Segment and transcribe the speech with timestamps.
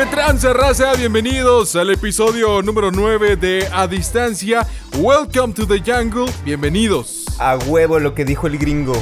[0.00, 0.94] ¿Qué tranza, raza?
[0.94, 4.66] Bienvenidos al episodio número 9 de A Distancia.
[4.96, 6.24] Welcome to the jungle.
[6.42, 7.26] Bienvenidos.
[7.38, 8.94] A huevo lo que dijo el gringo.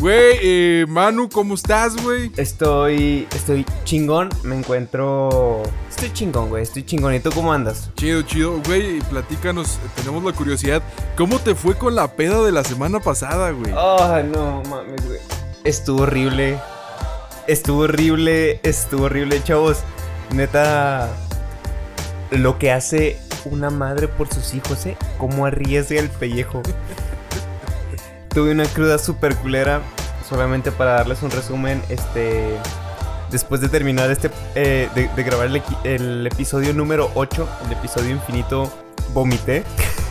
[0.00, 2.32] Güey, eh, Manu, ¿cómo estás, güey?
[2.38, 3.28] Estoy.
[3.34, 4.30] Estoy chingón.
[4.42, 5.62] Me encuentro.
[5.90, 6.62] Estoy chingón, güey.
[6.62, 7.14] Estoy chingón.
[7.14, 7.90] ¿Y tú cómo andas?
[7.96, 8.62] Chido, chido.
[8.64, 9.78] Güey, platícanos.
[9.96, 10.82] Tenemos la curiosidad.
[11.14, 13.70] ¿Cómo te fue con la peda de la semana pasada, güey?
[13.76, 15.20] Ay, no mames, güey.
[15.62, 16.58] Estuvo horrible.
[17.46, 18.60] Estuvo horrible.
[18.62, 19.78] Estuvo horrible, chavos.
[20.32, 21.08] Neta.
[22.30, 24.96] Lo que hace una madre por sus hijos, ¿eh?
[25.18, 26.62] Cómo arriesga el pellejo.
[28.30, 29.80] Tuve una cruda super culera.
[30.28, 32.56] Solamente para darles un resumen, este.
[33.30, 34.30] Después de terminar este.
[34.54, 38.72] eh, de, de grabar el, el episodio número 8, el episodio infinito,
[39.12, 39.64] vomité.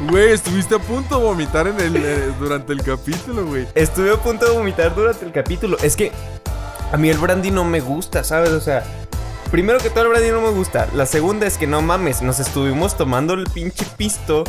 [0.00, 3.66] Güey, estuviste a punto de vomitar en el, eh, durante el capítulo, güey.
[3.74, 5.76] Estuve a punto de vomitar durante el capítulo.
[5.82, 6.12] Es que
[6.92, 8.50] a mí el brandy no me gusta, ¿sabes?
[8.50, 8.84] O sea,
[9.50, 10.88] primero que todo el brandy no me gusta.
[10.94, 14.44] La segunda es que no mames, nos estuvimos tomando el pinche pisto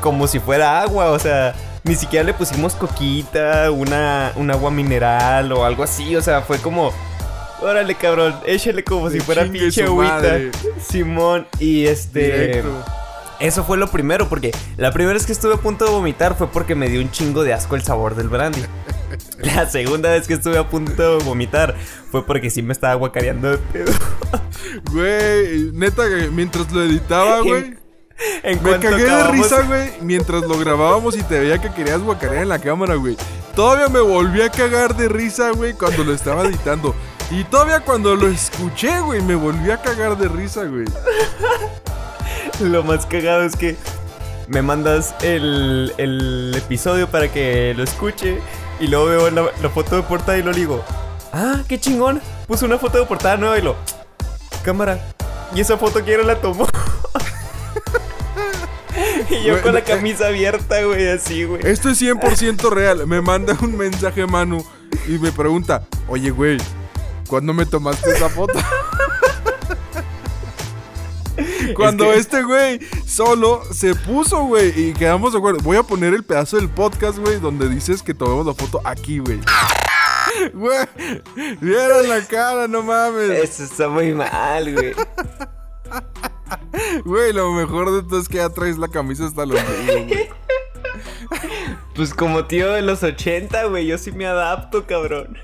[0.00, 1.10] como si fuera agua.
[1.10, 1.54] O sea,
[1.84, 6.16] ni siquiera le pusimos coquita, una, un agua mineral o algo así.
[6.16, 6.92] O sea, fue como...
[7.60, 10.38] Órale, cabrón, échale como si fuera pinche agüita.
[10.86, 12.20] Simón, y este...
[12.20, 12.84] Directo.
[13.38, 16.48] Eso fue lo primero, porque la primera vez que estuve a punto de vomitar fue
[16.48, 18.62] porque me dio un chingo de asco el sabor del brandy.
[19.38, 21.76] La segunda vez que estuve a punto de vomitar
[22.10, 23.92] fue porque sí me estaba guacareando de pedo.
[24.90, 27.76] Güey, neta, que mientras lo editaba, güey.
[28.42, 32.42] En Me cagué de risa, güey, mientras lo grabábamos y te veía que querías guacarear
[32.42, 33.16] en la cámara, güey.
[33.54, 36.94] Todavía me volví a cagar de risa, güey, cuando lo estaba editando.
[37.30, 40.86] Y todavía cuando lo escuché, güey, me volví a cagar de risa, güey.
[42.60, 43.76] Lo más cagado es que
[44.48, 48.40] me mandas el, el episodio para que lo escuche
[48.78, 50.84] y luego veo la, la foto de portada y lo digo,
[51.32, 53.74] ah, qué chingón, puso una foto de portada nueva y lo,
[54.62, 55.00] cámara,
[55.54, 56.66] ¿y esa foto quién la tomó?
[59.30, 61.66] y yo con la eh, camisa abierta, güey, así, güey.
[61.66, 63.06] Esto es 100% real.
[63.06, 64.64] Me manda un mensaje Manu
[65.06, 66.58] y me pregunta, oye, güey,
[67.28, 68.58] ¿cuándo me tomaste esa foto?
[71.74, 75.60] Cuando que- este güey solo se puso, güey, y quedamos de acuerdo.
[75.62, 79.18] Voy a poner el pedazo del podcast, güey, donde dices que tomemos la foto aquí,
[79.18, 79.40] güey.
[80.52, 80.86] Güey,
[81.62, 83.30] vieron la cara, no mames.
[83.30, 84.92] Eso está muy mal, güey.
[87.04, 90.28] Güey, lo mejor de todo es que ya traes la camisa hasta los güey.
[91.94, 95.38] Pues como tío de los 80, güey, yo sí me adapto, cabrón.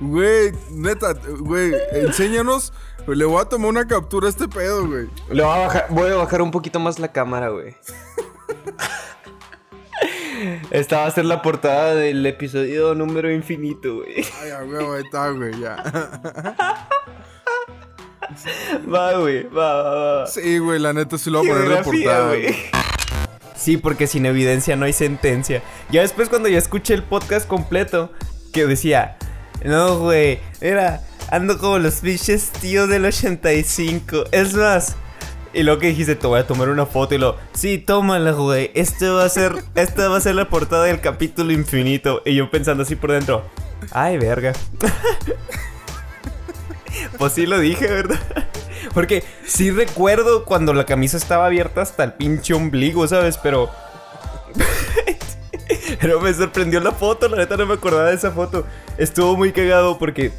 [0.00, 2.72] Güey, neta, güey, enséñanos.
[3.06, 5.08] Le voy a tomar una captura a este pedo, güey.
[5.30, 7.74] Lo voy a bajar, voy a bajar un poquito más la cámara, güey.
[10.70, 14.24] Esta va a ser la portada del episodio número infinito, güey.
[14.40, 15.76] Ay, a huevo, ahí está, güey, ya.
[18.92, 20.26] Va, güey, va, va, va.
[20.26, 22.28] Sí, güey, la neta sí lo voy a poner Geografía, portada.
[22.28, 22.42] güey.
[22.42, 22.56] güey.
[23.56, 25.62] Sí, porque sin evidencia no hay sentencia.
[25.90, 28.10] Ya después cuando ya escuché el podcast completo,
[28.52, 29.18] que decía,
[29.64, 34.24] no, güey, mira, ando como los pinches tíos del 85.
[34.32, 34.96] Es más,
[35.52, 38.70] y luego que dijiste, te voy a tomar una foto y lo, sí, tómala, güey.
[38.74, 42.22] Este va a ser, esta va a ser la portada del capítulo infinito.
[42.24, 43.44] Y yo pensando así por dentro,
[43.92, 44.52] ay, verga.
[47.18, 48.20] pues sí lo dije, ¿verdad?
[48.94, 53.38] Porque sí recuerdo cuando la camisa estaba abierta hasta el pinche ombligo, ¿sabes?
[53.38, 53.70] Pero.
[56.00, 58.66] Pero me sorprendió la foto, la neta no me acordaba de esa foto.
[58.98, 60.32] Estuvo muy cagado porque.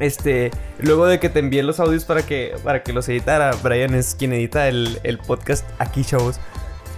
[0.00, 0.50] Este.
[0.78, 4.14] Luego de que te envié los audios para que, para que los editara, Brian es
[4.14, 6.40] quien edita el, el podcast aquí, chavos.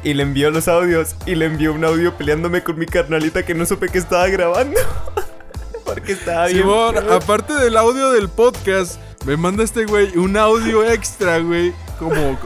[0.03, 3.55] Y le envió los audios y le envió un audio peleándome con mi carnalita que
[3.55, 4.81] no supe que estaba grabando.
[5.84, 6.59] porque estaba bien.
[6.59, 11.72] Simón, aparte del audio del podcast, me manda este güey un audio extra, güey.
[11.99, 12.38] Como.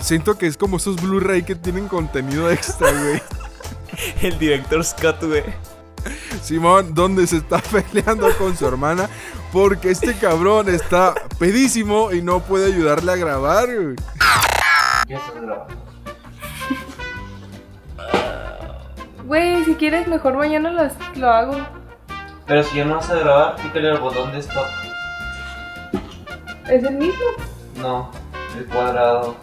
[0.00, 3.22] Siento que es como esos Blu-ray que tienen contenido extra, güey.
[4.22, 5.42] El director Scott, güey.
[6.42, 7.58] Simón, donde se está
[7.92, 9.08] peleando con su hermana
[9.52, 13.96] porque este cabrón está pedísimo y no puede ayudarle a grabar, güey.
[19.24, 21.56] Güey, si quieres, mejor mañana lo hago.
[22.46, 24.66] Pero si ya no vas a grabar, pícale al botón de stop.
[26.68, 27.24] ¿Es el mismo?
[27.76, 28.10] No,
[28.56, 29.36] el cuadrado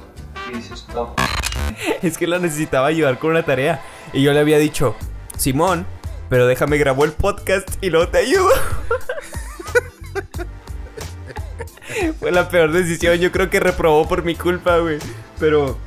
[0.46, 1.20] que dice stop.
[2.02, 3.82] Es que la necesitaba ayudar con una tarea.
[4.14, 4.96] Y yo le había dicho,
[5.38, 5.86] Simón,
[6.30, 8.50] pero déjame grabo el podcast y luego te ayudo.
[12.20, 15.00] Fue la peor decisión, yo creo que reprobó por mi culpa, güey.
[15.40, 15.78] Pero,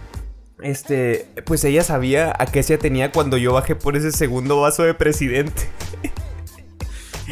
[0.62, 4.82] este, pues ella sabía a qué se atenía cuando yo bajé por ese segundo vaso
[4.82, 5.69] de presidente.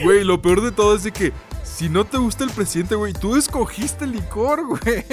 [0.02, 1.32] Güey, lo peor de todo es de que
[1.64, 5.04] si no te gusta el presidente, güey, tú escogiste el licor, güey.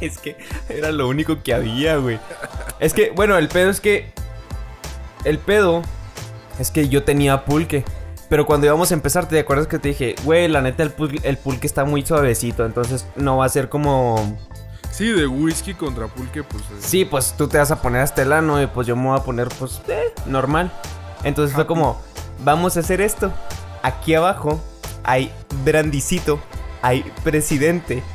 [0.00, 0.36] Es que
[0.68, 2.18] era lo único que había, güey.
[2.78, 4.12] Es que, bueno, el pedo es que.
[5.24, 5.82] El pedo
[6.60, 7.84] es que yo tenía pulque.
[8.28, 11.18] Pero cuando íbamos a empezar, ¿te acuerdas que te dije, güey, la neta, el pulque,
[11.24, 12.64] el pulque está muy suavecito.
[12.64, 14.38] Entonces no va a ser como.
[14.92, 16.62] Sí, de whisky contra pulque, pues.
[16.64, 16.76] eh.
[16.78, 19.18] Sí, pues tú te vas a poner hasta el ano y pues yo me voy
[19.18, 20.70] a poner, pues, eh, normal.
[21.24, 22.00] Entonces fue como,
[22.44, 23.32] vamos a hacer esto.
[23.82, 24.60] Aquí abajo
[25.02, 25.32] hay
[25.64, 26.38] brandicito,
[26.82, 28.02] hay presidente.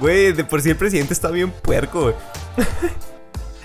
[0.00, 2.14] Güey, de por sí el presidente está bien puerco, güey.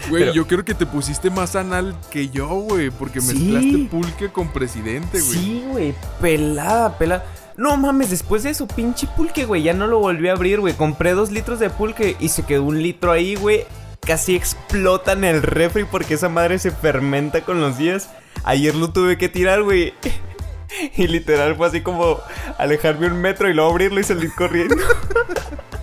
[0.09, 3.33] Güey, pero- yo creo que te pusiste más anal que yo, güey, porque Sí.
[3.33, 5.33] mezclaste pulque con presidente, güey.
[5.33, 7.25] Sí, güey, pelada, pelada.
[7.57, 10.73] No mames, después de eso, pinche pulque, güey, ya no lo volví a abrir, güey.
[10.73, 13.65] Compré dos litros de pulque y se quedó un litro ahí, güey.
[13.99, 18.09] Casi explota en el refri porque esa madre se fermenta con los días.
[18.45, 19.93] Ayer lo tuve que tirar, güey.
[20.95, 22.19] Y literal fue así como
[22.59, 24.75] alejarme un metro y luego abrirlo y salir corriendo.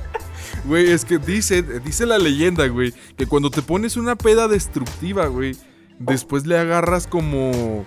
[0.66, 5.26] Güey, es que dice, dice la leyenda, güey, que cuando te pones una peda destructiva,
[5.26, 5.56] güey,
[5.98, 7.84] después le agarras como.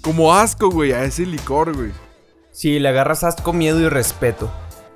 [0.00, 1.90] Como asco, güey, a ese licor, güey.
[2.52, 4.50] Sí, le agarras asco, miedo y respeto.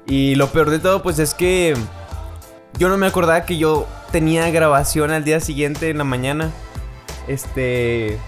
[0.07, 1.75] Y lo peor de todo, pues es que
[2.79, 6.51] yo no me acordaba que yo tenía grabación al día siguiente en la mañana.
[7.27, 8.19] Este.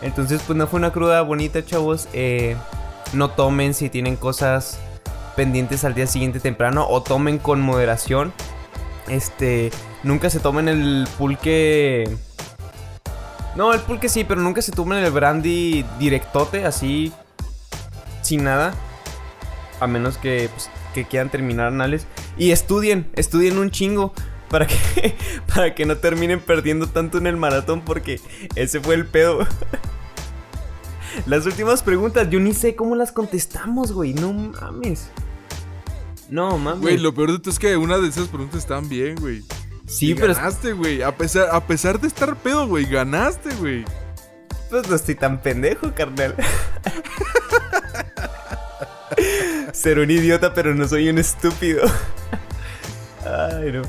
[0.00, 2.08] Entonces, pues no fue una cruda bonita, chavos.
[2.12, 2.56] Eh,
[3.12, 4.78] no tomen si tienen cosas
[5.36, 8.32] pendientes al día siguiente temprano o tomen con moderación.
[9.08, 9.70] Este,
[10.02, 12.08] nunca se tomen el pulque.
[13.56, 17.12] No, el pulque sí, pero nunca se tomen el brandy directote, así
[18.22, 18.74] sin nada.
[19.80, 22.06] A menos que, pues, que quieran terminar anales.
[22.38, 24.14] Y estudien, estudien un chingo.
[24.48, 25.16] Para que,
[25.54, 27.82] para que no terminen perdiendo tanto en el maratón.
[27.82, 28.20] Porque
[28.54, 29.46] ese fue el pedo.
[31.26, 34.14] Las últimas preguntas, yo ni sé cómo las contestamos, güey.
[34.14, 35.08] No mames.
[36.28, 36.80] No mames.
[36.80, 39.42] Güey, lo peor de todo es que una de esas preguntas estaban bien, güey.
[39.86, 41.02] sí, Y pero ganaste, güey.
[41.02, 43.84] A pesar, a pesar de estar pedo, güey, ganaste, güey.
[44.70, 46.34] pues no estoy tan pendejo, carnal.
[49.72, 51.82] Ser un idiota, pero no soy un estúpido.
[53.24, 53.82] Ay, no.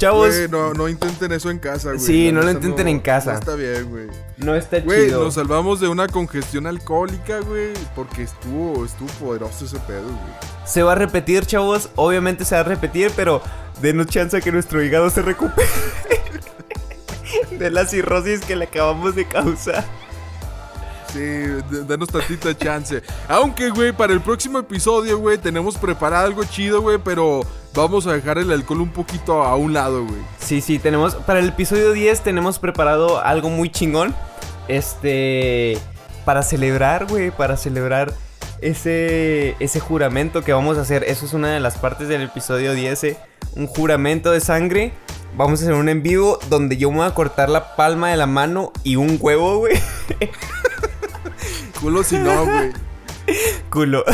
[0.00, 2.00] Chavos, Güey, no, no intenten eso en casa, güey.
[2.00, 3.32] Sí, La no lo intenten en casa.
[3.34, 4.06] No está bien, güey.
[4.38, 5.24] no está Güey, chido.
[5.24, 10.16] nos salvamos de una congestión alcohólica, güey, porque estuvo, estuvo poderoso ese pedo, güey.
[10.64, 11.90] Se va a repetir, chavos.
[11.96, 13.42] Obviamente se va a repetir, pero
[13.82, 15.68] denos chance a que nuestro hígado se recupere
[17.58, 19.84] de la cirrosis que le acabamos de causar.
[21.12, 21.44] Sí,
[21.88, 23.02] danos tantita chance.
[23.28, 27.40] Aunque, güey, para el próximo episodio, güey, tenemos preparado algo chido, güey, pero
[27.74, 30.20] vamos a dejar el alcohol un poquito a un lado, güey.
[30.38, 31.14] Sí, sí, tenemos.
[31.16, 34.14] Para el episodio 10 tenemos preparado algo muy chingón.
[34.68, 35.78] Este.
[36.24, 37.30] Para celebrar, güey.
[37.32, 38.12] Para celebrar
[38.60, 39.56] ese.
[39.58, 41.02] Ese juramento que vamos a hacer.
[41.04, 43.04] Eso es una de las partes del episodio 10.
[43.04, 43.16] eh,
[43.56, 44.92] Un juramento de sangre.
[45.36, 48.16] Vamos a hacer un en vivo donde yo me voy a cortar la palma de
[48.16, 49.74] la mano y un huevo, güey.
[51.80, 52.72] Culo si no, güey.
[53.70, 54.04] Culo.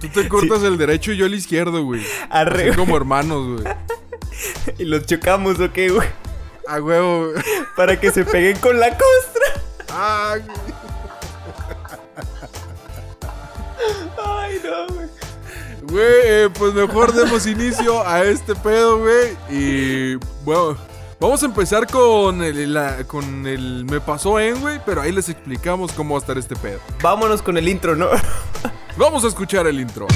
[0.00, 2.02] Tú te cortas el derecho y yo el izquierdo, güey.
[2.28, 3.74] Arre, Así como hermanos, güey.
[4.78, 6.08] Y los chocamos, ¿ok, güey?
[6.66, 7.44] A huevo, güey.
[7.76, 9.62] Para que se peguen con la costra.
[9.90, 10.74] Ah, güey.
[14.24, 15.08] Ay, no, güey.
[15.82, 19.36] Güey, eh, pues mejor demos inicio a este pedo, güey.
[19.50, 20.78] Y bueno,
[21.20, 25.28] vamos a empezar con el, la- con el me pasó en, güey, pero ahí les
[25.28, 26.80] explicamos cómo va a estar este pedo.
[27.02, 28.08] Vámonos con el intro, ¿no?
[28.96, 30.06] Vamos a escuchar el intro.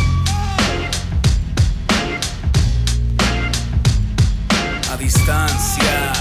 [4.92, 6.12] a distancia.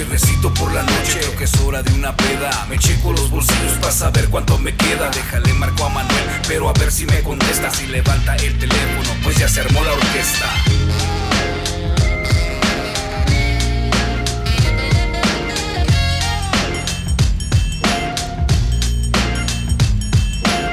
[0.00, 2.66] Viernesito por la noche, creo que es hora de una peda.
[2.70, 5.10] Me checo los bolsillos para saber cuánto me queda.
[5.10, 7.70] Déjale marco a Manuel, pero a ver si me contesta.
[7.70, 10.46] Si levanta el teléfono, pues ya se armó la orquesta.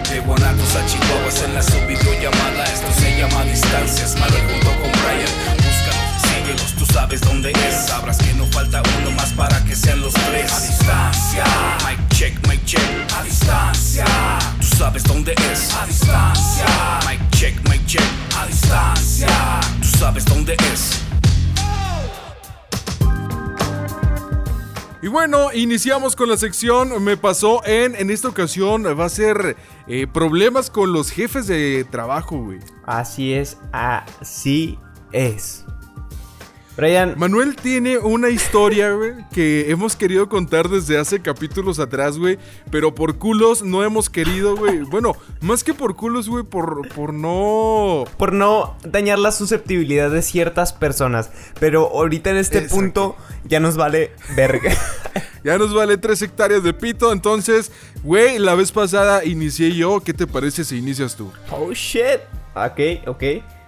[0.10, 4.77] De Guanatos a Chihuahuas en la subvideollamada Esto se llama distancias, Manuel junto
[6.88, 7.88] sabes dónde es.
[7.88, 10.52] Sabrás que no falta uno más para que sean los tres.
[10.52, 11.44] A distancia.
[11.88, 12.82] Mic check, mic check.
[13.18, 14.06] A distancia.
[14.60, 15.74] Tú sabes dónde es.
[15.76, 16.66] A distancia.
[17.10, 18.04] Mic check, mic check.
[18.38, 19.28] A distancia.
[19.82, 21.04] Tú sabes dónde es.
[25.00, 27.96] Y bueno, iniciamos con la sección Me pasó en.
[27.96, 29.56] En esta ocasión va a ser
[29.88, 32.60] eh, problemas con los jefes de trabajo, güey.
[32.86, 34.80] Así es, así
[35.12, 35.66] es.
[36.78, 42.38] Brian, Manuel tiene una historia, güey, que hemos querido contar desde hace capítulos atrás, güey,
[42.70, 44.82] pero por culos no hemos querido, güey.
[44.82, 48.04] Bueno, más que por culos, güey, por, por no...
[48.18, 51.32] por no dañar la susceptibilidad de ciertas personas.
[51.60, 52.76] Pero ahorita en este Exacto.
[52.76, 54.72] punto ya nos vale verga.
[55.44, 57.72] Ya nos vale tres hectáreas de pito, entonces,
[58.04, 61.32] güey, la vez pasada inicié yo, ¿qué te parece si inicias tú?
[61.52, 62.20] oh shit.
[62.54, 63.24] Ok, ok.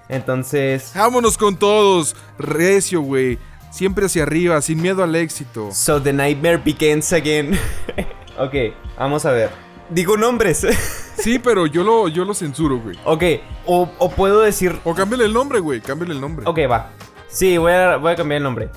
[0.10, 0.92] Entonces.
[0.96, 3.38] Vámonos con todos, recio, güey,
[3.72, 5.70] siempre hacia arriba, sin miedo al éxito.
[5.72, 7.58] So the nightmare begins again.
[8.38, 8.54] ok,
[8.98, 9.50] vamos a ver.
[9.89, 10.68] Digo nombres.
[11.20, 12.98] Sí, pero yo lo, yo lo censuro, güey.
[13.04, 13.24] ok,
[13.66, 14.80] o, o puedo decir.
[14.86, 16.46] O cámbiale el nombre, güey, cámbiale el nombre.
[16.48, 16.92] Ok, va.
[17.28, 18.70] Sí, voy a, voy a cambiar el nombre.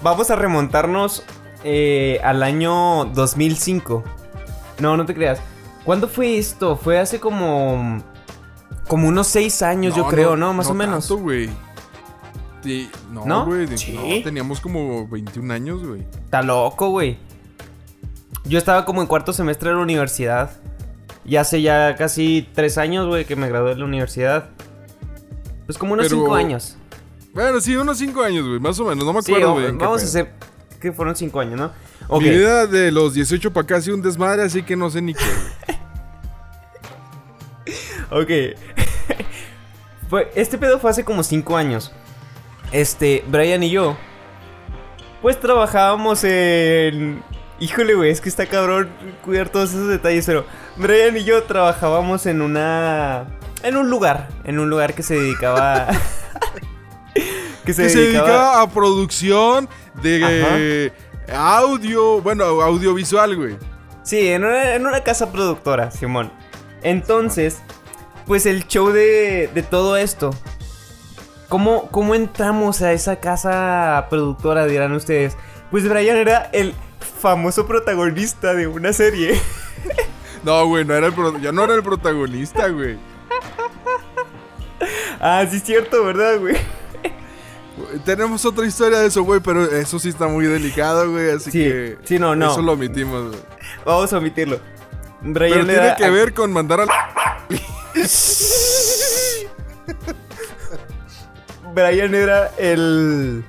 [0.00, 1.24] Vamos a remontarnos
[1.64, 4.04] eh, al año 2005.
[4.78, 5.40] No, no te creas.
[5.84, 6.76] ¿Cuándo fue esto?
[6.76, 8.00] Fue hace como.
[8.88, 10.52] Como unos seis años, yo creo, ¿no?
[10.54, 11.06] Más o menos.
[11.06, 11.48] tanto, güey.
[12.62, 13.46] Sí, no, ¿No?
[13.46, 13.66] güey.
[13.66, 13.92] de- Sí.
[13.92, 16.00] no, teníamos como 21 años, güey.
[16.24, 17.18] Está loco, güey.
[18.44, 20.50] Yo estaba como en cuarto semestre de la universidad.
[21.24, 24.48] Y hace ya casi tres años, güey, que me gradué de la universidad.
[25.66, 26.76] Pues como unos Pero- cinco años.
[27.34, 29.04] Bueno, sí, unos 5 años, güey, más o menos.
[29.04, 29.70] No me acuerdo, güey.
[29.72, 30.32] vamos a hacer
[30.80, 31.70] que fueron cinco años, ¿no?
[32.08, 32.22] Ok.
[32.22, 35.02] Mi vida de los 18 para acá ha sido un desmadre, así que no sé
[35.02, 35.20] ni qué.
[38.10, 38.30] Ok.
[40.34, 41.92] este pedo fue hace como cinco años.
[42.72, 43.96] Este, Brian y yo.
[45.22, 47.22] Pues trabajábamos en.
[47.60, 48.88] Híjole, güey, es que está cabrón
[49.24, 50.44] cuidar todos esos detalles, pero
[50.76, 53.26] Brian y yo trabajábamos en una.
[53.62, 54.28] En un lugar.
[54.44, 55.88] En un lugar que se dedicaba.
[57.64, 58.28] que se que se dedicaba.
[58.28, 59.68] dedicaba a producción
[60.02, 60.92] de
[61.34, 63.56] audio, bueno, audiovisual, güey.
[64.02, 66.32] Sí, en una, en una casa productora, Simón.
[66.82, 67.60] Entonces,
[68.28, 70.30] pues el show de, de todo esto.
[71.48, 75.36] ¿Cómo, ¿Cómo entramos a esa casa productora, dirán ustedes?
[75.70, 76.74] Pues Brian era el
[77.20, 79.40] famoso protagonista de una serie.
[80.44, 82.96] No, güey, no era el pro- yo no era el protagonista, güey.
[85.20, 86.56] ah, sí es cierto, ¿verdad, güey?
[88.04, 91.58] Tenemos otra historia de eso, güey, pero eso sí está muy delicado, güey, así Sí,
[91.58, 92.52] que sí, no, no.
[92.52, 93.40] eso lo omitimos, güey.
[93.84, 94.60] Vamos a omitirlo.
[95.20, 96.88] Brian Pero tiene que ver con mandar al
[101.74, 103.44] Brian era el.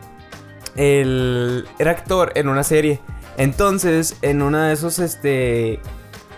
[0.76, 1.68] El.
[1.78, 3.00] Era actor en una serie.
[3.38, 5.80] Entonces, en uno de esos, este.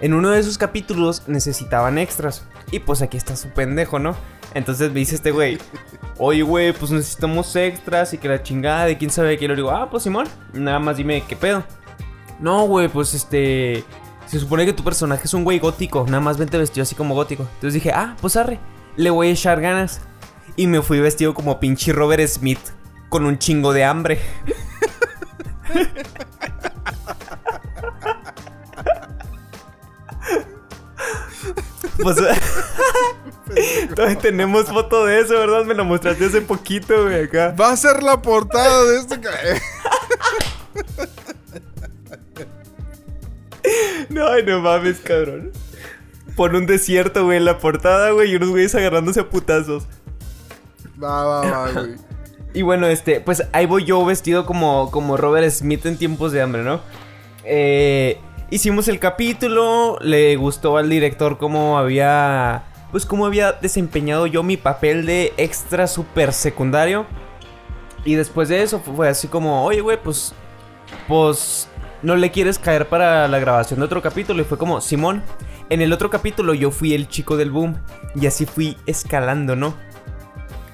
[0.01, 2.43] En uno de esos capítulos necesitaban extras.
[2.71, 4.15] Y pues aquí está su pendejo, ¿no?
[4.53, 5.57] Entonces me dice este güey.
[6.17, 9.47] Oye, güey, pues necesitamos extras y que la chingada de quién sabe qué.
[9.47, 11.63] Le digo, ah, pues Simón, nada más dime qué pedo.
[12.39, 13.83] No, güey, pues este.
[14.31, 16.05] Se supone que tu personaje es un güey gótico.
[16.05, 17.43] Nada más vente vestido así como gótico.
[17.55, 18.61] Entonces dije, ah, pues arre.
[18.95, 19.99] Le voy a echar ganas.
[20.55, 22.61] Y me fui vestido como pinche Robert Smith.
[23.09, 24.21] Con un chingo de hambre.
[32.01, 32.15] pues.
[33.93, 35.65] Todavía tenemos foto de eso, ¿verdad?
[35.65, 37.53] Me lo mostraste hace poquito, güey, acá.
[37.59, 39.19] Va a ser la portada de este
[44.09, 45.51] No, ay, no mames, cabrón.
[46.35, 49.85] Pon un desierto, güey, en la portada, güey, y unos güeyes agarrándose a putazos.
[51.01, 51.95] Va, va, va, güey.
[52.53, 56.41] Y bueno, este, pues ahí voy yo vestido como, como Robert Smith en tiempos de
[56.41, 56.81] hambre, ¿no?
[57.45, 64.43] Eh, hicimos el capítulo, le gustó al director cómo había, pues cómo había desempeñado yo
[64.43, 67.05] mi papel de extra super secundario.
[68.03, 70.33] Y después de eso fue así como, oye, güey, pues,
[71.07, 71.69] pues,
[72.03, 74.41] ¿no le quieres caer para la grabación de otro capítulo?
[74.41, 75.23] Y fue como, Simón,
[75.69, 77.77] en el otro capítulo yo fui el chico del boom.
[78.15, 79.73] Y así fui escalando, ¿no?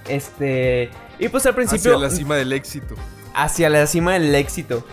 [0.08, 0.90] Este...
[1.20, 1.96] Y pues al principio...
[1.96, 2.96] Hacia la cima del éxito.
[3.34, 4.86] hacia la cima del éxito.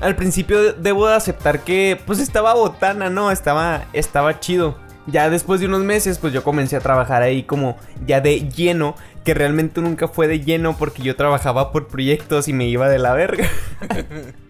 [0.00, 3.30] Al principio debo de aceptar que pues estaba botana, ¿no?
[3.30, 4.76] Estaba, estaba chido.
[5.06, 8.96] Ya después de unos meses pues yo comencé a trabajar ahí como ya de lleno,
[9.24, 12.98] que realmente nunca fue de lleno porque yo trabajaba por proyectos y me iba de
[12.98, 13.48] la verga.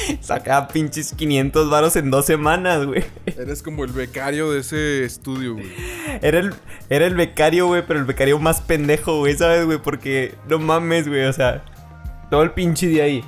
[0.20, 3.04] Sacaba pinches 500 varos en dos semanas, güey.
[3.26, 5.72] Eres como el becario de ese estudio, güey.
[6.22, 6.54] Era el,
[6.88, 9.78] era el becario, güey, pero el becario más pendejo, güey, ¿sabes, güey?
[9.78, 11.64] Porque no mames, güey, o sea,
[12.30, 13.24] todo el pinche día ahí.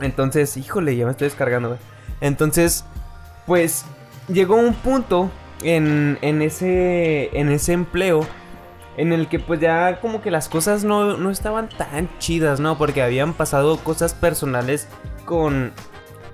[0.00, 1.80] Entonces, híjole, ya me estoy descargando, güey.
[2.20, 2.84] Entonces,
[3.46, 3.84] pues,
[4.28, 5.30] llegó un punto
[5.62, 8.26] en, en, ese, en ese empleo
[8.96, 12.76] en el que pues ya como que las cosas no, no estaban tan chidas, ¿no?
[12.76, 14.88] Porque habían pasado cosas personales
[15.24, 15.72] con,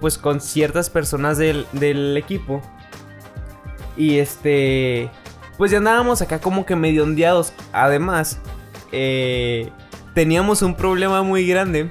[0.00, 2.60] pues, con ciertas personas del, del equipo.
[3.96, 5.10] Y este,
[5.56, 7.52] pues ya andábamos acá como que medio ondeados.
[7.72, 8.40] Además,
[8.92, 9.70] eh,
[10.14, 11.90] teníamos un problema muy grande,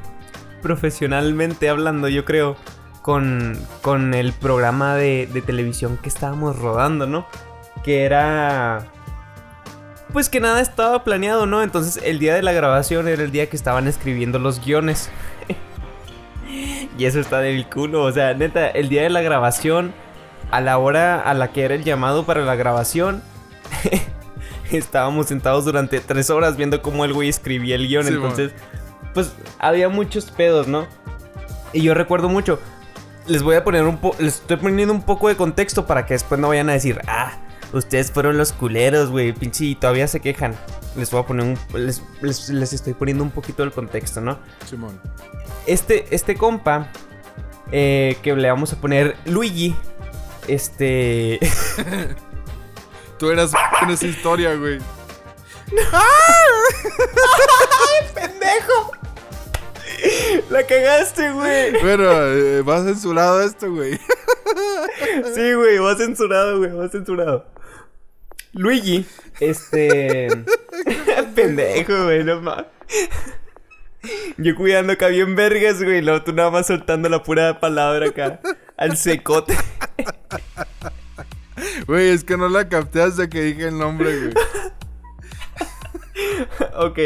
[0.62, 2.56] profesionalmente hablando, yo creo,
[3.02, 7.26] con, con el programa de, de televisión que estábamos rodando, ¿no?
[7.84, 8.86] Que era...
[10.18, 11.62] Pues que nada estaba planeado, ¿no?
[11.62, 15.12] Entonces el día de la grabación era el día que estaban escribiendo los guiones.
[16.98, 19.94] y eso está del culo, o sea, neta, el día de la grabación,
[20.50, 23.22] a la hora a la que era el llamado para la grabación,
[24.72, 28.06] estábamos sentados durante tres horas viendo cómo el güey escribía el guion.
[28.06, 28.54] Sí, entonces,
[29.14, 30.88] pues había muchos pedos, ¿no?
[31.74, 32.60] Y yo recuerdo mucho.
[33.28, 34.16] Les voy a poner un poco.
[34.18, 37.38] Les estoy poniendo un poco de contexto para que después no vayan a decir, ah,
[37.74, 40.56] ustedes fueron los culeros, güey, pinche, y todavía se quejan.
[40.96, 41.58] Les voy a poner un.
[41.80, 44.40] Les, les- les estoy poniendo un poquito del contexto, ¿no?
[44.68, 45.00] Simón.
[45.68, 46.90] Este, este compa,
[47.72, 49.76] eh, que le vamos a poner Luigi,
[50.48, 51.40] este.
[53.20, 54.80] Tú eras en esa historia, güey.
[58.14, 58.92] ¡Pendejo!
[60.50, 61.72] La cagaste, güey.
[61.82, 64.00] Bueno, eh, va censurado esto, güey.
[65.36, 67.46] Sí, güey, va censurado, güey, va censurado.
[68.58, 69.06] Luigi,
[69.40, 70.28] este.
[71.36, 72.66] Pendejo, güey, no mames.
[74.38, 76.02] Yo cuidando acá bien vergas, güey.
[76.02, 78.40] Luego tú nada más soltando la pura palabra acá.
[78.76, 79.56] Al secote.
[81.88, 84.34] Güey, es que no la capté hasta que dije el nombre, güey.
[86.76, 87.00] ok,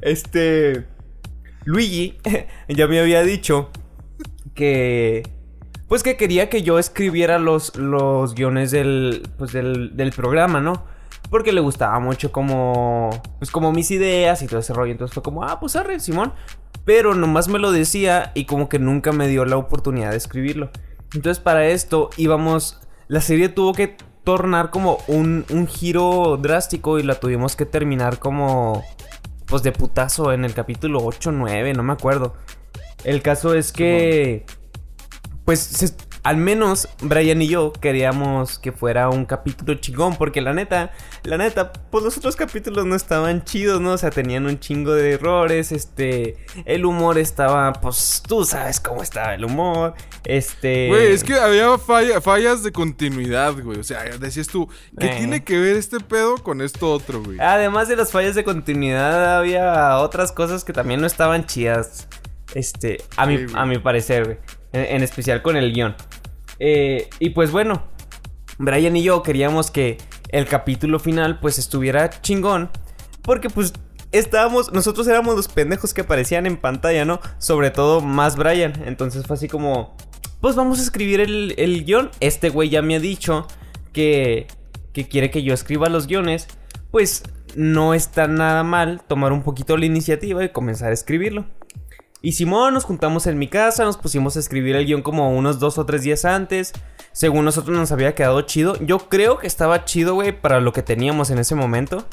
[0.00, 0.86] este.
[1.64, 2.18] Luigi
[2.68, 3.70] ya me había dicho
[4.54, 5.22] que.
[5.90, 10.84] Pues que quería que yo escribiera los, los guiones del, pues del, del programa, ¿no?
[11.30, 13.10] Porque le gustaba mucho como.
[13.40, 14.92] Pues como mis ideas y todo ese rollo.
[14.92, 16.32] Entonces fue como, ah, pues arre, Simón.
[16.84, 20.70] Pero nomás me lo decía y como que nunca me dio la oportunidad de escribirlo.
[21.12, 22.78] Entonces para esto íbamos.
[23.08, 28.20] La serie tuvo que tornar como un, un giro drástico y la tuvimos que terminar
[28.20, 28.84] como.
[29.46, 32.36] Pues de putazo en el capítulo 8 9, no me acuerdo.
[33.02, 34.46] El caso es que.
[35.44, 40.16] Pues se- al menos Brian y yo queríamos que fuera un capítulo chingón.
[40.16, 40.92] Porque la neta,
[41.24, 43.92] la neta, pues los otros capítulos no estaban chidos, ¿no?
[43.92, 45.72] O sea, tenían un chingo de errores.
[45.72, 46.36] Este.
[46.66, 47.72] El humor estaba.
[47.72, 49.94] Pues tú sabes cómo estaba el humor.
[50.24, 50.88] Este.
[50.88, 53.78] Güey, es que había falla- fallas de continuidad, güey.
[53.80, 55.14] O sea, decías tú, ¿qué Eh.
[55.16, 57.38] tiene que ver este pedo con esto otro, güey?
[57.40, 62.06] Además de las fallas de continuidad, había otras cosas que también no estaban chidas.
[62.54, 63.56] Este, a, mi, Sí, güey.
[63.56, 64.38] a mi parecer, güey.
[64.72, 65.96] En, especial con el guion.
[66.58, 67.84] Eh, y pues bueno,
[68.58, 72.70] Brian y yo queríamos que el capítulo final pues estuviera chingón.
[73.22, 73.72] Porque pues
[74.12, 77.20] estábamos, nosotros éramos los pendejos que aparecían en pantalla, ¿no?
[77.38, 78.82] Sobre todo más Brian.
[78.86, 79.96] Entonces fue así como,
[80.40, 82.10] pues vamos a escribir el, el guion.
[82.20, 83.46] Este güey ya me ha dicho
[83.92, 84.46] que,
[84.92, 86.46] que quiere que yo escriba los guiones.
[86.90, 87.22] Pues
[87.56, 91.46] no está nada mal tomar un poquito la iniciativa y comenzar a escribirlo.
[92.22, 95.58] Y Simón, nos juntamos en mi casa, nos pusimos a escribir el guion como unos
[95.58, 96.72] dos o tres días antes.
[97.12, 98.76] Según nosotros nos había quedado chido.
[98.84, 102.06] Yo creo que estaba chido, güey, para lo que teníamos en ese momento.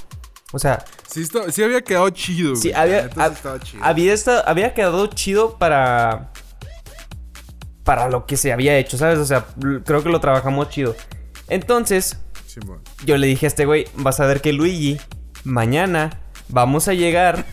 [0.53, 2.61] O sea, Sí, está- sí había quedado chido, güey.
[2.61, 3.83] sí, había, hab- chido.
[3.83, 6.31] había, esta- había quedado chido para...
[7.83, 9.17] Para lo que se había hecho, ¿sabes?
[9.19, 9.45] O sea,
[9.85, 10.95] creo que lo trabajamos chido.
[11.47, 12.81] Entonces, Simón.
[13.05, 14.99] yo le dije a este güey, vas a ver que Luigi,
[15.45, 17.45] mañana vamos a llegar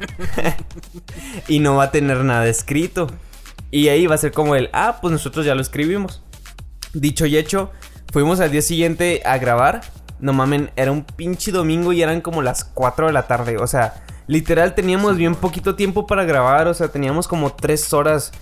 [1.49, 3.09] y no va a tener nada escrito.
[3.71, 6.23] Y ahí va a ser como el, ah, pues nosotros ya lo escribimos.
[6.93, 7.73] Dicho y hecho,
[8.13, 9.81] fuimos al día siguiente a grabar.
[10.21, 13.59] No mamen, era un pinche domingo y eran como las 4 de la tarde.
[13.59, 16.69] O sea, literal teníamos bien poquito tiempo para grabar.
[16.69, 18.33] O sea, teníamos como 3 horas.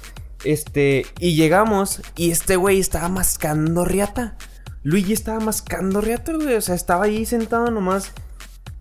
[0.45, 4.37] Este, y llegamos y este güey estaba mascando riata.
[4.83, 6.57] Luigi estaba mascando riata, güey.
[6.57, 8.12] O sea, estaba ahí sentado nomás.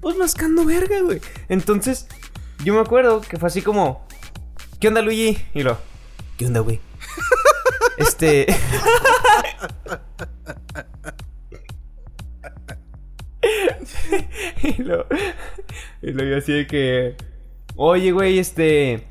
[0.01, 1.21] Pues mascando verga, güey.
[1.47, 2.07] Entonces,
[2.63, 4.07] yo me acuerdo que fue así como.
[4.79, 5.37] ¿Qué onda, Luigi?
[5.53, 5.77] Y lo.
[6.37, 6.79] ¿Qué onda, güey?
[7.97, 8.47] este.
[14.63, 15.05] y lo.
[16.01, 17.15] Y lo yo así de que.
[17.75, 19.07] Oye, güey, este.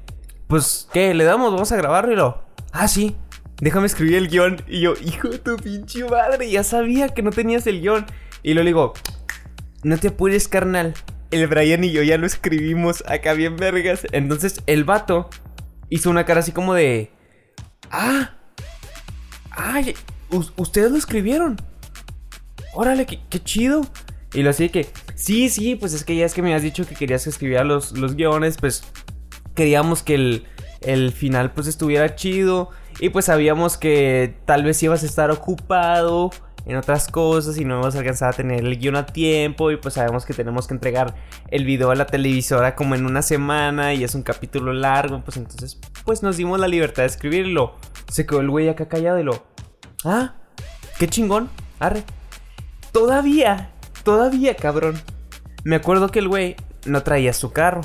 [0.48, 1.14] Pues, ¿qué?
[1.14, 1.52] ¿Le damos?
[1.52, 2.42] Vamos a grabarlo y lo.
[2.72, 3.14] Ah, sí.
[3.60, 4.60] Déjame escribir el guion.
[4.66, 8.06] Y yo, hijo de tu pinche madre, ya sabía que no tenías el guion.
[8.42, 8.94] Y lo digo,
[9.82, 10.94] no te apures, carnal.
[11.30, 14.06] El Brian y yo ya lo escribimos acá bien vergas.
[14.12, 15.30] Entonces el vato
[15.88, 17.12] hizo una cara así como de...
[17.90, 18.36] Ah.
[19.50, 19.94] Ay,
[20.30, 21.56] us- ustedes lo escribieron.
[22.72, 23.86] Órale, qué, qué chido.
[24.32, 24.88] Y lo así que...
[25.14, 27.62] Sí, sí, pues es que ya es que me has dicho que querías que escribiera
[27.64, 28.56] los, los guiones.
[28.58, 28.82] Pues
[29.54, 30.46] queríamos que el,
[30.80, 32.70] el final pues estuviera chido.
[33.00, 36.30] Y pues sabíamos que tal vez ibas a estar ocupado.
[36.66, 39.94] En otras cosas y no hemos alcanzado a tener el guion a tiempo y pues
[39.94, 41.14] sabemos que tenemos que entregar
[41.50, 45.36] el video a la televisora como en una semana y es un capítulo largo, pues
[45.36, 47.74] entonces pues nos dimos la libertad de escribirlo.
[48.08, 49.44] Se quedó el güey acá callado y lo...
[50.04, 50.34] Ah,
[50.98, 52.04] qué chingón, arre.
[52.92, 55.00] Todavía, todavía, cabrón.
[55.64, 57.82] Me acuerdo que el güey no traía su carro.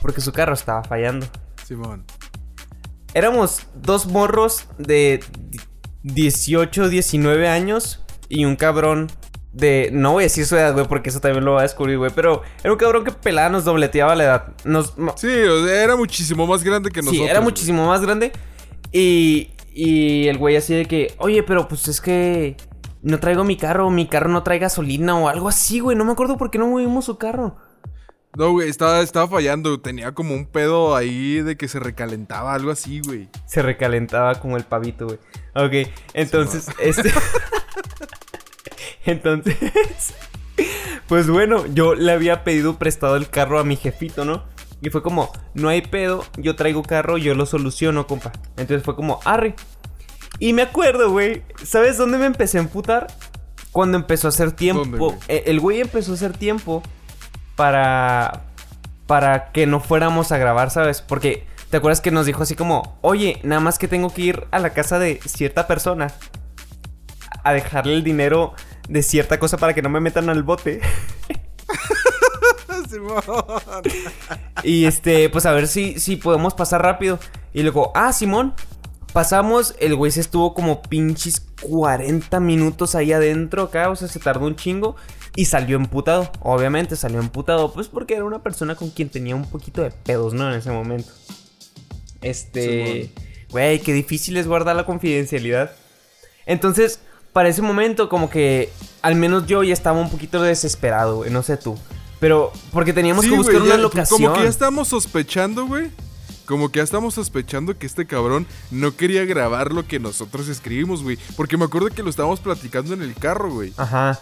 [0.00, 1.26] Porque su carro estaba fallando.
[1.64, 2.04] Simón.
[3.12, 5.20] Éramos dos morros de
[6.06, 9.10] 18, 19 años y un cabrón
[9.52, 9.90] de...
[9.92, 12.12] No voy a decir su edad, güey, porque eso también lo va a descubrir, güey.
[12.14, 14.44] Pero era un cabrón que pelada nos dobleteaba la edad.
[14.64, 14.96] Nos...
[14.96, 17.24] no, Sí, era muchísimo más grande que nosotros.
[17.24, 17.50] Sí, era güey.
[17.50, 18.32] muchísimo más grande.
[18.92, 22.56] Y, y el güey así de que, oye, pero pues es que
[23.02, 25.96] no traigo mi carro, mi carro no trae gasolina o algo así, güey.
[25.96, 27.56] No me acuerdo por qué no movimos su carro.
[28.36, 29.80] No, güey, estaba, estaba fallando.
[29.80, 33.30] Tenía como un pedo ahí de que se recalentaba, algo así, güey.
[33.46, 35.18] Se recalentaba como el pavito, güey.
[35.54, 37.10] Ok, entonces, este...
[39.06, 39.56] entonces...
[41.08, 44.44] Pues bueno, yo le había pedido prestado el carro a mi jefito, ¿no?
[44.82, 48.32] Y fue como, no hay pedo, yo traigo carro, yo lo soluciono, compa.
[48.58, 49.54] Entonces fue como, arre.
[50.38, 53.06] Y me acuerdo, güey, ¿sabes dónde me empecé a emputar?
[53.72, 54.82] Cuando empezó a hacer tiempo.
[54.82, 55.14] ¿Dónde, güey?
[55.28, 56.82] Eh, el güey empezó a hacer tiempo
[57.56, 58.42] para
[59.06, 61.00] para que no fuéramos a grabar, ¿sabes?
[61.00, 64.46] Porque te acuerdas que nos dijo así como, "Oye, nada más que tengo que ir
[64.50, 66.12] a la casa de cierta persona
[67.44, 68.54] a dejarle el dinero
[68.88, 70.80] de cierta cosa para que no me metan al bote."
[72.88, 73.22] Simón.
[74.62, 77.18] Y este, pues a ver si, si podemos pasar rápido.
[77.52, 78.54] Y luego, ah, Simón,
[79.12, 79.74] pasamos.
[79.78, 83.90] El güey se estuvo como pinches 40 minutos ahí adentro acá.
[83.90, 84.96] O sea, se tardó un chingo.
[85.36, 86.30] Y salió emputado.
[86.40, 87.72] Obviamente salió emputado.
[87.72, 90.50] Pues porque era una persona con quien tenía un poquito de pedos, ¿no?
[90.50, 91.12] En ese momento.
[92.22, 93.12] Este.
[93.50, 95.70] Güey, qué difícil es guardar la confidencialidad.
[96.46, 97.00] Entonces,
[97.32, 98.70] para ese momento, como que
[99.02, 101.30] al menos yo ya estaba un poquito desesperado, güey.
[101.30, 101.78] No sé tú.
[102.18, 104.22] Pero porque teníamos Sí, que buscar una locación.
[104.22, 105.90] Como que ya estamos sospechando, güey.
[106.46, 111.02] Como que ya estamos sospechando que este cabrón no quería grabar lo que nosotros escribimos,
[111.02, 111.18] güey.
[111.36, 113.72] Porque me acuerdo que lo estábamos platicando en el carro, güey.
[113.76, 114.20] Ajá.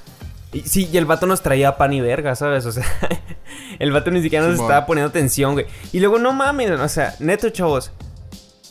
[0.54, 2.64] Y, sí, y el vato nos traía pan y verga, ¿sabes?
[2.66, 2.84] O sea,
[3.78, 5.66] el vato ni siquiera nos estaba poniendo atención, güey.
[5.92, 7.90] Y luego, no mames, o sea, neto, chavos.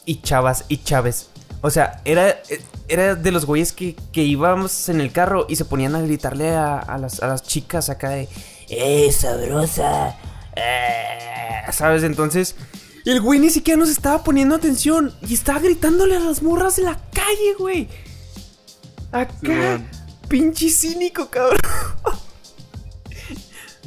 [0.06, 1.30] Y chavas y chaves.
[1.62, 2.42] O sea, era,
[2.88, 6.52] era de los güeyes que, que íbamos en el carro y se ponían a gritarle
[6.52, 8.28] a, a las, a las chicas acá de...
[8.70, 10.16] ¡Eh, sabrosa!
[10.56, 12.04] eh", ¿Sabes?
[12.04, 12.56] Entonces...
[13.06, 15.14] El güey ni siquiera nos estaba poniendo atención.
[15.28, 17.90] Y estaba gritándole a las morras de la calle, güey.
[19.12, 19.82] Acá.
[20.34, 21.60] Pinche cínico, cabrón.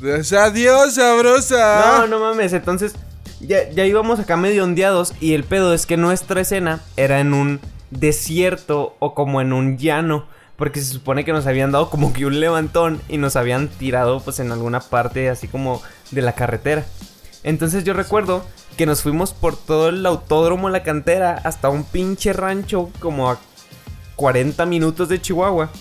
[0.01, 2.03] O sea, Adiós, sabrosa.
[2.03, 2.53] No, no mames.
[2.53, 2.95] Entonces,
[3.41, 5.13] ya, ya íbamos acá medio ondeados.
[5.19, 7.59] Y el pedo es que nuestra escena era en un
[7.91, 10.29] desierto o como en un llano.
[10.55, 14.21] Porque se supone que nos habían dado como que un levantón y nos habían tirado
[14.21, 15.83] pues en alguna parte así como
[16.13, 16.87] de la carretera.
[17.43, 22.33] Entonces yo recuerdo que nos fuimos por todo el autódromo La Cantera hasta un pinche
[22.33, 23.41] rancho como a
[24.15, 25.73] 40 minutos de Chihuahua.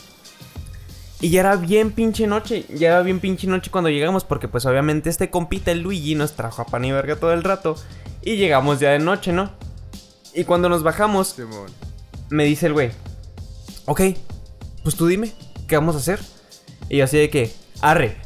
[1.25, 4.63] Y ya era bien pinche noche, ya era bien pinche noche cuando llegamos porque pues
[4.67, 7.75] obviamente este compita, el Luigi, nos trajo a pan y verga todo el rato.
[8.21, 9.49] Y llegamos ya de noche, ¿no?
[10.35, 11.71] Y cuando nos bajamos, Simón.
[12.29, 12.91] me dice el güey,
[13.85, 14.01] ok,
[14.83, 15.33] pues tú dime,
[15.67, 16.19] ¿qué vamos a hacer?
[16.89, 18.17] Y yo así de que, arre.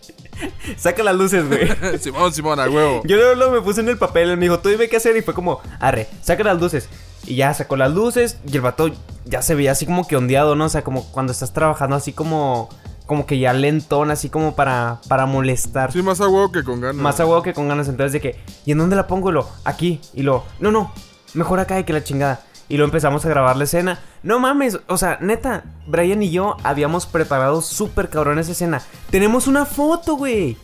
[0.76, 1.66] Saca las luces, güey.
[1.98, 3.00] Simón, Simón, a huevo.
[3.06, 5.16] Yo luego, luego me puse en el papel, él me dijo, tú dime qué hacer
[5.16, 6.90] y fue como, arre, saca las luces.
[7.28, 8.90] Y ya sacó las luces y el vato
[9.26, 10.64] ya se veía así como que ondeado, ¿no?
[10.64, 12.70] O sea, como cuando estás trabajando así como,
[13.04, 15.92] como que ya lentón, así como para, para molestar.
[15.92, 16.96] Sí, más a huevo que con ganas.
[16.96, 17.86] Más a huevo que con ganas.
[17.86, 19.28] Entonces de que, ¿y en dónde la pongo?
[19.28, 20.00] Y lo, aquí.
[20.14, 20.90] Y lo, no, no,
[21.34, 22.40] mejor acá de que la chingada.
[22.70, 24.00] Y lo empezamos a grabar la escena.
[24.22, 28.80] No mames, o sea, neta, Brian y yo habíamos preparado súper cabrón esa escena.
[29.10, 30.56] Tenemos una foto, güey.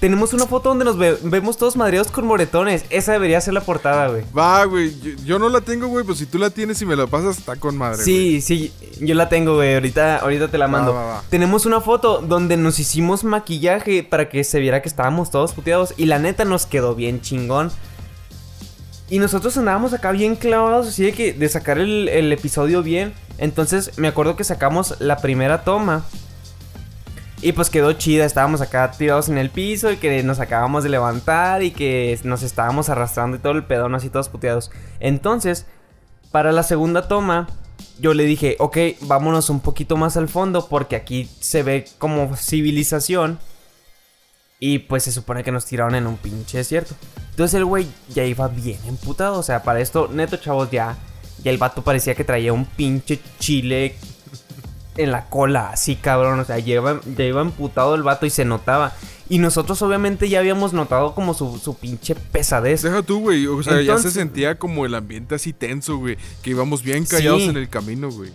[0.00, 2.84] Tenemos una foto donde nos ve- vemos todos madreados con moretones.
[2.88, 4.22] Esa debería ser la portada, güey.
[4.36, 4.92] Va, güey.
[5.00, 6.04] Yo, yo no la tengo, güey.
[6.04, 8.04] Pues si tú la tienes y me la pasas, está con madre.
[8.04, 9.74] Sí, sí, yo la tengo, güey.
[9.74, 10.94] Ahorita, ahorita te la mando.
[10.94, 11.22] va, va.
[11.30, 15.92] Tenemos una foto donde nos hicimos maquillaje para que se viera que estábamos todos puteados.
[15.96, 17.72] Y la neta nos quedó bien chingón.
[19.10, 23.14] Y nosotros andábamos acá bien clavados, así de que de sacar el, el episodio bien.
[23.38, 26.04] Entonces me acuerdo que sacamos la primera toma.
[27.40, 30.90] Y pues quedó chida, estábamos acá tirados en el piso y que nos acabamos de
[30.90, 34.72] levantar y que nos estábamos arrastrando y todo el pedón así todos puteados.
[34.98, 35.66] Entonces,
[36.32, 37.46] para la segunda toma,
[38.00, 42.34] yo le dije, ok, vámonos un poquito más al fondo porque aquí se ve como
[42.36, 43.38] civilización.
[44.60, 46.96] Y pues se supone que nos tiraron en un pinche desierto.
[47.30, 49.38] Entonces el güey ya iba bien emputado.
[49.38, 50.96] O sea, para esto, neto, chavos, ya.
[51.44, 53.94] Ya el vato parecía que traía un pinche chile
[54.98, 56.38] en la cola, así cabrón.
[56.40, 58.92] O sea, lleva, ya iba emputado el vato y se notaba.
[59.30, 62.82] Y nosotros obviamente ya habíamos notado como su, su pinche pesadez.
[62.82, 63.46] Deja tú, güey.
[63.46, 66.16] O sea, ya se sentía como el ambiente así tenso, güey.
[66.42, 67.48] Que íbamos bien callados Sí.
[67.48, 68.30] en el camino, güey.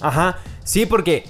[0.00, 1.24] Ajá, sí, porque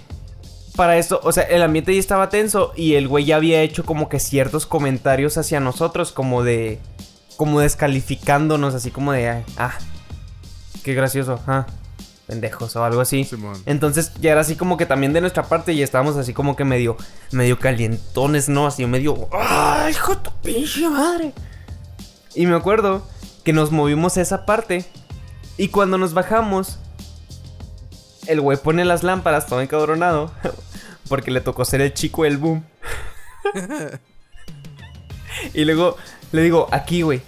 [0.77, 3.85] para esto, o sea, el ambiente ya estaba tenso y el güey ya había hecho
[3.85, 6.79] como que ciertos comentarios hacia nosotros, como de,
[7.37, 9.75] como descalificándonos, así como de, "Ay, ah,
[10.85, 11.67] qué gracioso, ah,
[12.29, 13.25] pendejos o algo así.
[13.25, 13.61] Simón.
[13.67, 16.65] Entonces ya era así como que también de nuestra parte y estábamos así como que
[16.65, 16.97] medio,
[17.33, 18.67] medio calientones, ¿no?
[18.67, 21.33] Así medio, ¡ay, hijo de tu pinche madre!
[22.35, 23.03] Y me acuerdo
[23.45, 24.85] que nos movimos a esa parte
[25.57, 26.79] y cuando nos bajamos,
[28.27, 30.31] el güey pone las lámparas todo encabronado
[31.09, 32.63] porque le tocó ser el chico del boom.
[35.55, 35.97] y luego
[36.33, 37.23] le digo, aquí, güey.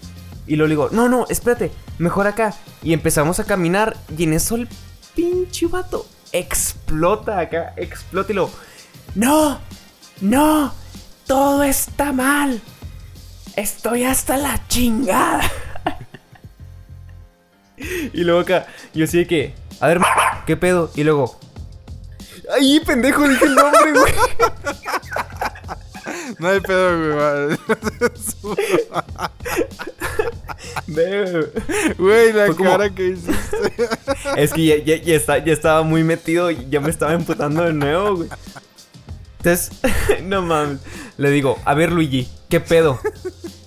[0.46, 2.54] Y luego le digo, no, no, espérate, mejor acá.
[2.82, 4.68] Y empezamos a caminar y en eso el
[5.14, 8.50] pinche vato explota acá, explota y luego,
[9.14, 9.60] no,
[10.20, 10.72] no,
[11.26, 12.60] todo está mal.
[13.56, 15.50] Estoy hasta la chingada.
[18.12, 20.00] y luego acá, yo de que, a ver,
[20.46, 20.90] ¿qué pedo?
[20.94, 21.38] Y luego,
[22.54, 24.12] ay, pendejo, dije el nombre, güey.
[26.38, 27.56] No hay pedo, güey.
[31.98, 33.88] Güey, la como- cara que hiciste.
[34.36, 37.62] Es que ya, ya- ya está- ya estaba muy metido y ya me estaba emputando
[37.64, 38.28] de nuevo, güey.
[39.38, 39.70] Entonces,
[40.24, 40.78] no mames.
[41.16, 43.00] Le digo, a ver, Luigi, ¿qué pedo?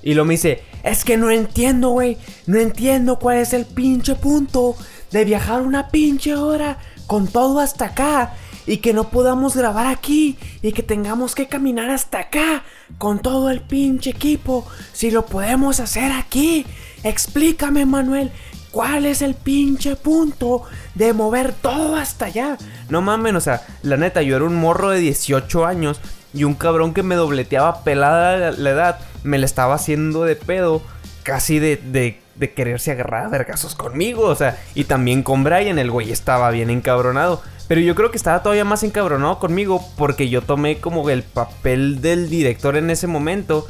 [0.01, 2.17] Y lo me dice, es que no entiendo, güey.
[2.45, 4.75] No entiendo cuál es el pinche punto
[5.11, 6.77] de viajar una pinche hora
[7.07, 8.33] con todo hasta acá.
[8.65, 10.37] Y que no podamos grabar aquí.
[10.61, 12.63] Y que tengamos que caminar hasta acá.
[12.97, 14.65] Con todo el pinche equipo.
[14.91, 16.65] Si lo podemos hacer aquí.
[17.03, 18.31] Explícame, Manuel.
[18.73, 20.63] ¿Cuál es el pinche punto
[20.95, 22.57] de mover todo hasta allá?
[22.89, 26.01] No mamen, o sea, la neta, yo era un morro de 18 años
[26.33, 30.81] y un cabrón que me dobleteaba pelada la, edad me la estaba haciendo de pedo,
[31.21, 35.77] casi de, de, de quererse agarrar a vergazos conmigo, o sea, y también con Brian,
[35.77, 37.43] el güey estaba bien encabronado.
[37.73, 42.01] Pero yo creo que estaba todavía más encabronado conmigo porque yo tomé como el papel
[42.01, 43.67] del director en ese momento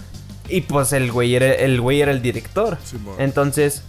[0.50, 2.78] y pues el güey era el, güey era el director.
[3.18, 3.82] Entonces,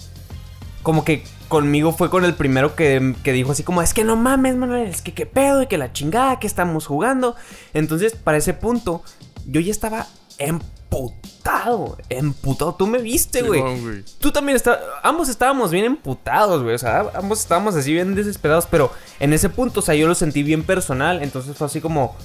[0.84, 4.14] como que conmigo fue con el primero que, que dijo así como, es que no
[4.14, 7.34] mames, Manuel, es que qué pedo y que la chingada que estamos jugando.
[7.72, 9.02] Entonces, para ese punto,
[9.48, 10.06] yo ya estaba
[10.94, 12.74] emputado, emputado.
[12.74, 13.62] Tú me viste, güey.
[14.18, 16.74] Tú también estabas, ambos estábamos bien emputados, güey.
[16.74, 20.14] O sea, ambos estábamos así bien desesperados, pero en ese punto, o sea, yo lo
[20.14, 21.22] sentí bien personal.
[21.22, 22.16] Entonces fue así como,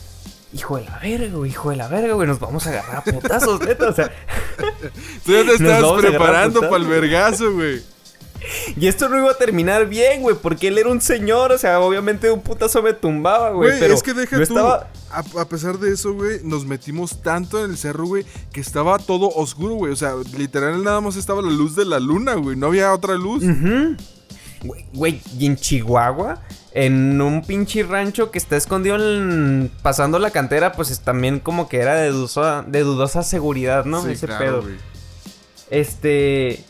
[0.53, 3.03] hijo de la verga, güey, hijo de la verga, güey, nos vamos a agarrar a
[3.03, 3.89] putazos, neta.
[3.89, 4.11] O sea,
[5.25, 7.81] Tú ya te estabas preparando para el vergazo, güey.
[8.77, 11.79] Y esto no iba a terminar bien, güey, porque él era un señor, o sea,
[11.79, 13.69] obviamente un putazo me tumbaba, güey.
[13.69, 14.43] Güey, pero es que deja tú.
[14.43, 14.87] estaba...
[15.11, 18.97] A, a pesar de eso, güey, nos metimos tanto en el cerro, güey, que estaba
[18.99, 19.91] todo oscuro, güey.
[19.91, 22.55] O sea, literal nada más estaba la luz de la luna, güey.
[22.55, 23.43] No había otra luz.
[24.63, 26.41] Güey, Güey, y en Chihuahua,
[26.73, 31.67] en un pinche rancho que está escondido en- pasando la cantera, pues es también como
[31.69, 34.03] que era de dudosa, de dudosa seguridad, ¿no?
[34.03, 34.61] Sí, Ese claro, pedo.
[34.63, 34.75] güey.
[35.69, 36.63] Este.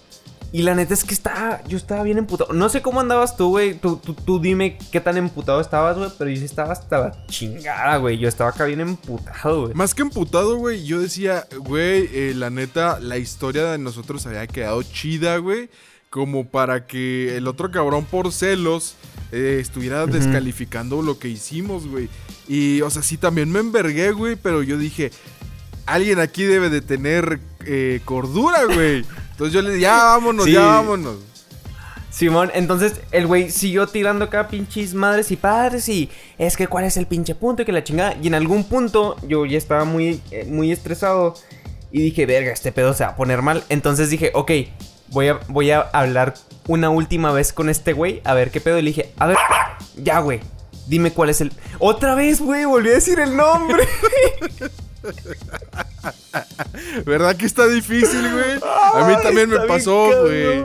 [0.52, 1.62] Y la neta es que estaba.
[1.68, 2.54] Yo estaba bien emputado.
[2.54, 3.76] No sé cómo andabas tú, güey.
[3.76, 6.10] Tú, tú, tú dime qué tan emputado estabas, güey.
[6.18, 8.18] Pero yo sí estaba hasta la chingada, güey.
[8.18, 9.74] Yo estaba acá bien emputado, güey.
[9.76, 14.48] Más que emputado, güey, yo decía, güey, eh, la neta, la historia de nosotros había
[14.48, 15.70] quedado chida, güey.
[16.10, 18.96] Como para que el otro cabrón por celos
[19.32, 22.10] eh, estuviera descalificando lo que hicimos, güey.
[22.48, 25.12] Y, o sea, sí, también me envergué, güey, pero yo dije,
[25.94, 29.06] alguien aquí debe de tener eh, cordura, güey.
[29.32, 30.54] Entonces yo le dije, ya vámonos, Sí.
[30.54, 31.16] ya vámonos.
[32.12, 36.84] Simón, entonces el güey siguió tirando acá pinches madres y padres y es que cuál
[36.86, 38.16] es el pinche punto y que la chingada.
[38.22, 41.36] Y en algún punto yo ya estaba muy, eh, muy estresado
[41.92, 43.64] y dije, verga, este pedo se va a poner mal.
[43.70, 44.52] Entonces dije, ok,
[45.10, 46.34] voy a, voy a hablar
[46.68, 48.80] una última vez con este güey, a ver qué pedo.
[48.80, 49.38] Y le dije, a ver,
[49.96, 50.40] ya, güey,
[50.88, 51.54] dime cuál es el...
[51.78, 53.88] Otra vez, güey, volví a decir el nombre.
[57.06, 58.60] ¿Verdad que está difícil, güey?
[58.94, 60.60] A mí también me pasó, güey.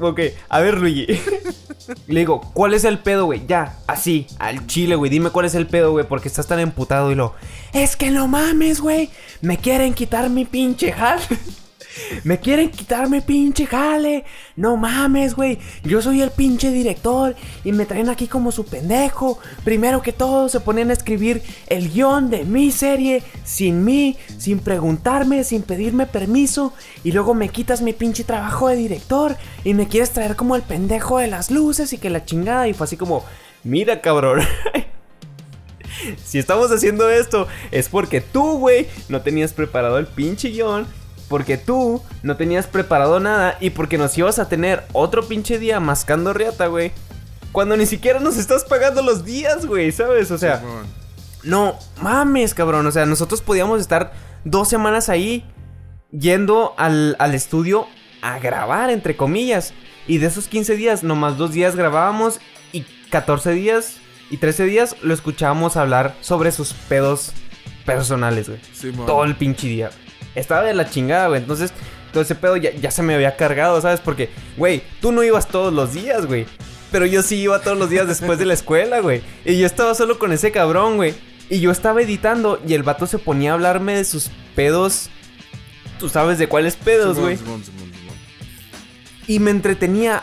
[0.00, 1.06] ok, a ver, Luigi.
[2.06, 3.46] Le digo, ¿cuál es el pedo, güey?
[3.46, 5.10] Ya, así, al chile, güey.
[5.10, 7.34] Dime cuál es el pedo, güey, porque estás tan emputado y lo.
[7.72, 9.10] Es que no mames, güey.
[9.40, 11.22] Me quieren quitar mi pinche jale.
[12.24, 14.24] Me quieren quitar mi pinche jale.
[14.56, 15.58] No mames, güey.
[15.84, 19.38] Yo soy el pinche director y me traen aquí como su pendejo.
[19.64, 24.60] Primero que todo se ponen a escribir el guion de mi serie sin mí, sin
[24.60, 26.72] preguntarme, sin pedirme permiso.
[27.04, 30.62] Y luego me quitas mi pinche trabajo de director y me quieres traer como el
[30.62, 32.68] pendejo de las luces y que la chingada.
[32.68, 33.24] Y fue así como,
[33.64, 34.40] mira cabrón.
[36.24, 40.86] si estamos haciendo esto es porque tú, güey, no tenías preparado el pinche guion.
[41.32, 45.80] Porque tú no tenías preparado nada y porque nos ibas a tener otro pinche día
[45.80, 46.92] mascando riata, güey.
[47.52, 50.30] Cuando ni siquiera nos estás pagando los días, güey, ¿sabes?
[50.30, 50.62] O sea,
[51.42, 52.86] no mames, cabrón.
[52.86, 54.12] O sea, nosotros podíamos estar
[54.44, 55.50] dos semanas ahí
[56.10, 57.86] yendo al, al estudio
[58.20, 59.72] a grabar, entre comillas.
[60.06, 62.40] Y de esos 15 días, nomás dos días grabábamos
[62.74, 63.96] y 14 días
[64.28, 67.32] y 13 días lo escuchábamos hablar sobre sus pedos
[67.86, 68.60] personales, güey.
[68.74, 69.06] Simón.
[69.06, 69.90] Todo el pinche día.
[70.34, 71.40] Estaba de la chingada, güey.
[71.40, 71.72] Entonces,
[72.12, 74.00] todo ese pedo ya, ya se me había cargado, ¿sabes?
[74.00, 76.46] Porque, güey, tú no ibas todos los días, güey.
[76.90, 79.22] Pero yo sí iba todos los días después de la escuela, güey.
[79.44, 81.14] Y yo estaba solo con ese cabrón, güey.
[81.48, 85.08] Y yo estaba editando y el vato se ponía a hablarme de sus pedos.
[85.98, 87.38] Tú sabes de cuáles pedos, güey.
[89.26, 90.22] Y me entretenía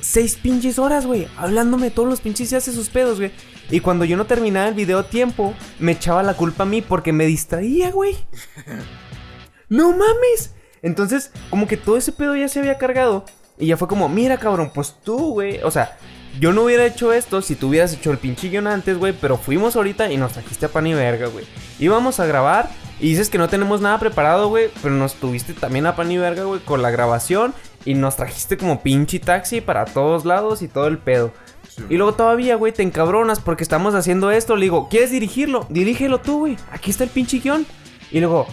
[0.00, 1.26] seis pinches horas, güey.
[1.36, 3.32] Hablándome todos los pinches días de sus pedos, güey.
[3.70, 6.82] Y cuando yo no terminaba el video a tiempo, me echaba la culpa a mí
[6.82, 8.16] porque me distraía, güey.
[9.68, 10.52] ¡No mames!
[10.82, 13.24] Entonces, como que todo ese pedo ya se había cargado.
[13.58, 15.60] Y ya fue como, mira, cabrón, pues tú, güey.
[15.62, 15.96] O sea,
[16.40, 19.14] yo no hubiera hecho esto si tú hubieras hecho el pinche guion antes, güey.
[19.18, 21.46] Pero fuimos ahorita y nos trajiste a pan y verga, güey.
[21.78, 22.68] Íbamos a grabar
[23.00, 24.68] y dices que no tenemos nada preparado, güey.
[24.82, 27.54] Pero nos tuviste también a pan y verga, güey, con la grabación.
[27.84, 31.32] Y nos trajiste como pinche taxi para todos lados y todo el pedo.
[31.68, 31.82] Sí.
[31.90, 34.56] Y luego todavía, güey, te encabronas porque estamos haciendo esto.
[34.56, 35.66] Le digo, ¿quieres dirigirlo?
[35.70, 36.56] Dirígelo tú, güey.
[36.72, 37.66] Aquí está el pinche guion.
[38.10, 38.46] Y luego,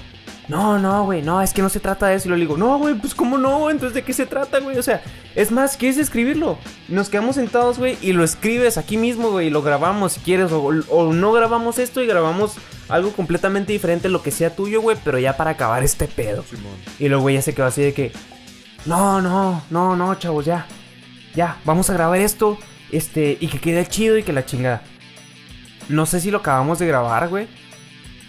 [0.52, 2.28] no, no, güey, no, es que no se trata de eso.
[2.28, 4.78] Y le digo, no, güey, pues cómo no, entonces de qué se trata, güey.
[4.78, 5.02] O sea,
[5.34, 6.58] es más, ¿quieres escribirlo?
[6.90, 10.52] Nos quedamos sentados, güey, y lo escribes aquí mismo, güey, y lo grabamos si quieres.
[10.52, 12.58] O, o no grabamos esto y grabamos
[12.90, 16.44] algo completamente diferente, lo que sea tuyo, güey, pero ya para acabar este pedo.
[16.44, 16.74] Simón.
[17.00, 18.12] Y luego güey ya se quedó así de que,
[18.86, 20.68] no, no, no, no, chavos, ya,
[21.34, 22.58] ya, vamos a grabar esto,
[22.92, 24.84] este, y que quede chido y que la chingada.
[25.88, 27.48] No sé si lo acabamos de grabar, güey.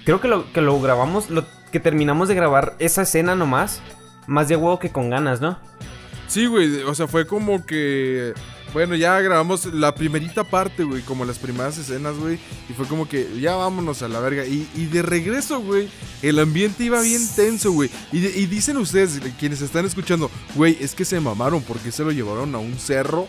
[0.05, 3.81] Creo que lo, que lo grabamos, lo, que terminamos de grabar esa escena nomás,
[4.29, 5.59] más de huevo que con ganas, ¿no?
[6.29, 8.33] Sí, güey, o sea, fue como que...
[8.73, 12.39] Bueno, ya grabamos la primerita parte, güey, como las primeras escenas, güey.
[12.71, 14.47] Y fue como que ya vámonos a la verga.
[14.47, 15.91] Y, y de regreso, güey,
[16.23, 17.91] el ambiente iba bien tenso, güey.
[18.13, 22.55] Y, dicen ustedes, quienes están escuchando, güey, es que se mamaron porque se lo llevaron
[22.55, 23.29] a un cerro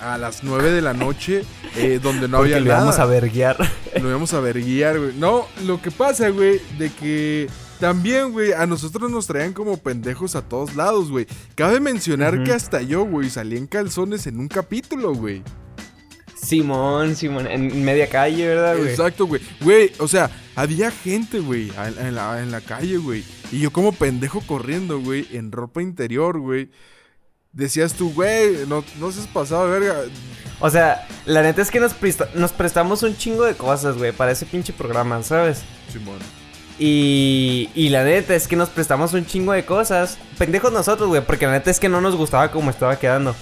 [0.00, 1.44] a las 9 de la noche,
[1.74, 2.80] eh, donde no Porque había le nada.
[2.82, 3.56] vamos a verguiar.
[4.00, 5.14] Lo íbamos a ver guiar, güey.
[5.16, 10.34] No, lo que pasa, güey, de que también, güey, a nosotros nos traían como pendejos
[10.34, 11.26] a todos lados, güey.
[11.54, 15.42] Cabe mencionar que hasta yo, güey, salí en calzones en un capítulo, güey.
[16.34, 18.90] Simón, Simón, en media calle, ¿verdad, güey?
[18.90, 19.40] Exacto, güey.
[19.62, 23.24] Güey, o sea, había gente, güey, en, en la, en la calle, güey.
[23.50, 26.70] Y yo como pendejo corriendo, güey, en ropa interior, güey.
[27.52, 30.02] Decías tú, güey, no, no seas pasado de verga.
[30.60, 34.12] O sea, la neta es que nos, presta- nos prestamos un chingo de cosas, güey,
[34.12, 35.62] para ese pinche programa, ¿sabes?
[35.90, 36.18] Simón.
[36.78, 40.18] Y, y la neta es que nos prestamos un chingo de cosas.
[40.38, 43.34] Pendejos nosotros, güey, porque la neta es que no nos gustaba como estaba quedando.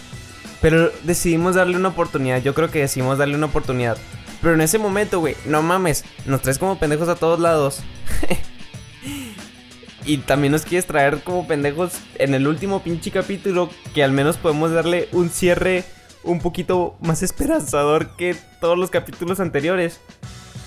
[0.61, 2.43] Pero decidimos darle una oportunidad.
[2.43, 3.99] Yo creo que decidimos darle una oportunidad.
[4.41, 7.81] Pero en ese momento, güey, no mames, nos traes como pendejos a todos lados.
[10.05, 14.37] y también nos quieres traer como pendejos en el último pinche capítulo, que al menos
[14.37, 15.85] podemos darle un cierre
[16.23, 20.01] un poquito más esperanzador que todos los capítulos anteriores.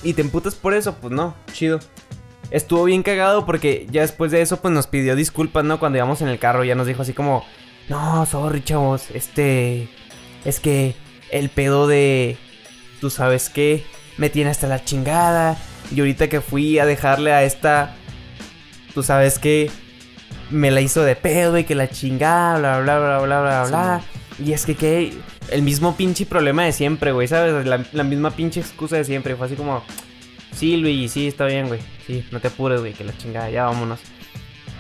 [0.03, 1.79] Y te emputas por eso, pues no, chido.
[2.49, 5.79] Estuvo bien cagado porque ya después de eso pues nos pidió disculpas, ¿no?
[5.79, 7.43] Cuando íbamos en el carro ya nos dijo así como,
[7.89, 9.89] no, sorry chavos, este,
[10.45, 10.95] es que
[11.29, 12.37] el pedo de,
[13.01, 13.83] tú sabes qué,
[14.17, 15.57] me tiene hasta la chingada.
[15.93, 17.95] Y ahorita que fui a dejarle a esta,
[18.93, 19.71] tú sabes qué,
[20.49, 23.71] me la hizo de pedo y que la chingada, bla, bla, bla, bla, bla, Sí,
[23.71, 24.01] bla.
[24.45, 25.13] Y es que, que,
[25.49, 27.65] el mismo pinche problema de siempre, güey, ¿sabes?
[27.65, 29.35] La, la misma pinche excusa de siempre.
[29.35, 29.81] Fue así como,
[30.57, 31.79] sí, Luigi, sí, está bien, güey.
[32.05, 33.99] Sí, no te apures, güey, que la chingada, ya vámonos.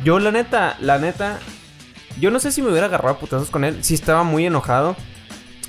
[0.03, 1.39] Yo, la neta, la neta,
[2.19, 3.83] yo no sé si me hubiera agarrado a putazos con él.
[3.83, 4.95] Si estaba muy enojado.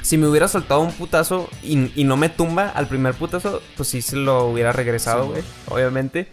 [0.03, 3.89] Si me hubiera soltado un putazo y, y no me tumba al primer putazo, pues
[3.91, 5.43] sí se lo hubiera regresado, Sí, güey.
[5.69, 6.29] obviamente.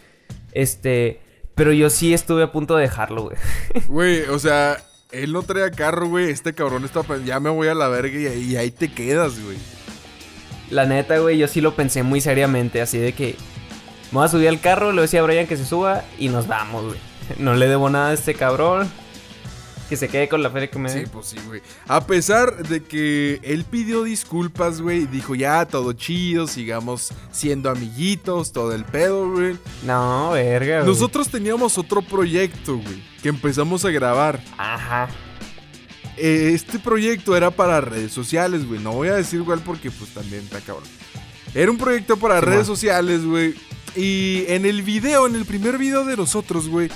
[0.54, 1.20] Este.
[1.56, 3.38] Pero yo sí estuve a punto de dejarlo, güey.
[3.88, 4.78] Güey, o sea,
[5.12, 6.30] él no traía carro, güey.
[6.30, 7.02] Este cabrón está.
[7.26, 9.58] Ya me voy a la verga y, ahí- y ahí te quedas, güey.
[10.70, 12.82] La neta, güey, yo sí lo pensé muy seriamente.
[12.82, 13.36] Así de que.
[14.12, 16.48] Me voy a subir al carro, le decía a Brian que se suba y nos
[16.48, 17.00] vamos, güey.
[17.38, 18.90] No le debo nada a este cabrón.
[19.90, 21.62] Que se quede con la feria que me Sí, pues sí, güey.
[21.88, 28.52] A pesar de que él pidió disculpas, güey, dijo ya, todo chido, sigamos siendo amiguitos,
[28.52, 29.58] todo el pedo, güey.
[29.86, 30.88] No, verga, güey.
[30.88, 34.42] Nosotros teníamos otro proyecto, güey, que empezamos a grabar.
[34.58, 35.08] Ajá.
[36.18, 38.80] Eh, este proyecto era para redes sociales, güey.
[38.80, 40.90] No voy a decir igual porque pues también está cabrón.
[41.54, 43.54] Era un proyecto para redes sociales, güey.
[43.96, 46.90] Y en el video, en el primer video de nosotros, güey,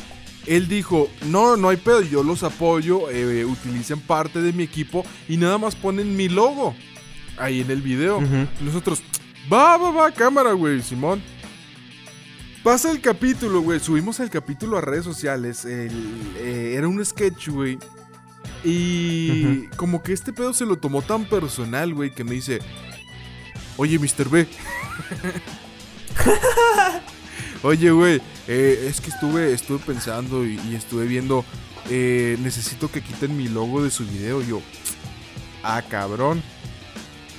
[0.45, 5.05] él dijo, no, no hay pedo, yo los apoyo, eh, utilicen parte de mi equipo
[5.27, 6.75] y nada más ponen mi logo
[7.37, 8.19] ahí en el video.
[8.59, 9.01] Y Nosotros,
[9.51, 11.21] va, va, va, cámara, güey, Simón.
[12.63, 13.79] Pasa el capítulo, güey.
[13.79, 15.63] Subimos el capítulo a redes sociales.
[15.63, 17.77] el- eh, era un sketch, güey.
[18.65, 22.59] Y como que este pedo se lo tomó tan personal, güey, que me dice,
[23.77, 24.27] oye, Mr.
[24.29, 24.47] B.
[27.63, 31.45] oye, güey, eh, es que estuve, estuve pensando y, estuve viendo,
[31.89, 34.41] eh, necesito que quiten mi logo de su video.
[34.41, 34.61] Yo,
[35.63, 36.41] ah, cabrón.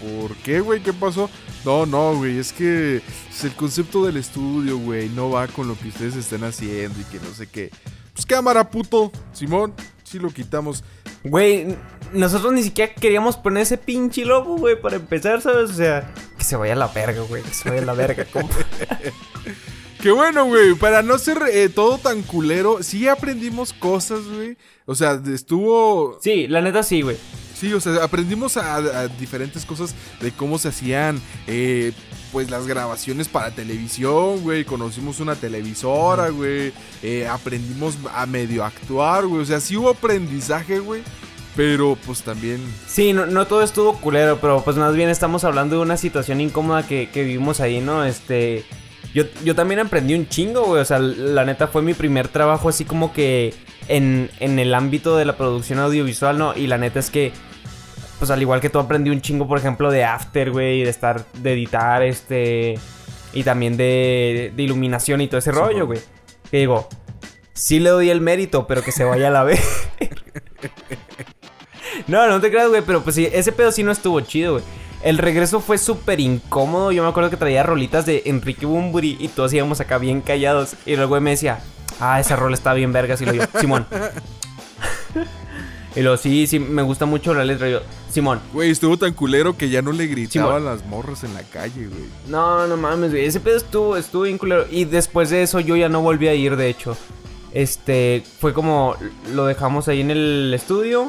[0.00, 0.82] ¿Por qué, güey?
[0.82, 1.28] ¿Qué pasó?
[1.64, 5.78] No, no, güey, es que es el concepto del estudio, güey, no va con lo
[5.78, 7.70] que ustedes están haciendo y que no sé qué.
[8.14, 9.12] Pues cámara, puto.
[9.32, 10.82] Simón, sí lo quitamos.
[11.22, 11.76] Güey,
[12.12, 15.70] nosotros ni siquiera queríamos poner ese pinche logo, güey, para empezar, ¿sabes?
[15.70, 18.24] O sea, que se vaya a la verga, güey, que se vaya a la verga,
[18.24, 18.56] compa.
[20.00, 24.56] Qué bueno, güey, para no ser eh, todo tan culero, sí aprendimos cosas, güey.
[24.86, 26.18] O sea, estuvo...
[26.22, 27.18] Sí, la neta sí, güey.
[27.54, 31.92] Sí, o sea, aprendimos a, a diferentes cosas de cómo se hacían, eh,
[32.32, 34.64] pues las grabaciones para televisión, güey.
[34.64, 36.72] Conocimos una televisora, güey.
[37.02, 39.42] eh, aprendimos a medio actuar, güey.
[39.42, 41.02] O sea, sí hubo aprendizaje, güey.
[41.56, 42.60] Pero pues también...
[42.86, 46.40] Sí, no, no todo estuvo culero, pero pues más bien estamos hablando de una situación
[46.40, 48.04] incómoda que, que vivimos ahí, ¿no?
[48.04, 48.64] Este.
[49.12, 50.80] Yo, yo también aprendí un chingo, güey.
[50.80, 53.52] O sea, la neta fue mi primer trabajo así como que
[53.88, 56.56] en, en el ámbito de la producción audiovisual, ¿no?
[56.56, 57.32] Y la neta es que,
[58.20, 61.26] pues al igual que tú aprendí un chingo, por ejemplo, de after, güey, de estar,
[61.34, 62.78] de editar, este.
[63.32, 66.00] Y también de, de iluminación y todo ese rollo, güey.
[66.50, 66.88] Que digo,
[67.52, 69.88] sí le doy el mérito, pero que se vaya a la vez.
[72.06, 74.64] No, no te creas, güey, pero pues sí, ese pedo sí no estuvo chido, güey.
[75.02, 76.92] El regreso fue súper incómodo.
[76.92, 80.74] Yo me acuerdo que traía rolitas de Enrique Bumburi y todos íbamos acá bien callados.
[80.84, 81.60] Y luego güey me decía,
[82.00, 83.20] ah, esa rola está bien vergas.
[83.22, 83.86] Y lo yo, Simón.
[85.96, 87.68] y luego, sí, sí, me gusta mucho la letra.
[87.68, 87.80] Y yo,
[88.10, 88.40] Simón.
[88.52, 90.64] Güey, estuvo tan culero que ya no le gritaban Simón.
[90.66, 92.04] las morras en la calle, güey.
[92.28, 93.24] No, no mames, güey.
[93.24, 94.66] Ese pedo estuvo, estuvo bien culero.
[94.70, 96.94] Y después de eso yo ya no volví a ir, de hecho.
[97.52, 98.96] Este, fue como,
[99.32, 101.08] lo dejamos ahí en el estudio.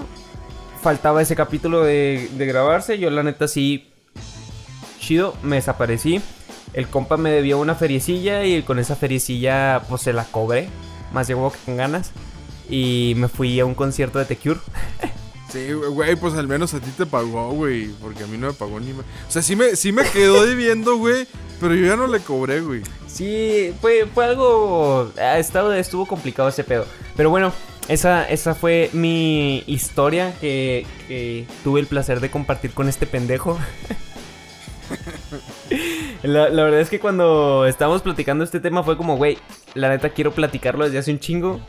[0.82, 2.98] Faltaba ese capítulo de, de grabarse.
[2.98, 3.88] Yo la neta sí,
[5.00, 6.22] chido, me desaparecí.
[6.74, 10.70] El compa me debió una feriecilla y con esa feriecilla pues se la cobré.
[11.14, 12.12] Más llegó que con ganas.
[12.70, 14.60] Y me fui a un concierto de The Cure.
[15.52, 17.88] Sí, güey, pues al menos a ti te pagó, güey.
[18.02, 18.94] Porque a mí no me pagó ni...
[18.94, 21.28] ma- O sea, sí me, sí me quedó debiendo, güey.
[21.60, 22.82] Pero yo ya no le cobré, güey.
[23.08, 25.12] Sí, fue, fue algo.
[25.20, 26.86] ah, estaba- estuvo complicado ese pedo.
[27.18, 27.52] Pero bueno,
[27.88, 30.86] esa, esa fue mi historia que,
[31.64, 33.60] tuve el placer de compartir con este pendejo.
[36.24, 39.38] la, la verdad es que cuando estábamos platicando este tema fue como, güey,
[39.74, 41.60] la neta quiero platicarlo desde hace un chingo.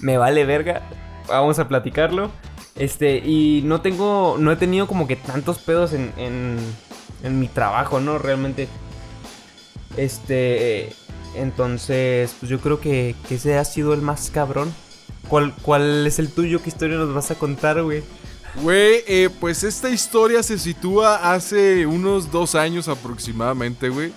[0.00, 0.82] Me vale verga.
[1.28, 2.30] Vamos a platicarlo.
[2.76, 6.58] Este, y no tengo, no he tenido como que tantos pedos en, en,
[7.22, 8.18] en mi trabajo, ¿no?
[8.18, 8.68] Realmente.
[9.96, 10.90] Este,
[11.34, 14.72] entonces, pues yo creo que, que ese ha sido el más cabrón.
[15.28, 16.62] ¿Cuál, ¿Cuál es el tuyo?
[16.62, 18.02] ¿Qué historia nos vas a contar, güey?
[18.62, 24.12] Güey, eh, pues esta historia se sitúa hace unos dos años aproximadamente, güey.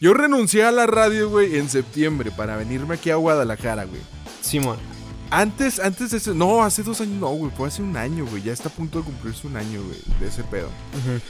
[0.00, 4.00] Yo renuncié a la radio, güey, en septiembre para venirme aquí a Guadalajara, güey.
[4.40, 4.78] Simón.
[5.30, 6.34] Antes, antes de ese...
[6.34, 8.42] No, hace dos años, no, güey, fue hace un año, güey.
[8.42, 10.68] Ya está a punto de cumplirse un año, güey, de ese pedo.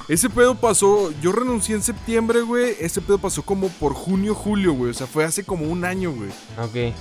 [0.07, 2.77] Ese pedo pasó, yo renuncié en septiembre, güey.
[2.79, 4.91] Ese pedo pasó como por junio, julio, güey.
[4.91, 6.31] O sea, fue hace como un año, güey.
[6.63, 6.95] Ok.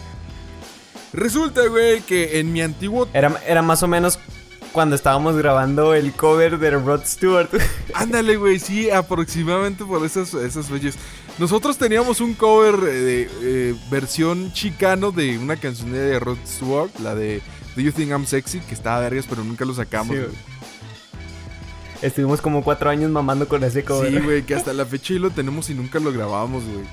[1.14, 3.08] Resulta, güey, que en mi antiguo...
[3.14, 4.20] Era, era más o menos
[4.72, 7.50] cuando estábamos grabando el cover de Rod Stewart.
[7.94, 10.96] Ándale, güey, sí, aproximadamente por esas, esas fechas.
[11.40, 16.92] Nosotros teníamos un cover eh, de eh, versión chicano de una canción de Rod Stewart,
[17.00, 17.42] la de
[17.76, 20.16] Do You Think I'm Sexy, que estaba vergas, pero nunca lo sacamos.
[20.16, 20.24] Sí.
[22.02, 24.12] Estuvimos como cuatro años mamando con ese cover.
[24.12, 26.86] Sí, güey, que hasta la fecha ahí lo tenemos y nunca lo grabamos, güey.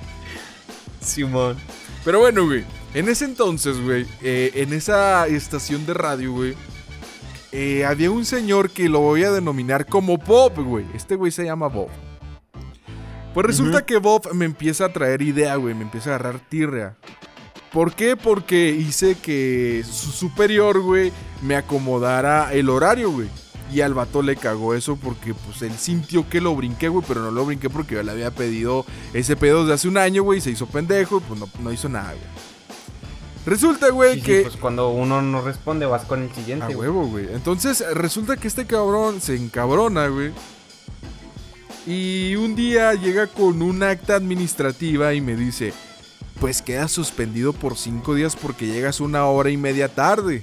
[1.01, 1.57] Simón.
[2.05, 6.55] Pero bueno, güey, en ese entonces, güey, eh, en esa estación de radio, güey,
[7.53, 10.87] eh, había un señor que lo voy a denominar como Bob, güey.
[10.95, 11.89] Este güey se llama Bob.
[13.33, 16.97] Pues resulta que Bob me empieza a traer idea, güey, me empieza a agarrar tirria.
[17.73, 18.17] ¿Por qué?
[18.17, 23.29] Porque hice que su superior, güey, me acomodara el horario, güey.
[23.73, 27.23] Y al vato le cagó eso porque, pues, él sintió que lo brinqué, güey, pero
[27.23, 30.39] no lo brinqué porque yo le había pedido ese pedo desde hace un año, güey,
[30.39, 32.54] y se hizo pendejo y, pues, no, no hizo nada, güey.
[33.47, 34.43] Resulta, güey, Sí, sí, que...
[34.43, 36.65] pues cuando uno no responde vas con el siguiente.
[36.65, 36.79] A güey.
[36.79, 37.29] huevo, güey.
[37.33, 40.33] Entonces, resulta que este cabrón se encabrona, güey.
[41.87, 45.75] Y un día llega con un acta administrativa y me dice,
[46.41, 50.43] pues quedas suspendido por cinco días porque llegas una hora y media tarde.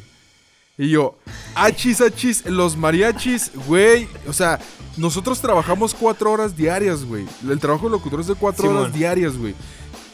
[0.78, 1.16] Y yo,
[1.56, 4.08] achis, achis, los mariachis, güey.
[4.28, 4.60] O sea,
[4.98, 7.26] nosotros trabajamos cuatro horas diarias, güey.
[7.48, 8.78] El trabajo de locutor es de cuatro Simón.
[8.84, 9.56] horas diarias, güey.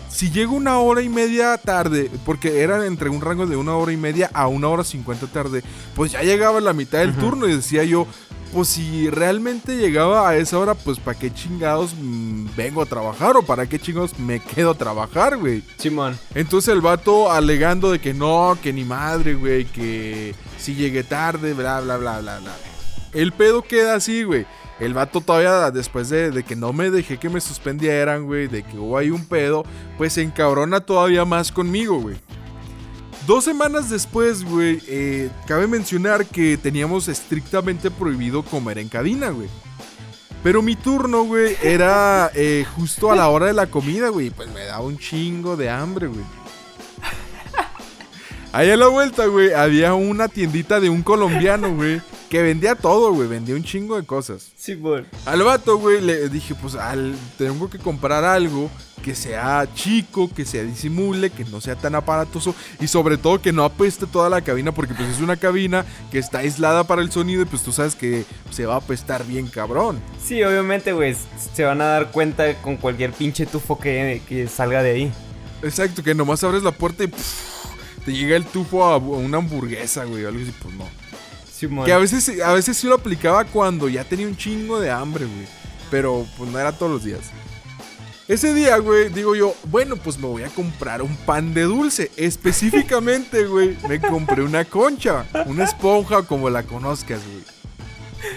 [0.10, 3.92] Si llego una hora y media tarde, porque eran entre un rango de una hora
[3.92, 5.64] y media a una hora cincuenta tarde,
[5.96, 8.08] pues ya llegaba la mitad del turno y decía yo,
[8.54, 11.94] pues si realmente llegaba a esa hora, pues para qué chingados
[12.56, 15.64] vengo a trabajar o para qué chingados me quedo a trabajar, güey.
[15.78, 16.18] Simón.
[16.34, 21.54] Entonces el vato alegando de que no, que ni madre, güey, que si llegué tarde,
[21.54, 22.56] bla, bla, bla, bla, bla.
[23.14, 24.46] El pedo queda así, güey.
[24.80, 28.64] El vato todavía, después de, de que no me dejé que me suspendieran, güey, de
[28.64, 29.66] que hubo ahí un pedo,
[29.98, 32.16] pues se encabrona todavía más conmigo, güey.
[33.26, 39.50] Dos semanas después, güey, eh, cabe mencionar que teníamos estrictamente prohibido comer en cabina, güey.
[40.44, 44.30] Pero mi turno, güey, era eh, justo a la hora de la comida, güey.
[44.30, 46.24] Pues me daba un chingo de hambre, güey.
[48.54, 53.14] Ahí a la vuelta, güey, había una tiendita de un colombiano, güey, que vendía todo,
[53.14, 53.28] güey.
[53.28, 54.52] Vendía un chingo de cosas.
[54.56, 55.06] Simón.
[55.26, 58.70] Al vato, güey, le dije, pues al, tengo que comprar algo
[59.04, 63.54] que sea chico, que sea disimule, que no sea tan aparatoso y sobre todo que
[63.54, 67.12] no apeste toda la cabina porque pues es una cabina que está aislada para el
[67.12, 70.02] sonido y pues tú sabes que se va a apestar bien cabrón.
[70.22, 71.16] Sí, obviamente, güey.
[71.54, 75.12] Se van a dar cuenta con cualquier pinche tufo que, que salga de ahí.
[75.64, 80.04] Exacto, que nomás abres la puerta y pff, te llega el tufo a una hamburguesa,
[80.04, 81.07] güey, o algo así, pues no.
[81.58, 81.86] Simón.
[81.86, 85.26] Que a veces, a veces sí lo aplicaba cuando ya tenía un chingo de hambre,
[85.26, 85.48] güey.
[85.90, 87.32] Pero pues no era todos los días.
[88.28, 92.12] Ese día, güey, digo yo, bueno, pues me voy a comprar un pan de dulce.
[92.18, 97.44] Específicamente, güey, me compré una concha, una esponja, como la conozcas, güey.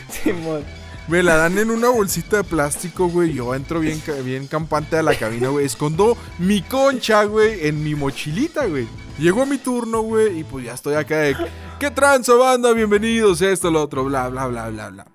[0.08, 0.64] Simón.
[1.08, 3.32] Me la dan en una bolsita de plástico, güey.
[3.32, 5.66] Yo entro bien, bien campante a la cabina, güey.
[5.66, 8.86] Escondo mi concha, güey, en mi mochilita, güey.
[9.18, 11.36] Llegó mi turno, güey, y pues ya estoy acá de...
[11.80, 12.74] ¿Qué tranza, banda?
[12.74, 15.06] Bienvenidos, esto, lo otro, bla, bla, bla, bla, bla.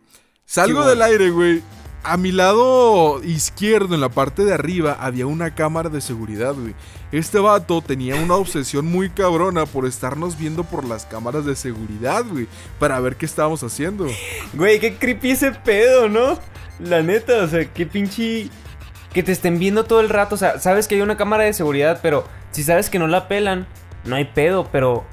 [0.45, 1.61] Salgo del aire, güey.
[2.01, 6.73] A mi lado izquierdo, en la parte de arriba, había una cámara de seguridad, güey.
[7.11, 12.25] Este vato tenía una obsesión muy cabrona por estarnos viendo por las cámaras de seguridad,
[12.27, 12.47] güey.
[12.79, 14.07] Para ver qué estábamos haciendo.
[14.55, 16.39] Güey, qué creepy ese pedo, ¿no?
[16.79, 18.49] La neta, o sea, qué pinche.
[19.13, 20.33] Que te estén viendo todo el rato.
[20.33, 23.27] O sea, sabes que hay una cámara de seguridad, pero si sabes que no la
[23.27, 23.67] pelan,
[24.03, 25.05] no hay pedo, pero.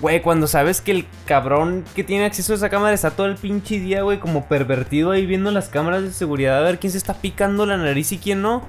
[0.00, 3.36] Güey, cuando sabes que el cabrón que tiene acceso a esa cámara está todo el
[3.36, 6.98] pinche día, güey, como pervertido ahí viendo las cámaras de seguridad a ver quién se
[6.98, 8.62] está picando la nariz y quién no.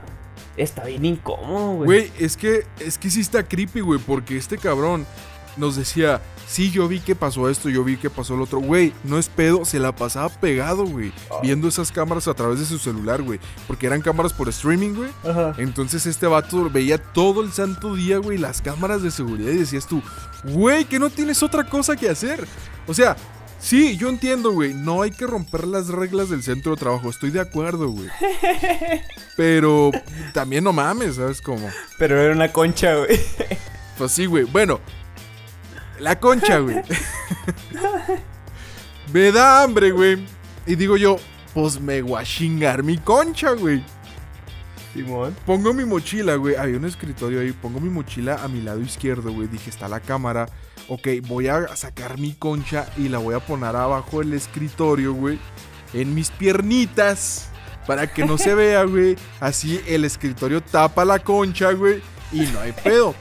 [0.56, 1.86] Está bien incómodo, güey.
[1.86, 5.06] Güey, es que, es que sí está creepy, güey, porque este cabrón
[5.58, 8.60] nos decía, sí, yo vi que pasó esto, yo vi que pasó lo otro.
[8.60, 12.66] Güey, no es pedo, se la pasaba pegado, güey, viendo esas cámaras a través de
[12.66, 15.10] su celular, güey, porque eran cámaras por streaming, güey.
[15.58, 19.88] Entonces este vato veía todo el santo día, güey, las cámaras de seguridad y decías
[19.88, 20.02] tú,
[20.44, 22.48] güey, que no tienes otra cosa que hacer.
[22.88, 23.18] O sea,
[23.60, 27.32] sí, yo entiendo, güey, no hay que romper las reglas del centro de trabajo, estoy
[27.32, 28.10] de acuerdo, güey.
[29.36, 29.92] Pero
[30.34, 31.70] también no mames, ¿sabes cómo?
[32.00, 33.20] Pero era una concha, güey.
[33.98, 34.44] Pues sí, güey.
[34.46, 34.80] Bueno,
[36.00, 36.82] la concha, güey.
[39.14, 40.26] me da hambre, güey.
[40.66, 41.18] Y digo yo,
[41.54, 43.84] pues me voy a chingar mi concha, güey.
[44.94, 45.36] Simón.
[45.46, 46.56] Pongo mi mochila, güey.
[46.56, 47.52] Había un escritorio ahí.
[47.52, 49.48] Pongo mi mochila a mi lado izquierdo, güey.
[49.48, 50.48] Dije, está la cámara.
[50.90, 55.40] Ok, voy a sacar mi concha y la voy a poner abajo del escritorio, güey.
[55.94, 57.50] En mis piernitas.
[57.86, 59.16] Para que no se vea, güey.
[59.40, 62.02] Así el escritorio tapa la concha, güey.
[62.34, 63.16] Y no hay pedo.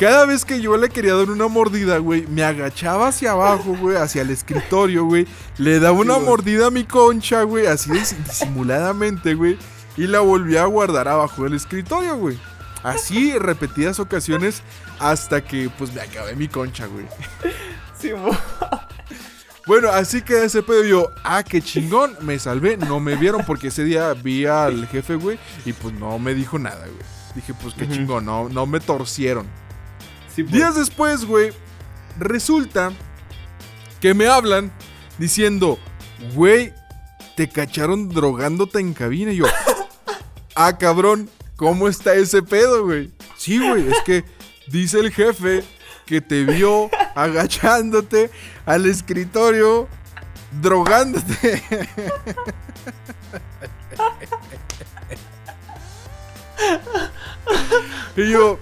[0.00, 3.98] Cada vez que yo le quería dar una mordida, güey, me agachaba hacia abajo, güey,
[3.98, 5.26] hacia el escritorio, güey.
[5.58, 9.58] Le daba una mordida a mi concha, güey, así dis- disimuladamente, güey.
[9.98, 12.38] Y la volví a guardar abajo del escritorio, güey.
[12.82, 14.62] Así repetidas ocasiones
[14.98, 17.04] hasta que pues me acabé mi concha, güey.
[18.00, 18.38] Simón.
[19.66, 23.68] Bueno, así que ese pedo yo, ah, qué chingón, me salvé, no me vieron porque
[23.68, 27.04] ese día vi al jefe, güey, y pues no me dijo nada, güey.
[27.34, 27.92] Dije, pues qué Ujú.
[27.92, 29.46] chingón, no, no me torcieron.
[30.46, 30.52] Simón.
[30.52, 31.52] Días después, güey,
[32.18, 32.92] resulta
[34.00, 34.72] que me hablan
[35.18, 35.78] diciendo,
[36.34, 36.72] güey,
[37.36, 39.32] te cacharon drogándote en cabina.
[39.32, 39.46] Y yo,
[40.54, 43.10] ah, cabrón, ¿cómo está ese pedo, güey?
[43.36, 44.24] Sí, güey, es que
[44.68, 45.64] dice el jefe
[46.06, 48.30] que te vio agachándote
[48.66, 49.88] al escritorio
[50.60, 51.62] drogándote.
[58.16, 58.58] y yo,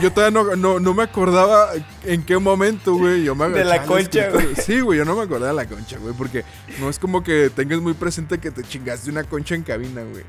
[0.00, 1.70] Yo todavía no, no, no me acordaba
[2.04, 3.24] en qué momento, güey.
[3.24, 4.54] Yo me De la concha, güey.
[4.56, 6.14] Sí, güey, yo no me acordaba de la concha, güey.
[6.14, 6.44] Porque
[6.80, 10.24] no es como que tengas muy presente que te chingaste una concha en cabina, güey.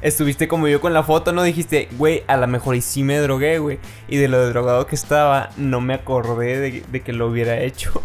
[0.00, 1.42] Estuviste como yo con la foto, ¿no?
[1.42, 3.78] Dijiste, güey, a lo mejor y sí me drogué, güey.
[4.08, 8.00] Y de lo drogado que estaba, no me acordé de, de que lo hubiera hecho.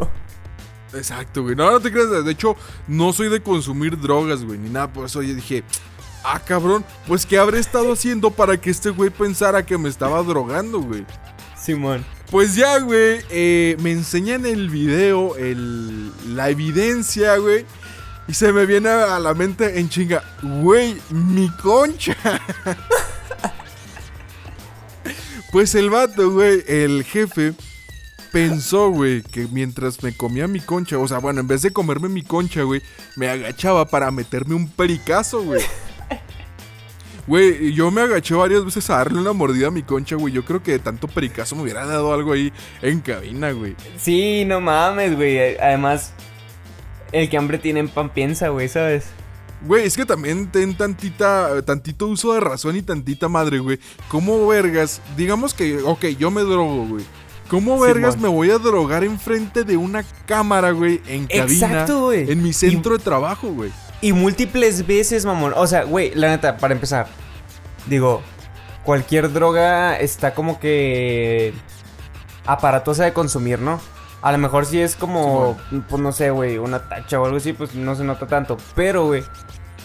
[0.93, 1.55] Exacto, güey.
[1.55, 2.23] No, no te creas.
[2.23, 2.55] De hecho,
[2.87, 4.91] no soy de consumir drogas, güey, ni nada.
[4.91, 5.63] Por eso yo dije,
[6.23, 10.21] ah, cabrón, pues ¿qué habré estado haciendo para que este güey pensara que me estaba
[10.23, 11.05] drogando, güey?
[11.57, 12.05] Simón.
[12.31, 17.65] Pues ya, güey, eh, me enseñan el video, el, la evidencia, güey.
[18.27, 22.15] Y se me viene a la mente en chinga, güey, mi concha.
[25.51, 27.53] pues el vato, güey, el jefe,
[28.31, 32.09] pensó, güey, que mientras me comía mi concha, o sea, bueno, en vez de comerme
[32.09, 32.81] mi concha, güey,
[33.15, 35.61] me agachaba para meterme un pericazo, güey.
[37.25, 40.33] Güey, yo me agaché varias veces a darle una mordida a mi concha, güey.
[40.33, 42.51] Yo creo que de tanto pericazo me hubiera dado algo ahí
[42.81, 43.75] en cabina, güey.
[43.97, 45.57] Sí, no mames, güey.
[45.57, 46.11] Además,
[47.13, 49.05] el que hambre tiene en pan piensa, güey, ¿sabes?
[49.65, 53.79] Güey, es que también ten tantita, tantito uso de razón y tantita madre, güey.
[54.09, 55.01] ¿Cómo vergas?
[55.15, 57.05] Digamos que, ok, yo me drogo, güey.
[57.47, 61.67] ¿Cómo vergas me voy a drogar enfrente de una cámara, güey, en cabina?
[61.67, 62.29] Exacto, güey.
[62.29, 63.71] En mi centro de trabajo, güey.
[64.03, 65.53] Y múltiples veces, mamón.
[65.55, 67.07] O sea, güey, la neta, para empezar.
[67.85, 68.21] Digo,
[68.83, 71.53] cualquier droga está como que
[72.45, 73.79] aparatosa de consumir, ¿no?
[74.21, 77.53] A lo mejor si es como, pues no sé, güey, una tacha o algo así,
[77.53, 78.57] pues no se nota tanto.
[78.75, 79.23] Pero, güey,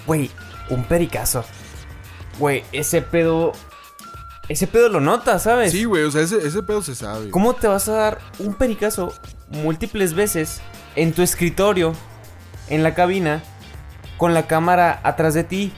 [0.05, 0.33] güey,
[0.69, 1.45] un pericazo.
[2.41, 3.53] Güey, ese pedo,
[4.49, 5.71] ese pedo lo nota, ¿sabes?
[5.71, 7.31] Sí, güey, o sea, ese, ese pedo se sabe.
[7.31, 9.15] ¿Cómo te vas a dar un pericazo
[9.51, 10.61] múltiples veces
[10.97, 11.93] en tu escritorio,
[12.69, 13.45] en la cabina,
[14.19, 15.73] con la cámara atrás de ti?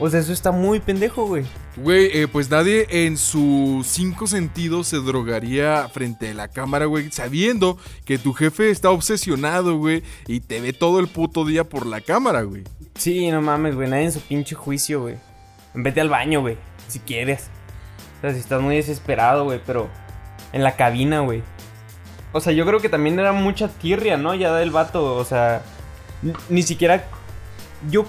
[0.00, 1.44] O sea, eso está muy pendejo, güey.
[1.76, 7.12] Güey, eh, pues nadie en sus cinco sentidos se drogaría frente a la cámara, güey,
[7.12, 11.86] sabiendo que tu jefe está obsesionado, güey, y te ve todo el puto día por
[11.86, 12.64] la cámara, güey.
[12.94, 13.88] Sí, no mames, güey.
[13.88, 15.16] Nadie en su pinche juicio, güey.
[15.74, 16.58] Vete al baño, güey.
[16.88, 17.48] Si quieres.
[18.18, 19.60] O sea, si estás muy desesperado, güey.
[19.64, 19.88] Pero
[20.52, 21.42] en la cabina, güey.
[22.32, 24.34] O sea, yo creo que también era mucha tirria, ¿no?
[24.34, 25.16] Ya del vato.
[25.16, 25.62] O sea,
[26.48, 27.04] ni, siquiera.
[27.90, 28.06] Yo,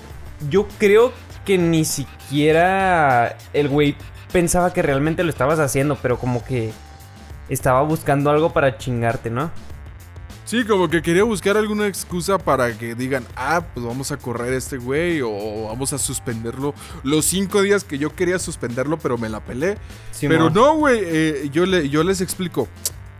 [0.49, 1.14] yo creo
[1.45, 3.95] que ni siquiera el güey
[4.32, 5.97] pensaba que realmente lo estabas haciendo.
[6.01, 6.72] Pero como que
[7.49, 9.51] estaba buscando algo para chingarte, ¿no?
[10.51, 14.53] Sí, como que quería buscar alguna excusa para que digan, ah, pues vamos a correr
[14.53, 19.18] a este güey o vamos a suspenderlo los cinco días que yo quería suspenderlo, pero
[19.18, 19.78] me la pelé.
[20.20, 22.68] Pero no, güey, eh, yo, le, yo les explico.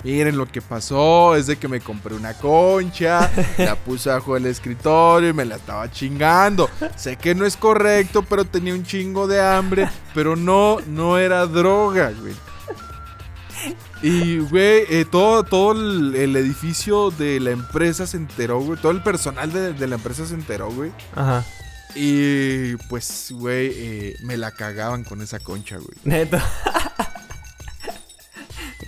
[0.04, 4.45] Miren lo que pasó, es de que me compré una concha, la puse bajo el
[4.45, 6.70] escritorio y me la estaba chingando.
[6.95, 11.45] Sé que no es correcto, pero tenía un chingo de hambre, pero no, no era
[11.45, 12.34] droga, güey.
[14.02, 18.80] Y, güey, eh, todo, todo el, el edificio de la empresa se enteró, güey.
[18.80, 20.91] Todo el personal de, de la empresa se enteró, güey.
[21.16, 21.45] Ajá.
[21.93, 25.97] Y, pues, güey, eh, me la cagaban con esa concha, güey.
[26.04, 26.38] Neto.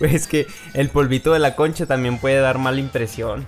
[0.00, 3.46] Es que el polvito de la concha también puede dar mala impresión.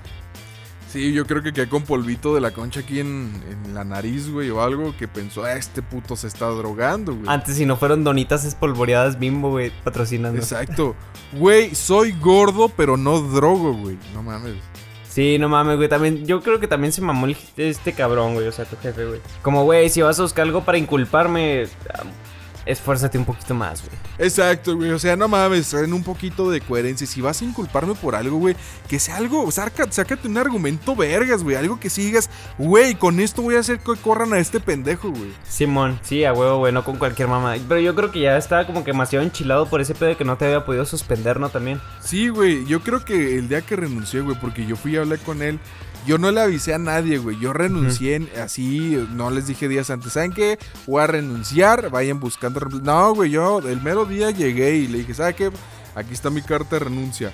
[0.88, 4.30] Sí, yo creo que quedé con polvito de la concha aquí en, en la nariz,
[4.30, 7.26] güey, o algo que pensó, "Ah, este puto se está drogando, güey.
[7.28, 10.38] Antes, si no fueron donitas espolvoreadas bimbo, güey, patrocinando.
[10.40, 10.94] Exacto.
[11.32, 13.98] Güey, soy gordo, pero no drogo, güey.
[14.14, 14.54] No mames.
[15.08, 15.88] Sí, no mames, güey.
[15.88, 18.46] También, yo creo que también se mamó el- este cabrón, güey.
[18.46, 19.20] O sea, tu jefe, güey.
[19.42, 21.66] Como, güey, si vas a buscar algo para inculparme,
[22.66, 23.96] esfuérzate un poquito más, güey.
[24.18, 24.90] Exacto, güey.
[24.90, 27.06] O sea, no mames, traen un poquito de coherencia.
[27.06, 28.56] Si vas a inculparme por algo, güey,
[28.88, 31.56] que sea algo, saca, sácate un argumento vergas, güey.
[31.56, 35.32] Algo que sigas, güey, con esto voy a hacer que corran a este pendejo, güey.
[35.48, 37.54] Simón, sí, a huevo, güey, no con cualquier mamá.
[37.68, 40.24] Pero yo creo que ya estaba como que demasiado enchilado por ese pedo de que
[40.24, 41.48] no te había podido suspender, ¿no?
[41.48, 41.80] También.
[42.00, 42.66] Sí, güey.
[42.66, 45.60] Yo creo que el día que renuncié, güey, porque yo fui y hablé con él.
[46.06, 47.38] Yo no le avisé a nadie, güey.
[47.40, 50.12] Yo renuncié en- así, no les dije días antes.
[50.12, 50.58] ¿Saben qué?
[50.86, 52.60] Voy a renunciar, vayan buscando.
[52.60, 52.82] reempl-".
[52.82, 55.50] No, güey, yo el mero día llegué y le dije, ¿sabe qué?
[55.94, 57.32] Aquí está mi carta de renuncia.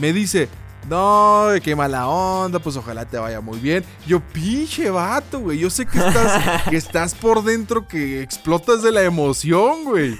[0.00, 0.48] Me dice,
[0.88, 3.84] no, qué mala onda, pues ojalá te vaya muy bien.
[4.06, 5.58] Yo, pinche vato, güey.
[5.58, 10.18] Yo sé que estás, que estás por dentro, que explotas de la emoción, güey.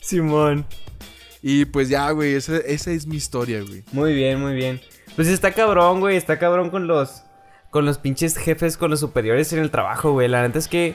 [0.00, 0.64] Simón.
[1.42, 3.82] Y pues ya, güey, esa, esa es mi historia, güey.
[3.92, 4.80] Muy bien, muy bien.
[5.16, 6.16] Pues está cabrón, güey.
[6.16, 7.24] Está cabrón con los.
[7.70, 10.28] Con los pinches jefes, con los superiores en el trabajo, güey.
[10.28, 10.94] La neta es que.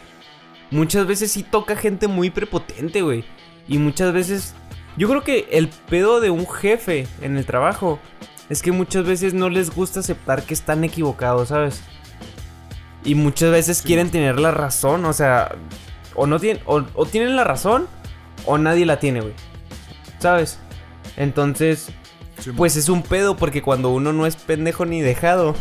[0.69, 3.23] Muchas veces sí toca gente muy prepotente, güey.
[3.67, 4.53] Y muchas veces.
[4.97, 7.99] Yo creo que el pedo de un jefe en el trabajo.
[8.49, 11.81] Es que muchas veces no les gusta aceptar que están equivocados, ¿sabes?
[13.03, 15.55] Y muchas veces quieren tener la razón, o sea.
[16.15, 16.63] O no tienen.
[16.65, 17.87] O, o tienen la razón.
[18.45, 19.33] O nadie la tiene, güey.
[20.19, 20.59] ¿sabes?
[21.15, 21.89] Entonces,
[22.39, 25.55] Sí, pues es un pedo porque cuando uno no es pendejo ni dejado,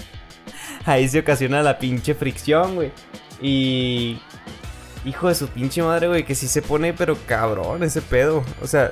[0.84, 2.92] ahí se ocasiona la pinche fricción, güey.
[3.40, 4.20] Y...
[5.04, 8.44] Hijo de su pinche madre, güey, que sí se pone, pero cabrón ese pedo.
[8.60, 8.90] O sea,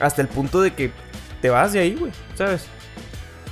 [0.00, 0.90] hasta el punto de que
[1.40, 2.66] te vas de ahí, güey, ¿sabes?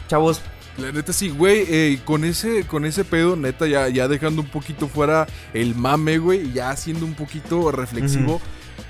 [0.08, 0.42] Chavos,
[0.76, 4.48] La neta sí, güey, eh, con ese con ese pedo, neta, ya, ya dejando un
[4.48, 8.40] poquito fuera el mame, güey, y ya siendo un poquito reflexivo.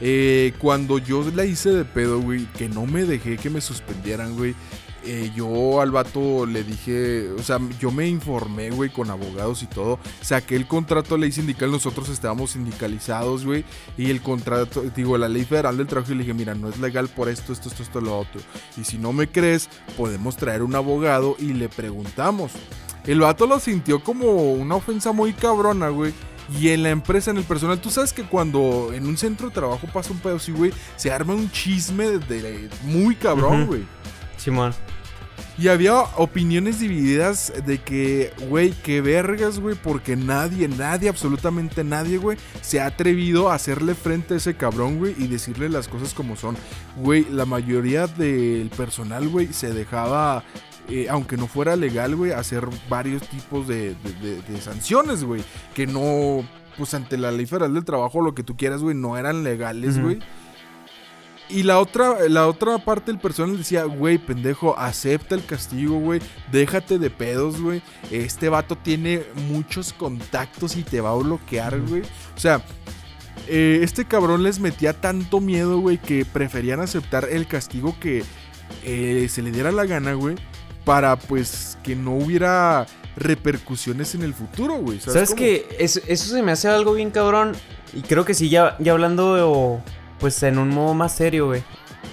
[0.01, 4.37] Eh, cuando yo la hice de pedo, güey, que no me dejé que me suspendieran,
[4.37, 4.55] güey.
[5.07, 9.67] eh, yo al vato le dije, o sea, yo me informé, güey, con abogados y
[9.67, 9.99] todo.
[10.21, 13.65] Saqué el contrato de ley sindical, nosotros estábamos sindicalizados, güey.
[13.99, 16.79] Y el contrato, digo, la ley federal del trabajo, y le dije, mira, no es
[16.79, 18.41] legal por esto, esto, esto, esto, lo otro.
[18.77, 22.53] Y si no me crees, podemos traer un abogado y le preguntamos.
[23.07, 26.15] El vato lo sintió como una ofensa muy cabrona, güey.
[26.61, 29.55] Y en la empresa, en el personal, tú sabes que cuando en un centro de
[29.55, 33.67] trabajo pasa un pedo así, güey, se arma un chisme de, de- muy cabrón, Ujú.
[33.73, 33.83] güey.
[34.37, 34.75] Simón.
[35.57, 42.19] Y había opiniones divididas de que, güey, qué vergas, güey, porque nadie, nadie, absolutamente nadie,
[42.19, 46.13] güey, se ha atrevido a hacerle frente a ese cabrón, güey, y decirle las cosas
[46.13, 46.57] como son.
[46.97, 50.43] Güey, la mayoría del personal, güey, se dejaba,
[50.89, 55.43] eh, aunque no fuera legal, güey, hacer varios tipos de, de- de- de sanciones, güey,
[55.75, 59.17] que no, pues ante la ley federal del trabajo, lo que tú quieras, güey, no
[59.17, 60.19] eran legales, güey.
[61.51, 66.21] Y la otra, la otra parte del personal decía, güey, pendejo, acepta el castigo, güey.
[66.51, 67.83] Déjate de pedos, güey.
[68.11, 72.01] Este vato tiene muchos contactos y te va a bloquear, güey.
[72.35, 72.63] O sea,
[73.47, 78.25] eh, este cabrón les metía tanto miedo, güey, que preferían aceptar el castigo que
[78.83, 80.37] eh, se le diera la gana, güey.
[80.85, 85.01] Para, pues, que no hubiera repercusiones en el futuro, güey.
[85.01, 85.77] ¿Sabes, ¿Sabes qué?
[85.79, 87.53] Eso, eso se me hace algo bien cabrón.
[87.93, 89.83] Y creo que sí, ya, ya hablando, o,
[90.19, 91.63] pues en un modo más serio, güey.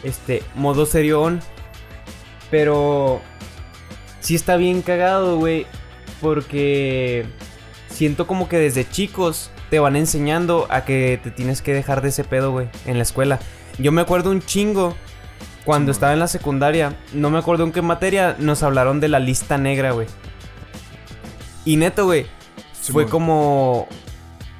[0.03, 1.41] Este, modo serión.
[2.49, 3.21] Pero
[4.19, 5.65] sí está bien cagado, güey.
[6.21, 7.25] Porque
[7.89, 12.09] siento como que desde chicos te van enseñando a que te tienes que dejar de
[12.09, 13.39] ese pedo, güey, en la escuela.
[13.79, 14.95] Yo me acuerdo un chingo
[15.65, 16.95] cuando estaba en la secundaria.
[17.13, 20.07] No me acuerdo en qué materia nos hablaron de la lista negra, güey.
[21.65, 22.25] Y neto, güey.
[22.73, 23.87] Fue como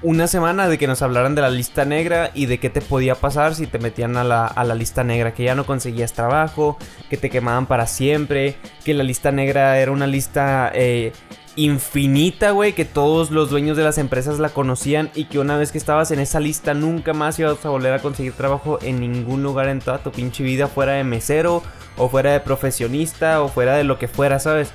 [0.04, 3.16] una semana de que nos hablaran de la lista negra y de qué te podía
[3.16, 6.78] pasar si te metían a la, a la lista negra, que ya no conseguías trabajo,
[7.10, 11.14] que te quemaban para siempre, que la lista negra era una lista eh,
[11.56, 15.72] infinita, güey, que todos los dueños de las empresas la conocían y que una vez
[15.72, 19.44] que estabas en esa lista nunca más ibas a volver a conseguir trabajo en ningún
[19.44, 21.62] lugar en toda tu pinche vida, fuera de mesero
[21.98, 24.72] o fuera de profesionista o fuera de lo que fuera, ¿sabes?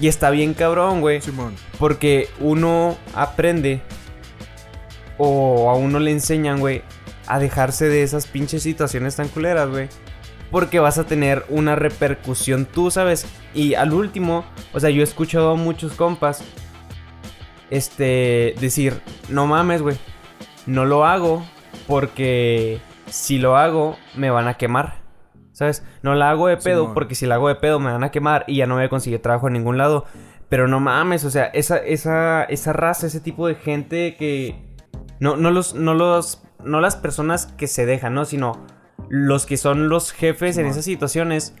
[0.00, 1.20] Y está bien cabrón, güey.
[1.20, 1.54] Simón.
[1.78, 3.80] Porque uno aprende
[5.18, 6.82] o a uno le enseñan, güey,
[7.26, 9.88] a dejarse de esas pinches situaciones tan culeras, güey.
[10.50, 13.26] Porque vas a tener una repercusión tú, ¿sabes?
[13.54, 16.44] Y al último, o sea, yo he escuchado a muchos compas,
[17.70, 19.96] este, decir, no mames, güey,
[20.66, 21.44] no lo hago
[21.86, 25.02] porque si lo hago me van a quemar.
[25.52, 25.84] ¿Sabes?
[26.02, 26.94] No la hago de pedo Simón.
[26.94, 28.88] porque si la hago de pedo me van a quemar y ya no voy a
[28.88, 30.04] conseguir trabajo en ningún lado.
[30.48, 34.56] Pero no mames, o sea, esa, esa, esa raza, ese tipo de gente que.
[35.20, 35.74] No, no los.
[35.74, 36.42] No los.
[36.64, 38.24] No las personas que se dejan, ¿no?
[38.24, 38.66] Sino
[39.08, 41.54] los que son los jefes en esas situaciones.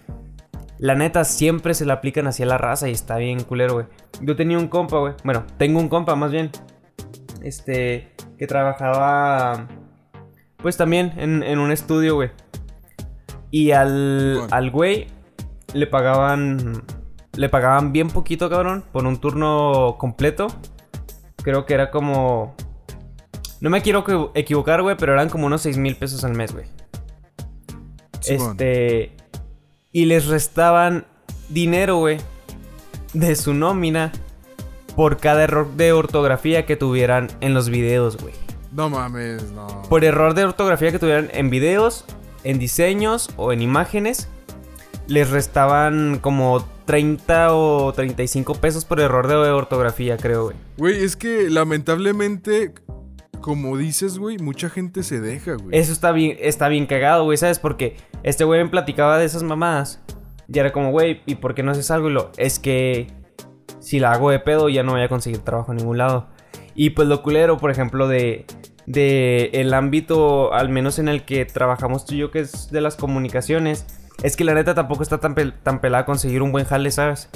[0.78, 3.86] La neta, siempre se la aplican hacia la raza y está bien culero, güey.
[4.20, 5.14] Yo tenía un compa, güey.
[5.24, 6.50] Bueno, tengo un compa más bien.
[7.42, 8.12] Este.
[8.38, 9.68] Que trabajaba.
[10.58, 12.30] Pues también en, en un estudio, güey.
[13.50, 14.48] Y al, Bueno.
[14.54, 15.06] al güey
[15.74, 16.82] le pagaban.
[17.36, 18.84] Le pagaban bien poquito, cabrón.
[18.92, 20.48] Por un turno completo.
[21.42, 22.54] Creo que era como.
[23.60, 26.52] No me quiero equi- equivocar, güey, pero eran como unos 6 mil pesos al mes,
[26.52, 26.66] güey.
[28.24, 28.50] Simón.
[28.52, 29.12] Este.
[29.92, 31.06] Y les restaban
[31.48, 32.18] dinero, güey.
[33.12, 34.12] De su nómina.
[34.96, 38.34] Por cada error de ortografía que tuvieran en los videos, güey.
[38.70, 39.82] No mames, no.
[39.88, 42.04] Por error de ortografía que tuvieran en videos,
[42.44, 44.28] en diseños o en imágenes.
[45.06, 50.56] Les restaban como 30 o 35 pesos por error de ortografía, creo, güey.
[50.76, 52.74] Güey, es que lamentablemente,
[53.44, 55.78] como dices, güey, mucha gente se deja, güey.
[55.78, 57.58] Eso está bien, está bien cagado, güey, ¿sabes?
[57.58, 60.00] Porque este güey me platicaba de esas mamadas.
[60.48, 62.08] Y era como, güey, ¿y por qué no haces algo?
[62.08, 63.08] Y lo, es que
[63.80, 66.30] si la hago de pedo ya no voy a conseguir trabajo en ningún lado.
[66.74, 68.46] Y pues lo culero, por ejemplo, de,
[68.86, 72.80] de el ámbito, al menos en el que trabajamos tú y yo, que es de
[72.80, 73.84] las comunicaciones,
[74.22, 77.28] es que la neta tampoco está tan, pel- tan pelada conseguir un buen jale, ¿sabes?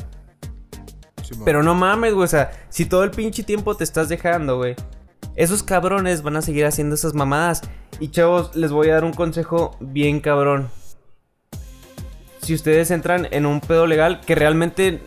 [1.23, 1.45] Simón.
[1.45, 2.25] Pero no mames, güey.
[2.25, 4.75] O sea, si todo el pinche tiempo te estás dejando, güey.
[5.39, 7.63] Esos cabrones van a seguir haciendo esas mamadas.
[8.01, 10.69] Y chavos, les voy a dar un consejo bien cabrón.
[12.43, 15.01] Si ustedes entran en un pedo legal, que realmente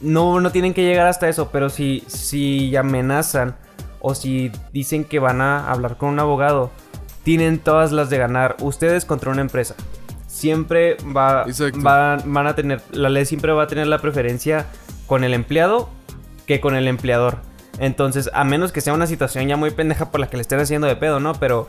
[0.00, 3.56] no, no tienen que llegar hasta eso, pero si, si amenazan
[4.00, 6.72] o si dicen que van a hablar con un abogado,
[7.22, 9.76] tienen todas las de ganar ustedes contra una empresa.
[10.26, 11.46] Siempre va,
[11.76, 14.66] van a tener, la ley siempre va a tener la preferencia
[15.06, 15.90] con el empleado
[16.44, 17.53] que con el empleador.
[17.78, 20.60] Entonces, a menos que sea una situación ya muy pendeja por la que le estén
[20.60, 21.34] haciendo de pedo, ¿no?
[21.34, 21.68] Pero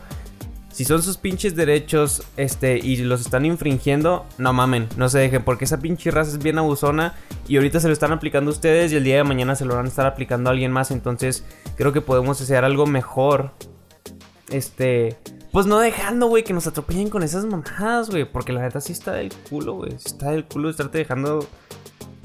[0.76, 5.42] si son sus pinches derechos este, y los están infringiendo, no mamen, no se dejen,
[5.42, 7.14] porque esa pinche raza es bien abusona
[7.48, 9.86] y ahorita se lo están aplicando ustedes y el día de mañana se lo van
[9.86, 10.90] a estar aplicando a alguien más.
[10.90, 11.44] Entonces,
[11.76, 13.52] creo que podemos hacer algo mejor.
[14.50, 15.16] Este.
[15.50, 18.30] Pues no dejando, güey, que nos atropellen con esas mamadas, güey.
[18.30, 19.94] Porque la neta sí está del culo, güey.
[19.94, 21.46] Está del culo estarte dejando.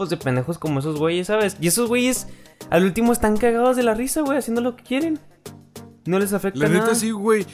[0.09, 1.57] De pendejos como esos güeyes, ¿sabes?
[1.61, 2.27] Y esos güeyes
[2.69, 5.19] al último están cagados de la risa, güey, haciendo lo que quieren.
[6.05, 6.81] No les afecta La nada.
[6.85, 7.45] neta sí, güey.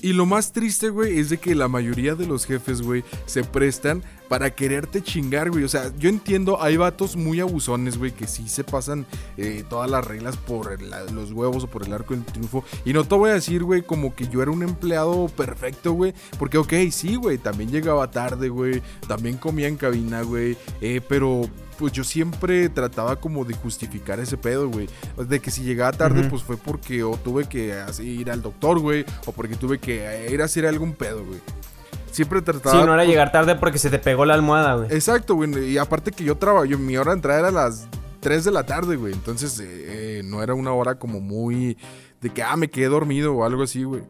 [0.00, 3.42] Y lo más triste, güey, es de que la mayoría de los jefes, güey, se
[3.42, 5.64] prestan para quererte chingar, güey.
[5.64, 9.06] O sea, yo entiendo, hay vatos muy abusones, güey, que sí se pasan
[9.36, 12.62] eh, todas las reglas por la- los huevos o por el arco del triunfo.
[12.84, 16.12] Y no te voy a decir, güey, como que yo era un empleado perfecto, güey.
[16.38, 18.82] Porque, ok, sí, güey, también llegaba tarde, güey.
[19.06, 20.56] También comía en cabina, güey.
[20.80, 21.42] eh, pero
[21.78, 24.88] pues yo siempre trataba como de justificar ese pedo, güey.
[25.28, 27.72] De que si llegaba tarde, pues fue porque o tuve que
[28.02, 31.38] ir al doctor, güey, o porque tuve que eh, ir a hacer algún pedo, güey.
[32.18, 32.72] Siempre trataba...
[32.72, 34.88] Sí, no era pues, llegar tarde porque se te pegó la almohada, güey.
[34.92, 35.70] Exacto, güey.
[35.70, 37.86] Y aparte que yo trabajo, yo, mi hora de entrada era a las
[38.18, 39.12] 3 de la tarde, güey.
[39.12, 39.66] Entonces eh,
[40.18, 41.78] eh, no era una hora como muy...
[42.20, 44.02] De que, ah, me quedé dormido o algo así, güey.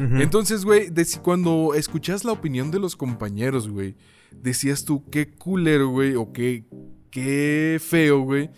[0.00, 0.90] Entonces, güey,
[1.22, 3.94] cuando escuchas la opinión de los compañeros, güey,
[4.32, 6.64] decías tú, qué culero, güey, o qué,
[7.12, 8.50] qué feo, güey,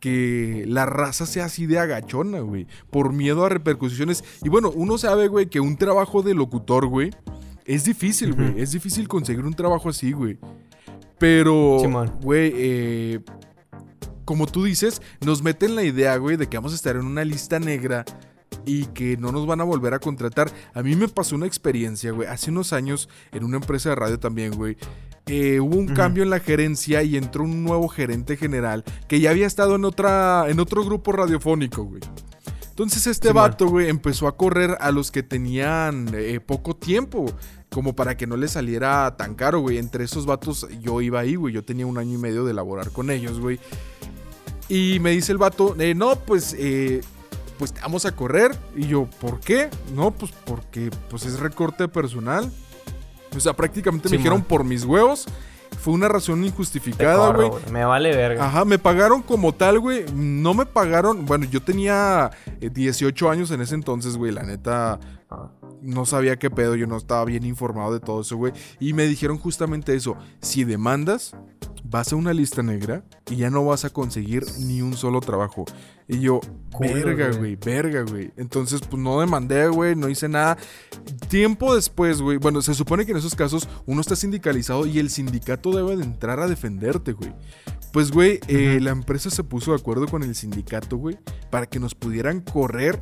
[0.00, 4.24] que la raza sea así de agachona, güey, por miedo a repercusiones.
[4.42, 7.10] Y bueno, uno sabe, güey, que un trabajo de locutor, güey,
[7.64, 10.38] es difícil, güey, es difícil conseguir un trabajo así, güey.
[11.18, 11.78] Pero,
[12.20, 13.20] güey, eh,
[14.24, 17.24] como tú dices, nos meten la idea, güey, de que vamos a estar en una
[17.24, 18.04] lista negra
[18.66, 20.50] y que no nos van a volver a contratar.
[20.72, 24.18] A mí me pasó una experiencia, güey, hace unos años en una empresa de radio
[24.18, 24.76] también, güey.
[25.26, 29.30] eh, hubo un cambio en la gerencia y entró un nuevo gerente general que ya
[29.30, 32.02] había estado en otra en otro grupo radiofónico, güey.
[32.74, 33.50] Entonces este Simón.
[33.50, 37.26] vato, güey, empezó a correr a los que tenían eh, poco tiempo,
[37.70, 39.78] como para que no le saliera tan caro, güey.
[39.78, 41.54] Entre esos vatos yo iba ahí, güey.
[41.54, 43.60] Yo tenía un año y medio de laborar con ellos, güey.
[44.68, 47.00] Y me dice el vato, eh, no, pues, eh,
[47.60, 48.58] pues vamos a correr.
[48.74, 49.70] Y yo, ¿por qué?
[49.94, 52.50] No, pues porque pues es recorte personal.
[53.36, 55.26] O sea, prácticamente me dijeron por mis huevos.
[55.84, 57.50] Fue una razón injustificada, güey.
[57.70, 58.46] Me vale verga.
[58.46, 60.06] Ajá, me pagaron como tal, güey.
[60.14, 61.26] No me pagaron.
[61.26, 62.30] Bueno, yo tenía
[62.62, 64.32] eh, 18 años en ese entonces, güey.
[64.32, 65.50] La neta, Ah.
[65.84, 66.74] No sabía qué pedo.
[66.74, 68.52] Yo no estaba bien informado de todo eso, güey.
[68.80, 70.16] Y me dijeron justamente eso.
[70.40, 71.36] Si demandas,
[71.84, 75.64] vas a una lista negra y ya no vas a conseguir ni un solo trabajo.
[76.08, 76.40] Y yo,
[76.78, 77.56] verga, güey.
[77.56, 78.32] verga, güey.
[78.36, 80.58] Entonces, pues no demandé, güey, no hice nada.
[81.28, 82.38] Tiempo después, güey.
[82.38, 86.04] Bueno, se supone que en esos casos uno está sindicalizado y el sindicato debe de
[86.04, 87.32] entrar a defenderte, güey.
[87.92, 91.16] Pues, güey, eh, la empresa se puso de acuerdo con el sindicato, güey,
[91.50, 93.00] para que nos pudieran correr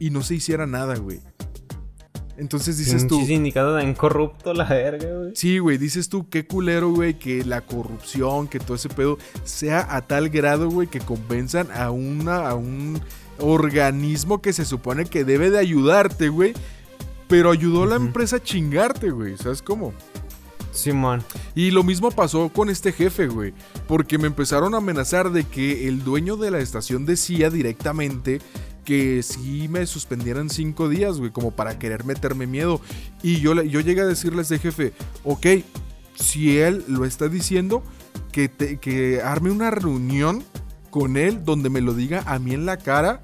[0.00, 1.20] y no se hiciera nada, güey.
[2.42, 3.24] Entonces dices tú.
[3.24, 5.30] Sindicato tan corrupto, la verga, güey.
[5.36, 9.86] Sí, güey, dices tú, qué culero, güey, que la corrupción, que todo ese pedo sea
[9.88, 13.00] a tal grado, güey, que convenzan a, una, a un
[13.38, 16.52] organismo que se supone que debe de ayudarte, güey.
[17.28, 19.36] Pero ayudó a la empresa a chingarte, güey.
[19.36, 19.94] ¿Sabes cómo?
[20.72, 21.22] Simón.
[21.54, 23.54] Y lo mismo pasó con este jefe, güey.
[23.86, 28.40] Porque me empezaron a amenazar de que el dueño de la estación decía directamente
[28.84, 32.80] que sí me suspendieran cinco días, güey, como para querer meterme miedo.
[33.22, 34.92] Y yo, yo llegué a decirles de jefe,
[35.24, 35.46] ok,
[36.14, 37.82] si él lo está diciendo,
[38.32, 40.42] que, te- que arme una reunión
[40.90, 43.22] con él donde me lo diga a mí en la cara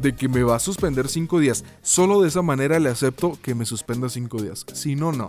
[0.00, 1.64] de que me va a suspender cinco días.
[1.82, 4.64] Solo de esa manera le acepto que me suspenda cinco días.
[4.72, 5.26] Si no, no.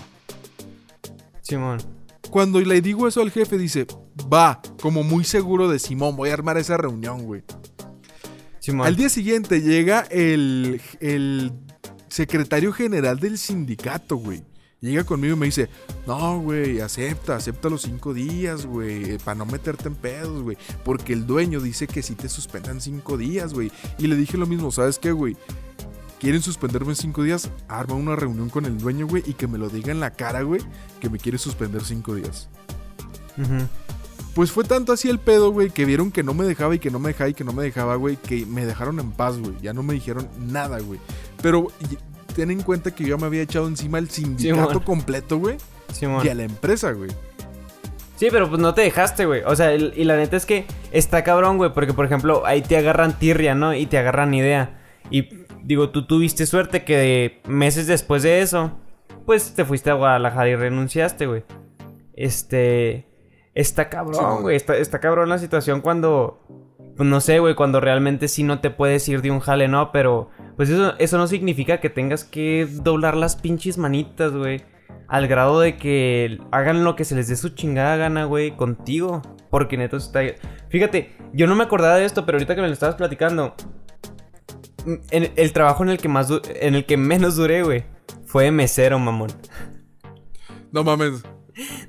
[1.42, 1.80] Simón.
[2.30, 3.88] Cuando le digo eso al jefe, dice,
[4.32, 7.44] va, como muy seguro de Simón, voy a armar esa reunión, güey.
[8.84, 11.52] Al día siguiente llega el, el
[12.10, 14.44] secretario general del sindicato, güey.
[14.82, 15.70] Llega conmigo y me dice,
[16.08, 20.58] no, güey, acepta, acepta los cinco días, güey, para no meterte en pedos, güey.
[20.84, 23.72] Porque el dueño dice que sí te suspendan cinco días, güey.
[24.00, 25.38] Y le dije lo mismo, ¿sabes qué, güey?
[26.20, 29.60] Quieren suspenderme en cinco días, arma una reunión con el dueño, güey, y que me
[29.60, 30.62] lo diga en la cara, güey,
[31.00, 32.50] que me quiere suspender cinco días.
[33.38, 33.68] Ujú.
[34.36, 36.90] Pues fue tanto así el pedo, güey, que vieron que no me dejaba y que
[36.90, 39.54] no me dejaba y que no me dejaba, güey, que me dejaron en paz, güey.
[39.62, 41.00] Ya no me dijeron nada, güey.
[41.42, 41.68] Pero
[42.36, 45.58] ten en cuenta que yo me había echado encima el sindicato completo, güey.
[45.92, 46.26] Simón.
[46.26, 47.10] Y a la empresa, güey.
[48.16, 49.42] Sí, pero pues no te dejaste, güey.
[49.46, 51.74] O sea, el- y la neta es que está cabrón, güey.
[51.74, 53.74] Porque, por ejemplo, ahí te agarran tirria, ¿no?
[53.74, 54.80] Y te agarran idea.
[55.10, 55.28] Y
[55.64, 58.78] digo, tú tuviste suerte que meses después de eso,
[59.26, 61.44] pues te fuiste a Guadalajara y renunciaste, güey.
[62.14, 63.08] Este.
[63.54, 64.56] Está cabrón, güey.
[64.56, 66.40] Está, está cabrón la situación cuando.
[66.98, 69.92] Pues no sé, güey, cuando realmente sí no te puedes ir de un jale, ¿no?
[69.92, 74.62] Pero, pues eso, eso no significa que tengas que doblar las pinches manitas, güey.
[75.08, 79.22] Al grado de que hagan lo que se les dé su chingada gana, güey, contigo.
[79.50, 80.22] Porque neto está...
[80.70, 83.54] Fíjate, yo no me acordaba de esto, pero ahorita que me lo estabas platicando...
[84.86, 86.28] mm, en- el trabajo en el que más...
[86.30, 87.84] du- En el que menos duré, güey.
[88.26, 89.30] Fue mesero, mamón.
[90.72, 91.24] No mames.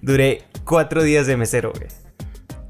[0.01, 1.89] Duré cuatro días de mesero, güey.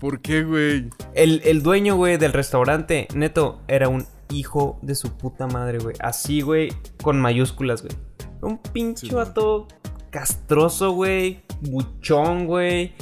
[0.01, 0.91] ¿Por qué, güey?
[1.15, 5.95] El, el dueño, güey, del restaurante, neto, era un hijo de su puta madre, güey.
[6.01, 6.73] Así, güey,
[7.03, 7.95] con mayúsculas, güey.
[8.41, 9.69] Un pinche Sí, vato
[10.11, 11.43] castroso, güey.
[11.61, 12.93] Buchón, güey.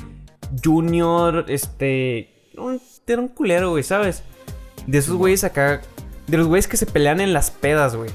[0.63, 2.53] Junior, este.
[2.59, 4.23] un- era un culero, güey, ¿sabes?
[4.87, 5.81] De esos güeyes acá.
[6.29, 8.11] De los güeyes que se pelean en las pedas, güey.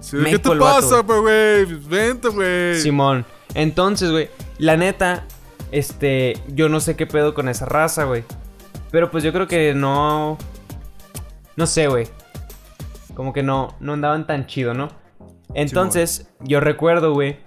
[0.00, 1.64] Sí, ¿Qué te pasa, güey?
[1.64, 2.78] Vente, güey.
[2.80, 3.24] Simón.
[3.54, 4.28] Entonces, güey,
[4.62, 5.24] la neta,
[5.72, 8.22] este, yo no sé qué pedo con esa raza, güey.
[8.92, 10.38] Pero pues yo creo que no.
[11.56, 12.06] No sé, güey.
[13.14, 14.88] Como que no, no andaban tan chido, ¿no?
[15.52, 17.38] Entonces, yo recuerdo, güey,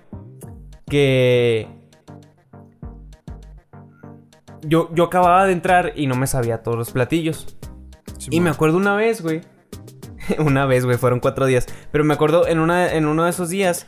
[0.87, 1.69] que.
[4.63, 7.57] Yo, yo acababa de entrar y no me sabía todos los platillos.
[8.29, 9.39] Y me acuerdo una vez, güey.
[10.39, 11.65] una vez, güey, fueron cuatro días.
[11.93, 13.87] Pero me acuerdo en, una, en uno de esos días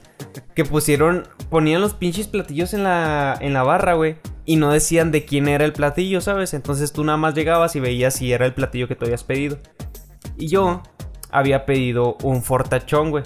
[0.55, 4.17] que pusieron, ponían los pinches platillos en la, en la barra, güey.
[4.45, 6.53] Y no decían de quién era el platillo, ¿sabes?
[6.53, 9.57] Entonces tú nada más llegabas y veías si era el platillo que tú habías pedido.
[10.37, 10.81] Y yo
[11.31, 13.23] había pedido un fortachón, güey.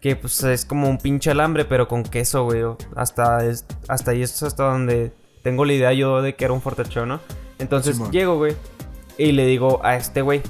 [0.00, 2.62] Que pues es como un pinche alambre, pero con queso, güey.
[2.96, 6.62] Hasta, es- hasta ahí es hasta donde tengo la idea yo de que era un
[6.62, 7.20] fortachón, ¿no?
[7.58, 8.56] Entonces llego, güey.
[9.18, 10.40] Y le digo a este güey.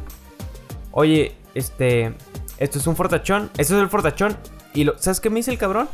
[0.93, 2.15] Oye, este...
[2.59, 3.51] Esto es un fortachón.
[3.59, 4.37] Esto es el fortachón.
[4.75, 5.89] Y lo, ¿sabes qué me dice el cabrón?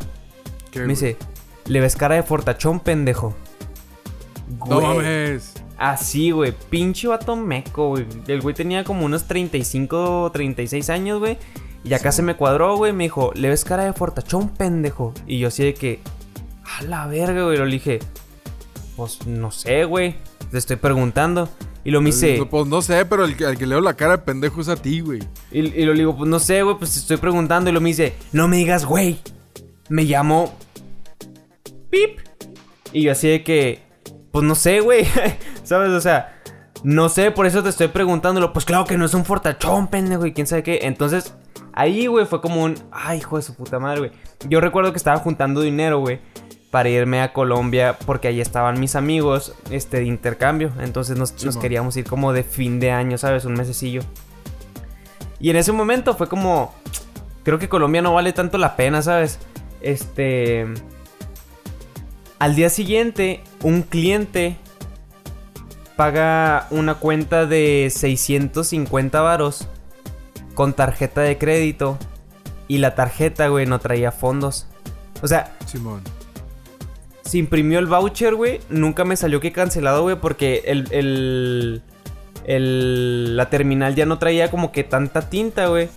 [0.70, 0.94] ¿Qué, Me güey?
[0.96, 1.16] dice,
[1.66, 3.34] le ves cara de fortachón, pendejo.
[4.66, 5.54] No mames.
[5.76, 6.52] Así, güey.
[6.70, 8.06] Pinche vato meco, güey.
[8.26, 11.38] El güey tenía como unos 35 o 36 años, güey.
[11.84, 12.92] Y acá se me cuadró, güey.
[12.92, 15.12] Me dijo, le ves cara de fortachón, pendejo.
[15.26, 16.00] Y yo así de que,
[16.78, 17.58] a la verga, güey.
[17.58, 18.00] Lo dije,
[18.96, 20.16] pues no sé, güey.
[20.50, 21.48] Te estoy preguntando.
[21.84, 24.18] Y lo me dice, Pues no sé, pero el que, al que leo la cara
[24.18, 25.20] de pendejo es a ti, güey.
[25.50, 27.70] y, y lo digo, pues no sé, güey, pues te estoy preguntando.
[27.70, 29.20] Y lo me dice, no me digas, güey.
[29.88, 30.54] Me llamo.
[31.90, 32.18] Pip.
[32.92, 33.82] Y yo así de que,
[34.32, 35.06] pues no sé, güey.
[35.64, 35.90] ¿Sabes?
[35.90, 36.40] O sea,
[36.82, 38.52] no sé, por eso te estoy preguntándolo.
[38.52, 40.80] Pues claro que no es un fortachón, pendejo, y quién sabe qué.
[40.82, 41.34] Entonces,
[41.72, 42.74] ahí, güey, fue como un.
[42.90, 44.10] Ay, hijo de su puta madre, güey.
[44.48, 46.20] Yo recuerdo que estaba juntando dinero, güey.
[46.70, 50.72] Para irme a Colombia porque ahí estaban mis amigos este, de intercambio.
[50.80, 53.44] Entonces nos, queríamos ir como de fin de año, ¿sabes?
[53.44, 54.02] Un mesecillo.
[55.40, 56.74] Y en ese momento fue como.
[57.42, 59.38] Creo que Colombia no vale tanto la pena, ¿sabes?
[59.80, 60.66] Este.
[62.38, 64.56] Al día siguiente, un cliente
[65.96, 69.66] paga una cuenta de 650 varos
[70.54, 71.98] con tarjeta de crédito.
[72.68, 74.66] Y la tarjeta, güey, no traía fondos.
[75.22, 76.02] O sea, Simón.
[77.28, 78.60] Se imprimió el voucher, güey.
[78.70, 81.82] Nunca me salió que cancelado, güey, porque el, el,
[82.44, 85.88] el- la terminal ya no traía como que tanta tinta, güey.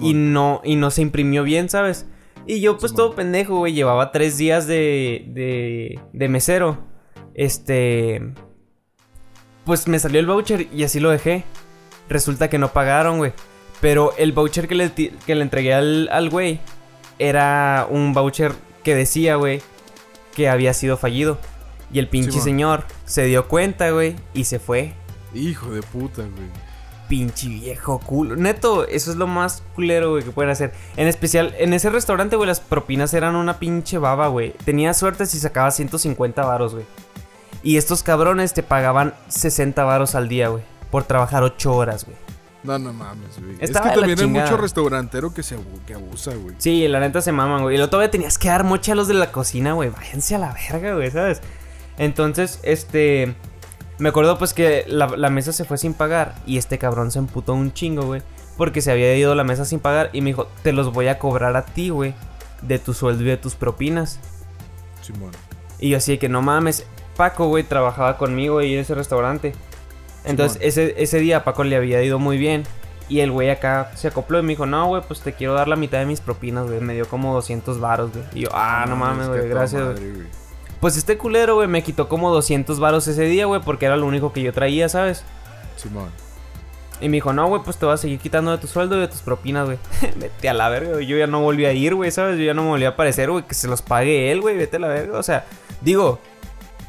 [0.00, 2.06] Y no, y no se imprimió bien, ¿sabes?
[2.46, 3.06] Y yo, pues Simón.
[3.06, 3.72] todo pendejo, güey.
[3.72, 6.78] Llevaba tres días de, de, de mesero.
[7.34, 8.20] Este.
[9.64, 11.44] Pues me salió el voucher y así lo dejé.
[12.08, 13.32] Resulta que no pagaron, güey.
[13.80, 16.60] Pero el voucher que le, que le entregué al al güey
[17.18, 19.60] era un voucher que decía, güey,
[20.38, 21.36] que había sido fallido.
[21.92, 24.94] Y el pinche señor se dio cuenta, güey, y se fue.
[25.34, 26.48] Hijo de puta, güey.
[27.08, 28.36] Pinche viejo culo.
[28.36, 30.72] Neto, eso es lo más culero, güey, que pueden hacer.
[30.96, 34.52] En especial, en ese restaurante, güey, las propinas eran una pinche baba, güey.
[34.64, 36.86] Tenía suerte si sacaba 150 varos, güey.
[37.64, 40.62] Y estos cabrones te pagaban 60 varos al día, güey.
[40.92, 42.16] Por trabajar 8 horas, güey.
[42.68, 43.56] No, no mames, güey.
[43.60, 45.56] Es que también hay mucho restaurantero que se
[45.86, 46.54] que abusa, güey.
[46.58, 47.76] Sí, la neta se maman, güey.
[47.76, 49.88] Y luego todavía tenías que dar mocha a los de la cocina, güey.
[49.88, 51.40] Váyanse a la verga, güey, ¿sabes?
[51.96, 53.34] Entonces, este.
[53.96, 56.34] Me acuerdo, pues, que la, la mesa se fue sin pagar.
[56.44, 58.20] Y este cabrón se emputó un chingo, güey.
[58.58, 60.10] Porque se había ido la mesa sin pagar.
[60.12, 62.12] Y me dijo, te los voy a cobrar a ti, güey.
[62.60, 64.20] De tu sueldo y de tus propinas.
[65.00, 65.30] Simón.
[65.78, 66.84] Y yo así de que no mames.
[67.16, 69.54] Paco, güey, trabajaba conmigo ahí en ese restaurante.
[70.24, 72.64] Entonces, ese, ese día a Paco le había ido muy bien.
[73.08, 75.66] Y el güey acá se acopló y me dijo, no, güey, pues te quiero dar
[75.66, 76.80] la mitad de mis propinas, güey.
[76.80, 78.24] Me dio como 200 varos, güey.
[78.34, 79.94] Y yo, ah, no mames, güey, gracias, güey.
[79.94, 80.26] madre, güey.
[80.80, 84.06] Pues este culero, güey, me quitó como 200 varos ese día, güey, porque era lo
[84.06, 85.24] único que yo traía, ¿sabes?
[85.76, 86.10] Simón.
[87.00, 89.00] Y me dijo, no, güey, pues te vas a seguir quitando de tu sueldo y
[89.00, 89.78] de tus propinas, güey.
[90.16, 91.06] vete a la verga, güey.
[91.06, 92.38] Yo ya no volví a ir, güey, ¿sabes?
[92.38, 93.44] Yo ya no me volví a aparecer, güey.
[93.44, 94.56] Que se los pague él, güey.
[94.56, 95.18] Vete a la verga.
[95.18, 95.46] O sea,
[95.80, 96.18] digo,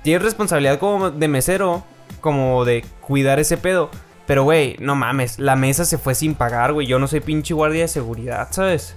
[0.03, 1.83] tienes responsabilidad como de mesero,
[2.19, 3.89] como de cuidar ese pedo.
[4.27, 6.85] Pero, güey, no mames, la mesa se fue sin pagar, güey.
[6.85, 8.95] Yo no soy pinche guardia de seguridad, ¿sabes?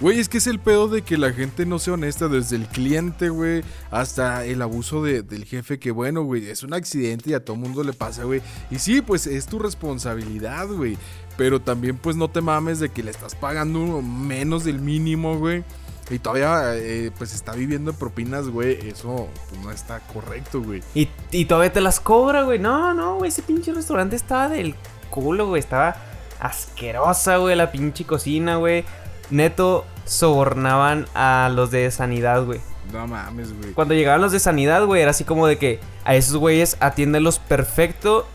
[0.00, 2.66] Güey, es que es el pedo de que la gente no sea honesta desde el
[2.66, 3.62] cliente, güey,
[3.92, 7.54] hasta el abuso de- del jefe, que bueno, güey, es un accidente y a todo
[7.56, 8.42] mundo le pasa, güey.
[8.72, 10.98] Y sí, pues es tu responsabilidad, güey.
[11.36, 15.64] Pero también, pues no te mames de que le estás pagando menos del mínimo, güey.
[16.10, 18.88] Y todavía, eh, pues está viviendo de propinas, güey.
[18.88, 20.82] Eso pues, no está correcto, güey.
[20.94, 22.58] Y, y todavía te las cobra, güey.
[22.58, 23.28] No, no, güey.
[23.28, 24.74] Ese pinche restaurante estaba del
[25.10, 25.60] culo, güey.
[25.60, 25.96] Estaba
[26.40, 27.56] asquerosa, güey.
[27.56, 28.84] La pinche cocina, güey.
[29.30, 32.60] Neto sobornaban a los de sanidad, güey.
[32.92, 33.72] No mames, güey.
[33.72, 37.38] Cuando llegaban los de sanidad, güey, era así como de que a esos güeyes atiéndelos
[37.38, 38.26] perfecto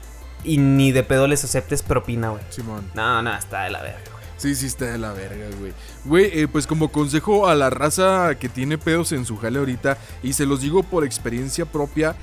[0.44, 2.44] y ni de pedo les aceptes propina, güey.
[2.50, 2.90] Simón.
[2.94, 4.19] No, no, está de la verga, güey.
[4.40, 5.74] Sí, sí está de la verga, güey.
[6.06, 9.98] Güey, eh, pues como consejo a la raza que tiene pedos en su jale ahorita,
[10.24, 12.16] y se los digo por experiencia propia,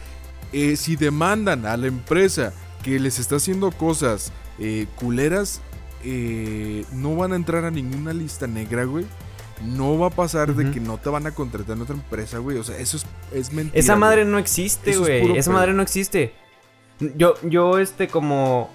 [0.52, 5.60] eh, si demandan a la empresa que les está haciendo cosas eh, culeras,
[6.92, 9.04] no van a entrar a ninguna lista negra, güey.
[9.64, 12.58] No va a pasar de que no te van a contratar en otra empresa, güey.
[12.58, 13.78] O sea, eso es, es mentira.
[13.78, 14.00] Esa güey.
[14.00, 15.36] madre no existe, Eso güey.
[15.36, 15.58] Esa pedo.
[15.58, 16.34] madre no existe.
[17.16, 18.70] Yo, yo, este, como.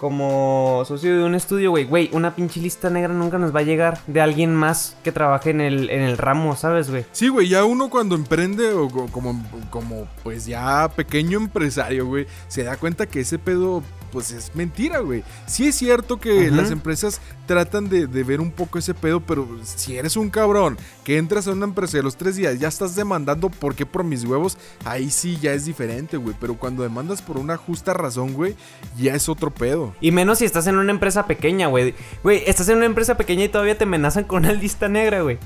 [0.00, 1.84] Como socio de un estudio, güey.
[1.84, 5.50] Güey, una pinche lista negra nunca nos va a llegar de alguien más que trabaje
[5.50, 7.04] en el, en el ramo, ¿sabes, güey?
[7.12, 12.26] Sí, güey, ya uno cuando emprende o co- como, como pues ya pequeño empresario, güey,
[12.48, 15.22] se da cuenta que ese pedo pues es mentira, güey.
[15.46, 19.48] Sí es cierto que las empresas tratan de, de ver un poco ese pedo, pero
[19.64, 22.68] si eres un cabrón que entras a una empresa y a los tres días ya
[22.68, 26.34] estás demandando por qué por mis huevos, ahí sí ya es diferente, güey.
[26.40, 28.54] Pero cuando demandas por una justa razón, güey,
[28.98, 29.94] ya es otro pedo.
[30.00, 31.94] Y menos si estás en una empresa pequeña, güey.
[32.22, 35.38] Güey, estás en una empresa pequeña y todavía te amenazan con una lista negra, güey.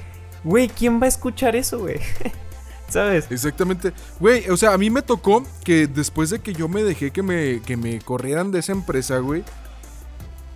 [0.45, 2.01] Güey, ¿quién va a escuchar eso, güey?
[2.95, 3.27] ¿Sabes?
[3.31, 3.93] Exactamente.
[4.21, 7.23] Güey, o sea, a mí me tocó que después de que yo me dejé que
[7.23, 9.45] me, que me corrieran de esa empresa, güey.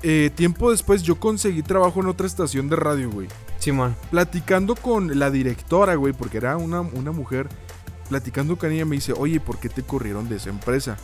[0.03, 3.29] eh, tiempo después yo conseguí trabajo en otra estación de radio, güey.
[3.59, 3.97] Simón.
[4.11, 7.49] Platicando con la directora, güey, porque era una, una mujer.
[8.09, 10.97] Platicando con ella me dice, oye, ¿por qué te corrieron de esa empresa?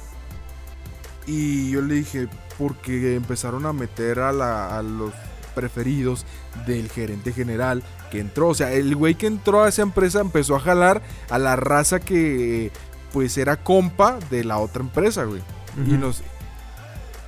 [1.27, 2.29] Y yo le dije,
[2.59, 5.13] porque empezaron a meter a, la- a los
[5.55, 6.27] preferidos
[6.67, 8.49] del gerente general que entró.
[8.49, 12.01] O sea, el güey que entró a esa empresa empezó a jalar a la raza
[12.01, 12.71] que
[13.13, 15.41] pues era compa de la otra empresa, güey.
[15.87, 16.23] Y nos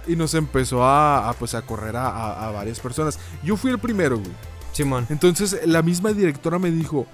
[0.08, 3.18] y nos empezó a, a, pues a correr a, a- a varias personas.
[3.42, 4.30] Yo fui el primero, güey.
[4.72, 5.06] Simón.
[5.10, 7.06] Entonces la misma directora me dijo,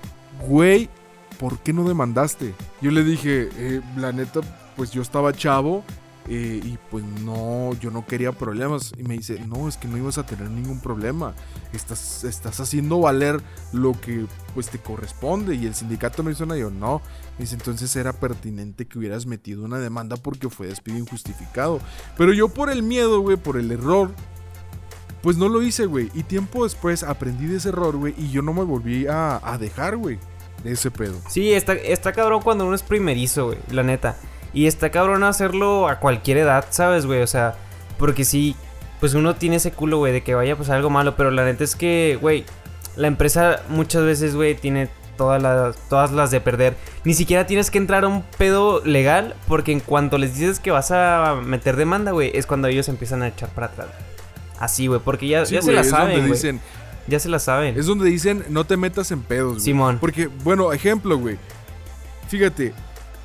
[0.46, 0.90] güey,
[1.38, 2.54] ¿por qué no demandaste?
[2.80, 4.40] Yo le dije, "Eh, la neta,
[4.76, 5.84] pues yo estaba chavo
[6.28, 8.92] eh, y pues no, yo no quería problemas.
[8.96, 11.34] Y me dice, no, es que no ibas a tener ningún problema.
[11.72, 13.40] Estás, estás haciendo valer
[13.72, 15.54] lo que pues te corresponde.
[15.54, 17.00] Y el sindicato me hizo y yo no.
[17.38, 21.80] Me dice, entonces era pertinente que hubieras metido una demanda porque fue despido injustificado.
[22.16, 24.10] Pero yo por el miedo, güey, por el error,
[25.22, 26.10] pues no lo hice, güey.
[26.14, 28.14] Y tiempo después aprendí de ese error, güey.
[28.16, 30.18] Y yo no me volví a, a dejar, güey.
[30.62, 31.20] De ese pedo.
[31.28, 34.16] Sí, está, está cabrón cuando uno es primerizo, güey, la neta.
[34.54, 37.22] Y está cabrón hacerlo a cualquier edad, ¿sabes, güey?
[37.22, 37.54] O sea,
[37.98, 38.54] porque sí,
[39.00, 41.16] pues uno tiene ese culo, güey, de que vaya a pasar algo malo.
[41.16, 42.44] Pero la neta es que, güey,
[42.96, 46.74] la empresa muchas veces, güey, tiene todas las, todas las de perder.
[47.04, 50.70] Ni siquiera tienes que entrar a un pedo legal, porque en cuanto les dices que
[50.70, 53.88] vas a meter demanda, güey, es cuando ellos empiezan a echar para atrás.
[54.58, 56.32] Así, güey, porque ya, Sí, ya se la saben, güey.
[56.32, 56.60] dicen,
[57.08, 57.78] Ya se la saben.
[57.78, 59.60] es donde dicen, no te metas en pedos, güey.
[59.64, 59.98] Simón.
[60.00, 61.36] Porque, bueno, ejemplo, güey.
[62.28, 62.72] Fíjate,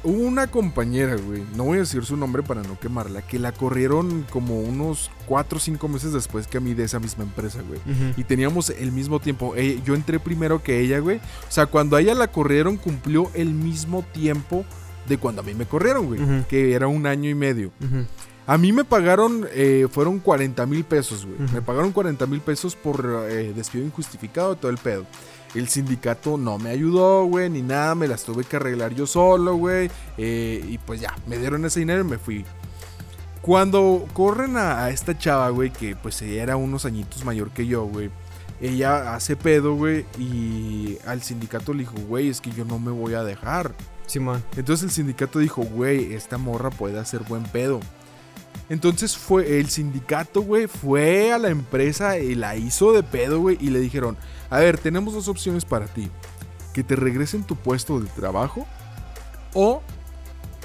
[0.07, 3.51] hubo una compañera, güey, no voy a decir su nombre para no quemarla, que la
[3.51, 7.59] corrieron como unos 4 o 5 meses después que a mí de esa misma empresa,
[7.67, 7.81] güey.
[8.15, 9.53] Y teníamos el mismo tiempo.
[9.57, 11.17] Eh, yo entré primero que ella, güey.
[11.17, 14.63] O sea, cuando a ella la corrieron, cumplió el mismo tiempo
[15.09, 16.21] de cuando a mí me corrieron, güey.
[16.47, 17.71] Que era un año y medio.
[18.45, 21.37] A mí me pagaron, eh, fueron 40 mil pesos, güey.
[21.51, 25.05] Me pagaron 40 mil pesos por eh, despido injustificado, todo el pedo.
[25.55, 29.55] El sindicato no me ayudó, güey, ni nada, me las tuve que arreglar yo solo,
[29.55, 29.89] güey.
[30.17, 32.45] eh, y pues ya, me dieron ese dinero y me fui.
[33.41, 37.65] Cuando corren a, a esta chava, güey, que pues ella era unos añitos mayor que
[37.65, 38.09] yo, güey.
[38.59, 42.91] Ella hace pedo, güey, y al sindicato le dijo, güey, es que yo no me
[42.91, 43.73] voy a dejar.
[44.07, 44.43] Simón.
[44.55, 47.79] Entonces el sindicato dijo, güey, esta morra puede hacer buen pedo.
[48.69, 53.57] Entonces fue el sindicato, güey, fue a la empresa y la hizo de pedo, güey,
[53.61, 54.17] y le dijeron,
[54.49, 56.09] a ver, tenemos dos opciones para ti.
[56.73, 58.65] Que te regresen tu puesto de trabajo
[59.53, 59.81] o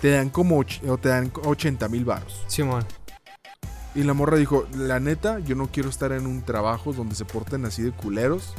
[0.00, 2.44] te dan como o te dan 80 mil varos.
[2.48, 2.84] Simón.
[3.94, 7.24] Y la morra dijo, la neta, yo no quiero estar en un trabajo donde se
[7.24, 8.54] porten así de culeros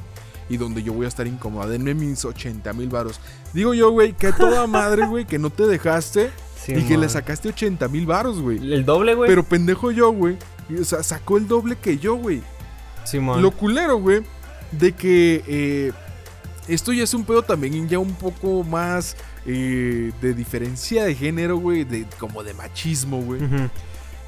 [0.48, 1.68] y donde yo voy a estar incómoda.
[1.68, 3.20] Denme mis 80 mil varos.
[3.54, 6.32] Digo yo, güey, que toda madre, güey, que no te dejaste
[6.68, 8.58] y que le sacaste 80 mil varos, güey.
[8.58, 9.30] El doble, güey.
[9.30, 10.38] Pero pendejo yo, güey.
[10.80, 12.42] O sea, sacó el doble que yo, güey.
[13.04, 13.42] Simón.
[13.42, 14.24] Lo culero, güey,
[14.80, 15.92] de que eh,
[16.68, 21.58] esto ya es un pedo también ya un poco más eh, de diferencia de género,
[21.58, 23.42] güey, de, como de machismo, güey.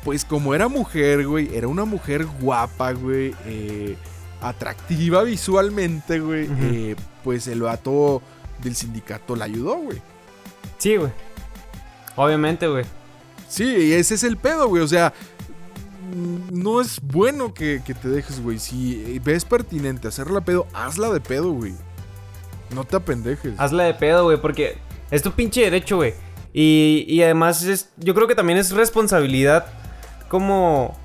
[0.03, 3.95] Pues como era mujer, güey, era una mujer guapa, güey, eh,
[4.41, 8.21] atractiva visualmente, güey, eh, pues el vato
[8.61, 10.01] del sindicato la ayudó, güey.
[10.77, 11.11] Sí, güey.
[12.15, 12.85] Obviamente, güey.
[13.47, 15.13] Sí, y ese es el pedo, güey, o sea,
[16.51, 18.59] no es bueno que, que te dejes, güey.
[18.59, 21.73] Si ves pertinente hacerla pedo, hazla de pedo, güey.
[22.73, 23.53] No te apendejes.
[23.57, 24.77] Hazla de pedo, güey, porque
[25.11, 26.13] es tu pinche derecho, güey.
[26.53, 29.65] Y, y además es, yo creo que también es responsabilidad
[30.29, 30.97] como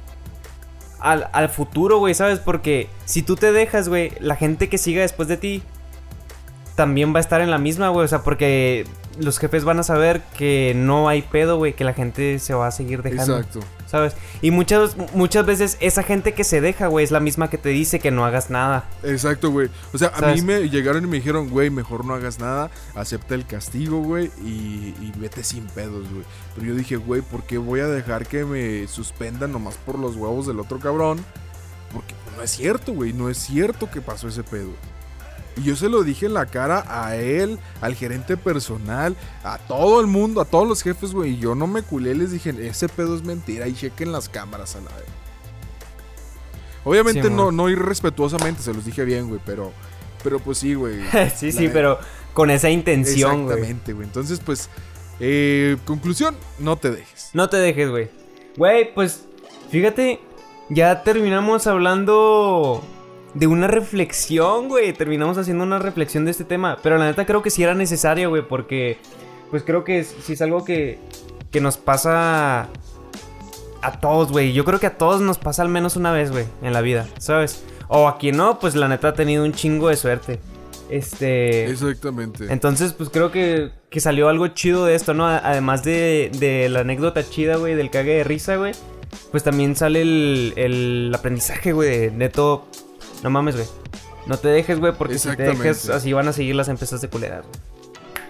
[1.01, 2.39] al, al futuro, güey, ¿sabes?
[2.39, 5.63] Porque si tú te dejas, güey, la gente que siga después de ti
[6.77, 8.05] también va a estar en la misma, güey.
[8.05, 8.87] O sea, porque
[9.19, 12.69] los jefes van a saber que no hay pedo, güey, que la gente se va
[12.69, 13.39] a seguir dejando.
[13.39, 13.61] Exacto.
[13.91, 14.15] ¿Sabes?
[14.41, 17.71] Y muchas, muchas veces esa gente que se deja, güey, es la misma que te
[17.71, 18.89] dice que no hagas nada.
[19.03, 19.69] Exacto, güey.
[19.93, 23.35] O sea, a mí me llegaron y me dijeron, güey, mejor no hagas nada, acepta
[23.35, 26.25] el castigo, güey, y, y vete sin pedos, güey.
[26.55, 30.15] Pero yo dije, güey, ¿por qué voy a dejar que me suspendan nomás por los
[30.15, 31.25] huevos del otro cabrón?
[31.93, 34.71] Porque no es cierto, güey, no es cierto que pasó ese pedo.
[35.61, 39.15] Y yo se lo dije en la cara a él, al gerente personal,
[39.45, 41.33] a todo el mundo, a todos los jefes, güey.
[41.33, 44.75] Y yo no me culé, les dije, ese pedo es mentira y chequen las cámaras
[44.77, 45.05] a la vez.
[46.83, 49.71] Obviamente Sí, no, no irrespetuosamente, se los dije bien, güey, pero,
[50.25, 50.99] pero pues sí, güey.
[51.37, 51.99] sí, sí, pero
[52.33, 53.59] con esa intención, güey.
[53.59, 54.07] Exactamente, güey.
[54.07, 54.71] Entonces, pues,
[55.21, 57.31] eh, conclusión, no te dejes.
[57.35, 58.09] No te dejes, güey.
[58.57, 59.27] Güey, pues,
[59.71, 60.21] fíjate,
[60.71, 62.83] ya terminamos hablando
[63.35, 64.93] de una reflexión, güey.
[64.93, 66.79] Terminamos haciendo una reflexión de este tema.
[66.83, 68.99] Pero la neta creo que sí era necesario, güey, porque,
[69.51, 70.99] pues creo que sí es algo que,
[71.51, 72.69] que nos pasa
[73.83, 74.53] a todos, güey.
[74.53, 77.09] Yo creo que a todos nos pasa al menos una vez, güey, en la vida,
[77.19, 77.65] ¿sabes?
[77.89, 80.41] O a quien no, pues la neta ha tenido un chingo de suerte.
[80.91, 81.71] Este...
[81.71, 82.47] Exactamente.
[82.51, 85.27] Entonces, pues creo que, que salió algo chido de esto, ¿no?
[85.27, 88.73] Además de, de la anécdota chida, güey, del cague de risa, güey.
[89.31, 92.67] Pues también sale el, el aprendizaje, güey, de neto.
[93.23, 93.67] No mames, güey.
[94.27, 97.09] No te dejes, güey, porque si te dejes, así van a seguir las empresas de
[97.09, 97.70] culeras, güey.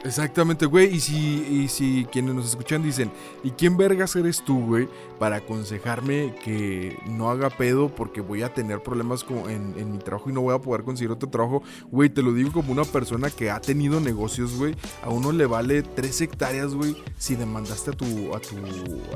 [0.05, 0.95] Exactamente, güey.
[0.95, 3.11] Y si, y si quienes nos escuchan dicen,
[3.45, 4.89] ¿y quién vergas eres tú, güey?
[5.19, 9.99] Para aconsejarme que no haga pedo porque voy a tener problemas como en, en mi
[9.99, 11.63] trabajo y no voy a poder conseguir otro trabajo.
[11.91, 14.75] Güey, te lo digo como una persona que ha tenido negocios, güey.
[15.03, 18.57] A uno le vale tres hectáreas, güey, si demandaste a tu, a tu,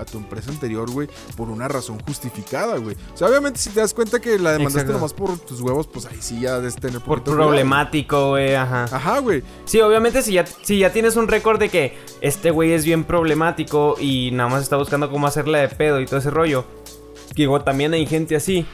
[0.01, 2.97] a tu empresa anterior, güey, por una razón justificada, güey.
[3.15, 4.93] O sea, obviamente si te das cuenta que la demandaste Exacto.
[4.93, 8.85] nomás por tus huevos, pues ahí sí ya debes tener Por problemático, güey, ajá.
[8.85, 9.43] Ajá, güey.
[9.65, 13.05] Sí, obviamente si ya, si ya tienes un récord de que este güey es bien
[13.05, 16.65] problemático y nada más está buscando cómo hacerla de pedo y todo ese rollo.
[17.35, 18.65] Digo, también hay gente así.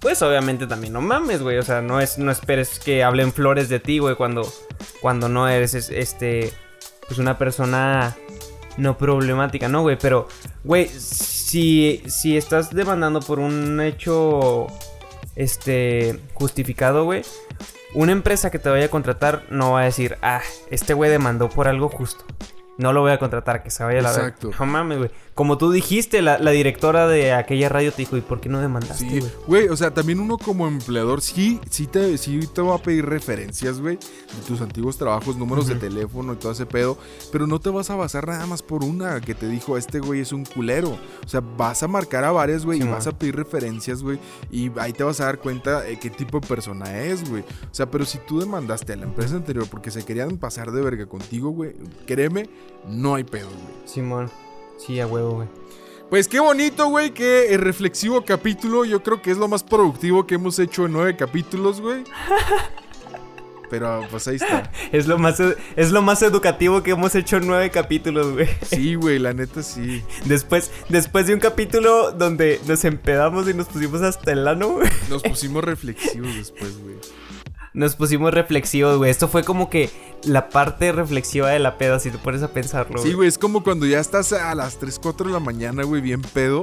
[0.00, 1.58] Pues obviamente también no mames, güey.
[1.58, 4.46] O sea, no es, no esperes que hablen flores de ti, güey, cuando,
[5.00, 6.52] cuando no eres es- este.
[7.06, 8.16] Pues una persona
[8.76, 9.96] no problemática, ¿no, güey?
[10.00, 10.28] Pero,
[10.62, 14.66] güey, si, si estás demandando por un hecho.
[15.36, 16.18] Este.
[16.34, 17.22] justificado, güey.
[17.94, 21.48] Una empresa que te vaya a contratar no va a decir, ah, este güey demandó
[21.48, 22.24] por algo justo.
[22.78, 24.28] No lo voy a contratar, que se vaya a la verga.
[24.28, 24.50] Exacto.
[24.58, 25.10] No mames, güey.
[25.34, 28.60] Como tú dijiste, la, la directora de aquella radio te dijo, ¿y por qué no
[28.60, 29.32] demandaste, Sí, güey?
[29.46, 33.06] güey, o sea, también uno como empleador sí, sí te, sí te va a pedir
[33.06, 36.98] referencias, güey, de tus antiguos trabajos, números de teléfono y todo ese pedo,
[37.30, 40.20] pero no te vas a basar nada más por una que te dijo, este güey
[40.20, 40.98] es un culero.
[41.24, 42.94] O sea, vas a marcar a varias, güey, Sí, y man.
[42.98, 44.18] vas a pedir referencias, güey,
[44.50, 47.42] y ahí te vas a dar cuenta eh, qué tipo de persona es, güey.
[47.42, 50.80] O sea, pero si tú demandaste a la empresa anterior porque se querían pasar de
[50.82, 51.74] verga contigo, güey,
[52.06, 52.48] créeme,
[52.88, 53.88] no hay pedo, güey.
[53.88, 54.30] Simón.
[54.78, 55.48] Sí, a huevo, güey.
[56.10, 58.84] Pues qué bonito, güey, qué eh, reflexivo capítulo.
[58.86, 62.04] Yo creo que es lo más productivo que hemos hecho en nueve capítulos, güey.
[63.70, 64.72] Pero pues ahí está.
[64.92, 65.38] Es lo más,
[65.76, 68.48] es lo más educativo que hemos hecho en nueve capítulos, güey.
[68.62, 70.02] Sí, güey, la neta sí.
[70.24, 74.88] Después, después de un capítulo donde nos empedamos y nos pusimos hasta el ano, güey.
[75.10, 76.96] Nos pusimos reflexivos después, güey.
[77.78, 79.10] Nos pusimos reflexivos, güey.
[79.10, 79.88] Esto fue como que
[80.24, 82.98] la parte reflexiva de la peda, si te pones a pensarlo.
[82.98, 86.02] Sí, güey, es como cuando ya estás a las 3, 4 de la mañana, güey,
[86.02, 86.62] bien pedo.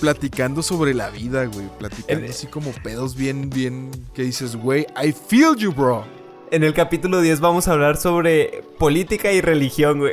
[0.00, 1.66] Platicando sobre la vida, güey.
[1.78, 3.90] Platicando así como pedos bien, bien.
[4.12, 6.04] Que dices, güey, I feel you, bro.
[6.50, 10.12] En el capítulo 10 vamos a hablar sobre política y religión, güey.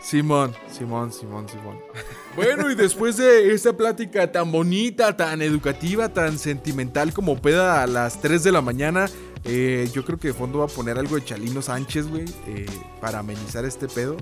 [0.00, 1.78] Simón, Simón, Simón, Simón.
[2.34, 7.86] Bueno, y después de esta plática tan bonita, tan educativa, tan sentimental como peda a
[7.86, 9.06] las 3 de la mañana,
[9.44, 12.66] eh, yo creo que de fondo va a poner algo de Chalino Sánchez, güey, eh,
[13.00, 14.16] para amenizar este pedo.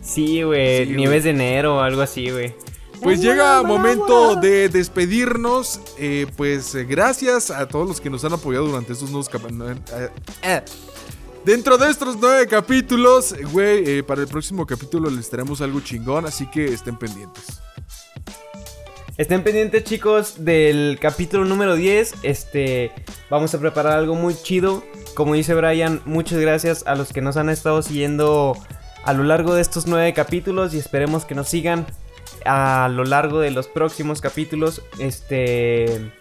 [0.00, 0.86] Sí, güey.
[0.86, 2.54] Sí, Nieves de enero o algo así, güey.
[3.02, 5.80] Pues llega momento de despedirnos.
[5.98, 9.28] eh, pues eh, gracias a todos los que nos han apoyado durante estos nuevos
[11.44, 16.24] Dentro de estos nueve capítulos, güey, eh, para el próximo capítulo les traemos algo chingón,
[16.24, 17.60] así que estén pendientes.
[19.18, 22.14] Estén pendientes, chicos, del capítulo número 10.
[22.22, 22.92] Este,
[23.28, 24.84] vamos a preparar algo muy chido.
[25.14, 28.56] Como dice Brian, muchas gracias a los que nos han estado siguiendo
[29.02, 31.86] a lo largo de estos nueve capítulos y esperemos que nos sigan
[32.44, 34.80] a lo largo de los próximos capítulos.
[35.00, 36.12] Este,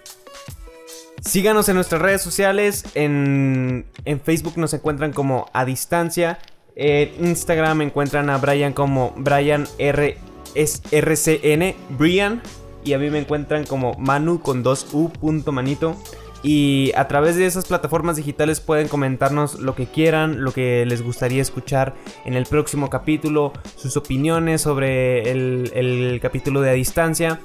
[1.22, 2.84] síganos en nuestras redes sociales.
[2.96, 6.40] En, en Facebook nos encuentran como a distancia.
[6.76, 10.18] En Instagram encuentran a Brian como Brian R
[10.56, 12.42] es RCN Brian
[12.84, 15.12] y a mí me encuentran como Manu con 2 U
[15.52, 15.96] manito.
[16.44, 21.04] Y a través de esas plataformas digitales pueden comentarnos lo que quieran, lo que les
[21.04, 21.94] gustaría escuchar
[22.26, 27.40] en el próximo capítulo, sus opiniones sobre el, el capítulo de a distancia.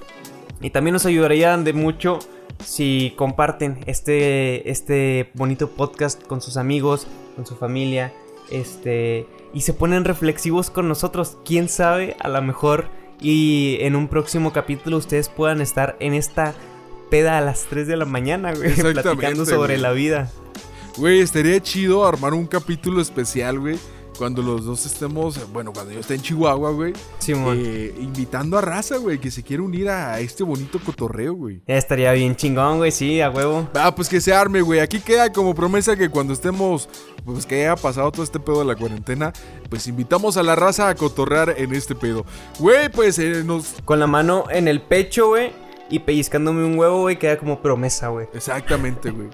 [0.62, 2.20] Y también nos ayudarían de mucho
[2.64, 8.12] si comparten este, este bonito podcast con sus amigos, con su familia,
[8.50, 11.38] este, y se ponen reflexivos con nosotros.
[11.44, 12.88] Quién sabe, a lo mejor
[13.20, 16.54] y en un próximo capítulo ustedes puedan estar en esta
[17.10, 19.80] peda a las 3 de la mañana, güey, platicando sobre güey.
[19.80, 20.30] la vida.
[20.96, 23.78] Güey, estaría chido armar un capítulo especial, güey,
[24.16, 26.92] cuando los dos estemos, bueno, cuando yo esté en Chihuahua, güey,
[27.28, 31.62] eh, invitando a raza, güey, que se quiere unir a este bonito cotorreo, güey.
[31.66, 33.68] Estaría bien chingón, güey, sí, a huevo.
[33.74, 34.80] Ah, pues que se arme, güey.
[34.80, 36.88] Aquí queda como promesa que cuando estemos,
[37.24, 39.32] pues que haya pasado todo este pedo de la cuarentena,
[39.68, 42.24] pues invitamos a la raza a cotorrear en este pedo.
[42.58, 43.74] Güey, pues eh, nos...
[43.84, 45.52] Con la mano en el pecho, güey,
[45.90, 48.28] y pellizcándome un huevo, güey, queda como promesa, güey.
[48.34, 49.28] Exactamente, güey.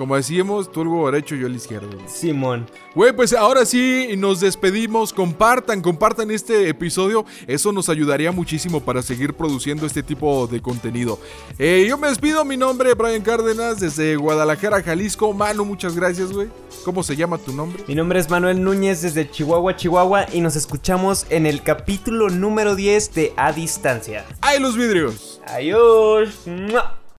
[0.00, 1.90] Como decíamos, tú el huevo derecho, yo el izquierdo.
[1.92, 2.08] güey.
[2.08, 2.66] Simón.
[2.94, 5.12] Güey, pues ahora sí nos despedimos.
[5.12, 7.26] Compartan, compartan este episodio.
[7.46, 11.18] Eso nos ayudaría muchísimo para seguir produciendo este tipo de contenido.
[11.58, 12.46] Eh, yo me despido.
[12.46, 15.34] Mi nombre es Brian Cárdenas desde Guadalajara, Jalisco.
[15.34, 16.48] Manu, muchas gracias, güey.
[16.82, 17.84] ¿Cómo se llama tu nombre?
[17.86, 22.74] Mi nombre es Manuel Núñez desde Chihuahua, Chihuahua, y nos escuchamos en el capítulo número
[22.74, 24.24] 10 de A Distancia.
[24.40, 25.42] ¡Ay, los vidrios!
[25.46, 26.46] Adiós.
[26.46, 26.99] ¡Mua!